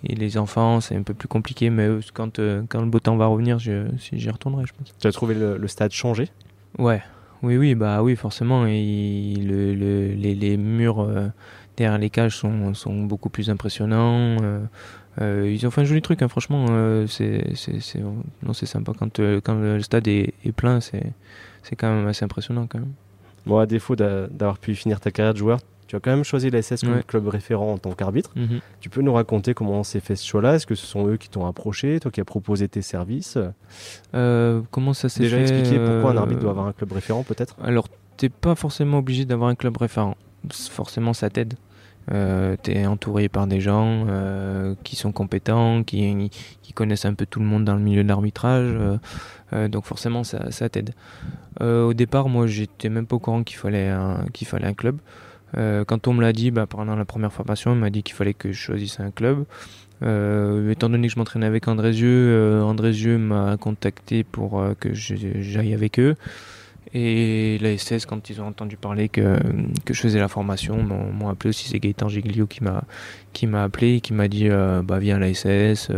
les 0.03 0.39
enfants, 0.39 0.81
c'est 0.81 0.97
un 0.97 1.03
peu 1.03 1.13
plus 1.13 1.29
compliqué. 1.29 1.69
Mais 1.69 1.89
quand, 2.15 2.41
quand 2.69 2.81
le 2.81 2.87
beau 2.87 3.01
temps 3.01 3.17
va 3.17 3.27
revenir, 3.27 3.59
j'y 3.59 4.31
retournerai, 4.31 4.65
je 4.67 4.73
pense. 4.73 4.95
Tu 4.99 5.07
as 5.07 5.13
trouvé 5.13 5.35
le, 5.35 5.59
le 5.59 5.69
stade 5.69 5.93
changé? 5.93 6.29
Ouais, 6.79 7.03
oui, 7.43 7.57
oui, 7.57 7.75
bah 7.75 8.03
oui, 8.03 8.17
forcément. 8.17 8.67
Et 8.67 9.35
le, 9.39 10.13
les, 10.15 10.57
murs 10.57 11.01
euh, 11.01 11.29
derrière 11.77 11.99
les 11.99 12.11
cages 12.11 12.37
sont, 12.37 12.75
sont, 12.75 13.03
beaucoup 13.05 13.31
plus 13.31 13.49
impressionnants. 13.49 14.37
Euh, 14.43 14.61
euh, 15.21 15.51
ils 15.51 15.67
ont 15.67 15.71
fait 15.71 15.81
un 15.81 15.85
joli 15.85 16.03
truc, 16.03 16.23
hein, 16.23 16.29
franchement. 16.29 16.67
c'est 17.07 17.57
sympa. 18.67 18.93
Quand, 18.99 19.21
quand 19.43 19.55
le 19.55 19.81
stade 19.81 20.09
est, 20.09 20.35
est 20.45 20.53
plein, 20.53 20.81
c'est 20.81 21.77
quand 21.77 21.95
même 21.95 22.07
assez 22.07 22.25
impressionnant. 22.25 22.67
Quand 22.69 22.79
même. 22.79 22.93
Bon, 23.47 23.59
à 23.59 23.67
défaut 23.67 23.97
d'avoir 23.97 24.59
pu 24.59 24.75
finir 24.75 25.01
ta 25.01 25.11
carrière 25.11 25.33
de 25.33 25.39
joueur, 25.39 25.61
tu 25.91 25.97
as 25.97 26.01
quand 26.01 26.13
même 26.13 26.23
choisi 26.23 26.51
la 26.51 26.63
SS 26.63 26.83
comme 26.83 27.03
club 27.03 27.27
référent 27.27 27.73
en 27.73 27.77
tant 27.77 27.91
qu'arbitre. 27.91 28.31
Mhm. 28.37 28.61
Tu 28.81 28.89
peux 28.89 29.03
nous 29.03 29.13
raconter 29.13 29.55
comment 29.55 29.83
s'est 29.83 29.99
fait 29.99 30.15
ce 30.15 30.25
choix-là? 30.25 30.55
Est-ce 30.55 30.65
que 30.65 30.77
ce 30.77 30.87
sont 30.87 31.09
eux 31.09 31.17
qui 31.17 31.29
t'ont 31.29 31.47
approché, 31.47 31.99
toi 31.99 32.13
qui 32.13 32.21
as 32.21 32.25
proposé 32.25 32.69
tes 32.69 32.81
services? 32.81 33.37
Euh, 34.15 34.61
Comment 34.71 34.93
ça 34.93 35.09
s'est 35.09 35.17
fait 35.17 35.25
Déjà 35.25 35.41
expliquer 35.41 35.85
pourquoi 35.85 36.13
un 36.13 36.17
arbitre 36.17 36.43
doit 36.43 36.53
avoir 36.53 36.69
un 36.69 36.73
club 36.73 36.93
référent 36.93 37.25
peut-être? 37.25 37.57
Alors, 37.61 37.89
t'es 38.17 38.29
pas 38.29 38.55
forcément 38.55 38.99
obligé 38.99 39.25
d'avoir 39.25 39.51
un 39.51 39.57
club 39.57 39.77
référent. 39.79 40.17
Forcément, 40.53 41.13
ça 41.13 41.29
t'aide. 41.29 41.55
Euh, 42.13 42.55
tu 42.63 42.71
es 42.71 42.87
entouré 42.87 43.29
par 43.29 43.49
des 43.49 43.61
gens 43.61 44.07
euh, 44.09 44.77
qui 44.85 44.95
sont 44.95 45.11
compétents, 45.11 45.83
qui, 45.83 46.31
qui, 46.63 46.73
connaissent 46.73 47.05
un 47.05 47.15
peu 47.15 47.27
tout 47.27 47.41
le 47.41 47.47
monde 47.47 47.65
dans 47.65 47.75
le 47.75 47.83
milieu 47.83 48.05
de 48.05 48.09
l'arbitrage, 48.09 48.71
donc 49.69 49.85
forcément 49.87 50.23
ça, 50.23 50.53
ça 50.53 50.69
t'aide. 50.69 50.95
au 51.61 51.93
départ, 51.95 52.29
moi 52.29 52.47
j'étais 52.47 52.89
même 52.89 53.07
pas 53.07 53.17
au 53.17 53.19
courant 53.19 53.43
qu'il 53.43 53.57
fallait, 53.57 53.93
qu'il 54.33 54.47
fallait 54.47 54.69
un 54.69 54.73
club. 54.73 54.99
Euh, 55.57 55.85
quand 55.85 56.09
on 56.09 56.15
me 56.15 56.23
l'a 56.23 56.33
dit 56.33 56.51
bah, 56.51 56.67
pendant 56.67 56.97
la 56.97 57.05
première 57.05 57.33
formation, 57.33 57.73
on 57.73 57.77
m'a 57.77 57.91
dit 57.91 58.03
qu'il 58.03 58.15
fallait 58.15 58.35
que 58.35 58.53
je 58.53 58.59
choisisse 58.59 59.01
un 59.01 59.11
club. 59.11 59.45
Euh, 60.03 60.71
étant 60.71 60.89
donné 60.89 61.09
que 61.09 61.13
je 61.13 61.19
m'entraînais 61.19 61.47
avec 61.47 61.69
Andrézieux, 61.69 62.09
euh, 62.09 62.63
Andrézieux 62.63 63.19
m'a 63.19 63.57
contacté 63.59 64.25
pour 64.25 64.65
que 64.79 64.95
j'aille 64.95 65.75
avec 65.75 65.99
eux. 65.99 66.17
Et 66.93 67.59
la 67.61 67.77
SS, 67.77 68.07
quand 68.07 68.31
ils 68.31 68.41
ont 68.41 68.47
entendu 68.47 68.77
parler 68.77 69.09
que, 69.09 69.39
que 69.85 69.95
je 69.95 70.01
faisais 70.01 70.19
la 70.19 70.27
formation, 70.27 70.83
m'ont 70.83 71.29
appelé 71.29 71.51
aussi. 71.51 71.69
C'est 71.69 71.79
Gaëtan 71.79 72.09
Giglio 72.09 72.49
qui 72.49 72.65
m'a 73.47 73.63
appelé 73.63 73.97
et 73.97 74.01
qui 74.01 74.13
m'a 74.13 74.27
dit 74.27 74.49
bah 74.49 74.99
viens 74.99 75.17
à 75.17 75.19
la 75.21 75.33
SS, 75.33 75.93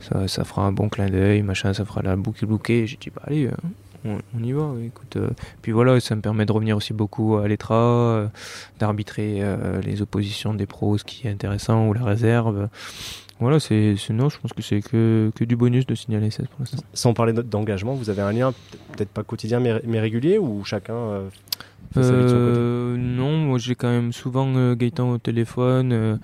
ça, 0.00 0.44
fera 0.44 0.62
un 0.62 0.72
bon 0.72 0.88
clin 0.88 1.08
d'œil, 1.08 1.42
machin, 1.42 1.72
ça 1.72 1.84
fera 1.84 2.02
la 2.02 2.16
boucle 2.16 2.46
bouquet. 2.46 2.86
J'ai 2.86 2.96
dit 2.96 3.10
bah 3.14 3.22
allez, 3.26 3.48
on, 4.04 4.42
y 4.42 4.52
va. 4.52 4.72
Écoute, 4.84 5.16
euh, 5.16 5.30
puis 5.62 5.72
voilà, 5.72 5.98
ça 6.00 6.14
me 6.14 6.20
permet 6.20 6.46
de 6.46 6.52
revenir 6.52 6.76
aussi 6.76 6.92
beaucoup 6.92 7.36
à 7.36 7.48
l'ETRA, 7.48 7.74
euh, 7.74 8.26
d'arbitrer 8.78 9.38
euh, 9.40 9.80
les 9.80 10.02
oppositions 10.02 10.54
des 10.54 10.66
pros, 10.66 10.98
ce 10.98 11.04
qui 11.04 11.26
est 11.26 11.30
intéressant, 11.30 11.88
ou 11.88 11.92
la 11.92 12.04
réserve. 12.04 12.68
Voilà, 13.40 13.58
c'est 13.58 13.96
non, 14.10 14.28
je 14.28 14.38
pense 14.38 14.52
que 14.52 14.62
c'est 14.62 14.80
que, 14.80 15.32
que, 15.34 15.44
du 15.44 15.56
bonus 15.56 15.86
de 15.86 15.94
signaler 15.94 16.30
ça 16.30 16.44
pour 16.44 16.60
l'instant. 16.60 16.78
Sans 16.92 17.14
parler 17.14 17.32
d'engagement, 17.32 17.94
vous 17.94 18.08
avez 18.08 18.22
un 18.22 18.32
lien 18.32 18.52
peut-être 18.92 19.08
pas 19.08 19.24
quotidien 19.24 19.58
mais, 19.60 20.00
régulier 20.00 20.38
ou 20.38 20.64
chacun 20.64 20.94
Non, 21.96 23.36
moi 23.36 23.58
j'ai 23.58 23.74
quand 23.74 23.90
même 23.90 24.12
souvent 24.12 24.74
Gaëtan 24.74 25.10
au 25.10 25.18
téléphone. 25.18 26.20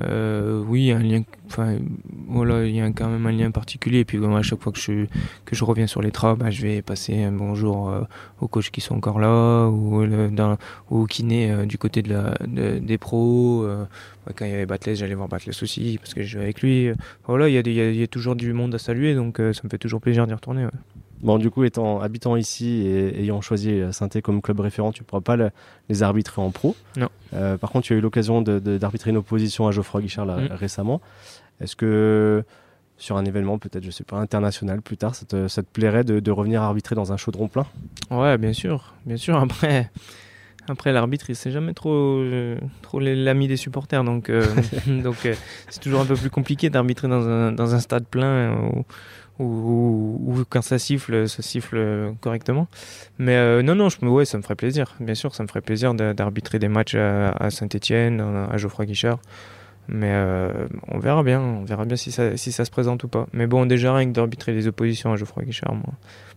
Euh, 0.00 0.62
oui, 0.66 0.92
un 0.92 1.00
lien, 1.00 1.22
voilà, 2.28 2.64
il 2.64 2.74
y 2.74 2.80
a 2.80 2.90
quand 2.90 3.08
même 3.08 3.26
un 3.26 3.32
lien 3.32 3.50
particulier. 3.50 4.00
Et 4.00 4.04
puis, 4.04 4.18
à 4.24 4.42
chaque 4.42 4.60
fois 4.60 4.72
que 4.72 4.78
je, 4.78 5.06
que 5.44 5.54
je 5.54 5.64
reviens 5.64 5.86
sur 5.86 6.02
les 6.02 6.10
trains, 6.10 6.34
bah, 6.34 6.50
je 6.50 6.62
vais 6.62 6.82
passer 6.82 7.22
un 7.22 7.32
bonjour 7.32 7.90
euh, 7.90 8.02
aux 8.40 8.48
coachs 8.48 8.70
qui 8.70 8.80
sont 8.80 8.96
encore 8.96 9.18
là, 9.18 9.66
ou 9.68 10.02
au 10.90 11.06
kiné 11.06 11.50
euh, 11.50 11.66
du 11.66 11.78
côté 11.78 12.02
de 12.02 12.78
des 12.78 12.98
pros. 12.98 13.66
quand 14.34 14.44
il 14.44 14.50
y 14.50 14.54
avait 14.54 14.66
Batless, 14.66 14.98
j'allais 14.98 15.14
voir 15.14 15.28
Batless 15.28 15.62
aussi, 15.62 15.98
parce 15.98 16.14
que 16.14 16.22
je 16.22 16.28
joue 16.28 16.38
avec 16.38 16.62
lui. 16.62 16.90
Voilà, 17.26 17.48
il 17.48 17.54
y, 17.54 17.58
a, 17.58 17.60
il 17.60 17.96
y, 17.96 18.02
a, 18.02 18.06
toujours 18.06 18.36
du 18.36 18.52
monde 18.52 18.74
à 18.74 18.78
saluer, 18.78 19.14
donc 19.14 19.36
ça 19.38 19.60
me 19.64 19.68
fait 19.68 19.78
toujours 19.78 20.00
plaisir 20.00 20.26
d'y 20.26 20.34
retourner. 20.34 20.66
Bon, 21.22 21.38
du 21.38 21.50
coup, 21.50 21.64
étant 21.64 22.00
habitant 22.00 22.36
ici 22.36 22.82
et 22.86 23.20
ayant 23.20 23.40
choisi 23.40 23.80
saint 23.92 24.08
comme 24.22 24.40
club 24.40 24.60
référent, 24.60 24.92
tu 24.92 25.02
ne 25.02 25.06
pourras 25.06 25.20
pas 25.20 25.36
les 25.88 26.02
arbitrer 26.02 26.40
en 26.40 26.50
pro. 26.50 26.74
Non. 26.96 27.08
Euh, 27.34 27.56
par 27.58 27.70
contre, 27.70 27.86
tu 27.86 27.92
as 27.92 27.96
eu 27.96 28.00
l'occasion 28.00 28.42
d'arbitrer 28.42 29.10
une 29.10 29.18
opposition 29.18 29.66
à 29.68 29.70
Geoffroy 29.70 30.00
Guichard 30.00 30.26
mm. 30.26 30.48
récemment. 30.52 31.00
Est-ce 31.60 31.76
que 31.76 32.42
sur 32.96 33.16
un 33.16 33.24
événement, 33.24 33.58
peut-être, 33.58 33.84
je 33.84 33.90
sais 33.90 34.04
pas, 34.04 34.16
international 34.16 34.80
plus 34.82 34.96
tard, 34.96 35.14
ça 35.14 35.26
te, 35.26 35.60
plairait 35.60 36.04
de, 36.04 36.30
revenir 36.30 36.62
arbitrer 36.62 36.94
dans 36.94 37.12
un 37.12 37.16
chaudron 37.16 37.48
plein? 37.48 37.66
Ouais, 38.10 38.38
bien 38.38 38.52
sûr. 38.52 38.94
Bien 39.04 39.16
sûr. 39.16 39.36
Après, 39.36 39.90
Après, 40.68 40.92
l'arbitre, 40.92 41.30
il 41.30 41.36
sait 41.36 41.50
jamais 41.50 41.74
trop, 41.74 42.22
trop 42.82 43.00
l'ami 43.00 43.48
des 43.48 43.56
supporters, 43.56 44.04
donc 44.04 44.30
donc 44.86 45.16
c'est 45.68 45.80
toujours 45.80 46.00
un 46.00 46.06
peu 46.06 46.14
plus 46.14 46.30
compliqué 46.30 46.70
d'arbitrer 46.70 47.08
dans 47.08 47.26
un, 47.28 47.52
dans 47.52 47.74
un 47.74 47.80
stade 47.80 48.06
plein 48.06 48.84
ou, 49.40 50.44
quand 50.48 50.62
ça 50.62 50.78
siffle, 50.78 51.28
ça 51.28 51.42
siffle 51.42 52.14
correctement. 52.20 52.68
Mais 53.18 53.36
euh, 53.36 53.62
non, 53.62 53.74
non, 53.74 53.88
je, 53.88 53.98
ouais, 54.04 54.24
ça 54.24 54.36
me 54.36 54.42
ferait 54.42 54.54
plaisir. 54.54 54.94
Bien 55.00 55.14
sûr, 55.14 55.34
ça 55.34 55.42
me 55.42 55.48
ferait 55.48 55.60
plaisir 55.60 55.94
d'arbitrer 55.94 56.58
des 56.58 56.68
matchs 56.68 56.94
à, 56.94 57.50
Saint-Etienne, 57.50 58.20
à 58.20 58.56
Geoffroy 58.56 58.86
Guichard. 58.86 59.18
Mais 59.88 60.12
euh, 60.12 60.68
on 60.88 60.98
verra 60.98 61.22
bien, 61.24 61.40
on 61.40 61.64
verra 61.64 61.84
bien 61.84 61.96
si 61.96 62.12
ça, 62.12 62.36
si 62.36 62.52
ça 62.52 62.64
se 62.64 62.70
présente 62.70 63.02
ou 63.02 63.08
pas. 63.08 63.26
Mais 63.32 63.46
bon, 63.46 63.66
déjà 63.66 63.94
rien 63.94 64.06
que 64.06 64.12
d'arbitrer 64.12 64.52
les 64.52 64.68
oppositions 64.68 65.12
à 65.12 65.16
Geoffroy 65.16 65.44
Guichard, 65.44 65.74
moi, 65.74 65.94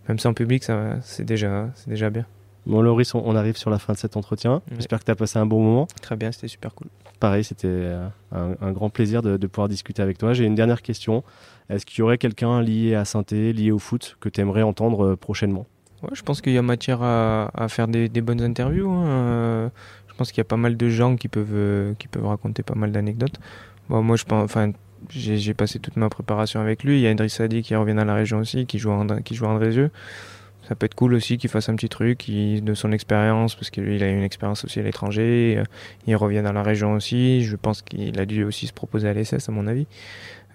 même 0.08 0.18
ça 0.18 0.28
en 0.28 0.34
public, 0.34 0.64
c'est 1.02 1.24
déjà, 1.24 1.68
déjà 1.86 2.10
bien. 2.10 2.26
Bon, 2.66 2.80
Loris, 2.80 3.14
on 3.14 3.36
arrive 3.36 3.56
sur 3.56 3.68
la 3.68 3.78
fin 3.78 3.92
de 3.92 3.98
cet 3.98 4.16
entretien. 4.16 4.62
J'espère 4.74 4.98
que 4.98 5.04
tu 5.04 5.10
as 5.10 5.14
passé 5.14 5.38
un 5.38 5.44
bon 5.44 5.62
moment. 5.62 5.86
Très 6.00 6.16
bien, 6.16 6.32
c'était 6.32 6.48
super 6.48 6.74
cool. 6.74 6.88
Pareil, 7.20 7.44
c'était 7.44 7.68
euh, 7.68 8.08
un, 8.32 8.72
grand 8.72 8.88
plaisir 8.88 9.20
de, 9.20 9.36
de 9.36 9.46
pouvoir 9.46 9.68
discuter 9.68 10.00
avec 10.00 10.16
toi. 10.16 10.32
J'ai 10.32 10.44
une 10.44 10.54
dernière 10.54 10.80
question. 10.80 11.22
Est-ce 11.70 11.86
qu'il 11.86 12.00
y 12.00 12.02
aurait 12.02 12.18
quelqu'un 12.18 12.60
lié 12.60 12.94
à 12.94 13.04
Sainté, 13.04 13.52
lié 13.52 13.70
au 13.70 13.78
foot, 13.78 14.16
que 14.20 14.28
tu 14.28 14.40
aimerais 14.40 14.62
entendre 14.62 15.04
euh, 15.04 15.16
prochainement? 15.16 15.66
Ouais, 16.02 16.10
Je 16.12 16.22
pense 16.22 16.40
qu'il 16.40 16.52
y 16.52 16.58
a 16.58 16.62
matière 16.62 17.02
à, 17.02 17.66
faire 17.68 17.88
des, 17.88 18.08
bonnes 18.20 18.42
interviews. 18.42 18.90
Hein. 18.90 19.06
Euh, 19.06 19.68
je 20.08 20.14
pense 20.14 20.30
qu'il 20.30 20.38
y 20.38 20.42
a 20.42 20.44
pas 20.44 20.56
mal 20.56 20.76
de 20.76 20.88
gens 20.88 21.16
qui 21.16 21.28
peuvent, 21.28 21.48
euh, 21.54 21.94
qui 21.98 22.08
peuvent 22.08 22.26
raconter 22.26 22.62
pas 22.62 22.74
mal 22.74 22.92
d'anecdotes. 22.92 23.40
moi, 23.88 24.16
je 24.16 24.24
pense, 24.24 24.44
enfin, 24.44 24.72
j'ai 25.08 25.54
passé 25.54 25.78
toute 25.78 25.96
ma 25.96 26.08
préparation 26.08 26.60
avec 26.60 26.84
lui. 26.84 26.98
Il 26.98 27.00
y 27.00 27.06
a 27.06 27.10
Idriss 27.10 27.34
Sadi 27.34 27.62
qui 27.62 27.74
revient 27.74 27.98
à 27.98 28.04
la 28.04 28.14
région 28.14 28.38
aussi, 28.38 28.66
qui 28.66 28.78
joue 28.78 28.92
à, 28.92 29.20
qui 29.22 29.34
joue 29.34 29.46
à 29.46 29.48
Andrézieux. 29.48 29.90
Ça 30.68 30.74
peut 30.74 30.86
être 30.86 30.94
cool 30.94 31.12
aussi 31.12 31.36
qu'il 31.36 31.50
fasse 31.50 31.68
un 31.68 31.76
petit 31.76 31.90
truc 31.90 32.26
de 32.30 32.74
son 32.74 32.90
expérience, 32.92 33.54
parce 33.54 33.68
qu'il 33.68 34.02
a 34.02 34.08
une 34.08 34.22
expérience 34.22 34.64
aussi 34.64 34.80
à 34.80 34.82
l'étranger. 34.82 35.62
Il 36.06 36.16
revient 36.16 36.40
dans 36.42 36.54
la 36.54 36.62
région 36.62 36.94
aussi. 36.94 37.44
Je 37.44 37.56
pense 37.56 37.82
qu'il 37.82 38.18
a 38.18 38.24
dû 38.24 38.44
aussi 38.44 38.66
se 38.66 38.72
proposer 38.72 39.08
à 39.08 39.12
l'ESS, 39.12 39.48
à 39.48 39.52
mon 39.52 39.66
avis. 39.66 39.86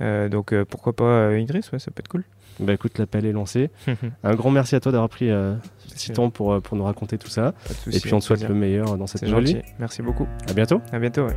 Euh, 0.01 0.29
donc 0.29 0.53
euh, 0.53 0.65
pourquoi 0.65 0.93
pas 0.93 1.03
euh, 1.03 1.39
Idriss, 1.39 1.71
ouais, 1.71 1.79
ça 1.79 1.91
peut 1.91 1.99
être 1.99 2.07
cool. 2.07 2.23
Bah 2.59 2.73
écoute, 2.73 2.97
l'appel 2.97 3.25
est 3.25 3.31
lancé. 3.31 3.69
un 4.23 4.35
grand 4.35 4.51
merci 4.51 4.75
à 4.75 4.79
toi 4.79 4.91
d'avoir 4.91 5.09
pris 5.09 5.27
ce 5.29 5.93
petit 5.93 6.11
temps 6.11 6.29
pour, 6.29 6.61
pour 6.61 6.75
nous 6.75 6.83
raconter 6.83 7.17
tout 7.17 7.29
ça. 7.29 7.53
et 7.91 7.99
puis 7.99 8.13
on 8.13 8.19
te 8.19 8.25
souhaite 8.25 8.47
le 8.47 8.55
meilleur 8.55 8.97
dans 8.97 9.07
cette 9.07 9.27
journée. 9.27 9.63
Merci 9.79 10.01
beaucoup. 10.01 10.27
À 10.49 10.53
bientôt. 10.53 10.81
À 10.91 10.99
bientôt, 10.99 11.25
ouais. 11.25 11.35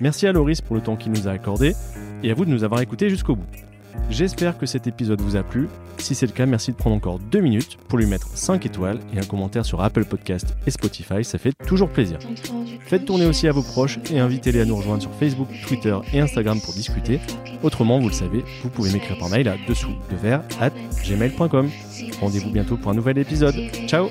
Merci 0.00 0.26
à 0.26 0.32
Loris 0.32 0.60
pour 0.60 0.76
le 0.76 0.82
temps 0.82 0.96
qu'il 0.96 1.12
nous 1.12 1.28
a 1.28 1.30
accordé 1.30 1.74
et 2.22 2.30
à 2.30 2.34
vous 2.34 2.44
de 2.44 2.50
nous 2.50 2.64
avoir 2.64 2.80
écoutés 2.80 3.08
jusqu'au 3.08 3.36
bout. 3.36 3.46
J'espère 4.10 4.58
que 4.58 4.66
cet 4.66 4.86
épisode 4.86 5.20
vous 5.20 5.36
a 5.36 5.42
plu. 5.42 5.68
Si 5.98 6.14
c'est 6.14 6.26
le 6.26 6.32
cas, 6.32 6.46
merci 6.46 6.72
de 6.72 6.76
prendre 6.76 6.96
encore 6.96 7.18
deux 7.18 7.40
minutes 7.40 7.78
pour 7.88 7.98
lui 7.98 8.06
mettre 8.06 8.28
5 8.28 8.66
étoiles 8.66 8.98
et 9.14 9.18
un 9.18 9.24
commentaire 9.24 9.64
sur 9.64 9.82
Apple 9.82 10.04
Podcast 10.04 10.56
et 10.66 10.70
Spotify, 10.70 11.24
ça 11.24 11.38
fait 11.38 11.52
toujours 11.66 11.88
plaisir. 11.88 12.18
Faites 12.86 13.06
tourner 13.06 13.26
aussi 13.26 13.48
à 13.48 13.52
vos 13.52 13.62
proches 13.62 13.98
et 14.12 14.18
invitez-les 14.18 14.60
à 14.60 14.64
nous 14.64 14.76
rejoindre 14.76 15.02
sur 15.02 15.14
Facebook, 15.14 15.48
Twitter 15.66 15.96
et 16.12 16.20
Instagram 16.20 16.60
pour 16.60 16.74
discuter. 16.74 17.20
Autrement, 17.62 17.98
vous 17.98 18.08
le 18.08 18.14
savez, 18.14 18.44
vous 18.62 18.68
pouvez 18.68 18.92
m'écrire 18.92 19.18
par 19.18 19.30
mail 19.30 19.48
à 19.48 19.56
dessous 19.66 19.94
de 20.10 20.16
verre 20.16 20.42
at 20.60 20.70
gmail.com. 21.04 21.70
Rendez-vous 22.20 22.50
bientôt 22.50 22.76
pour 22.76 22.90
un 22.90 22.94
nouvel 22.94 23.18
épisode. 23.18 23.54
Ciao 23.86 24.08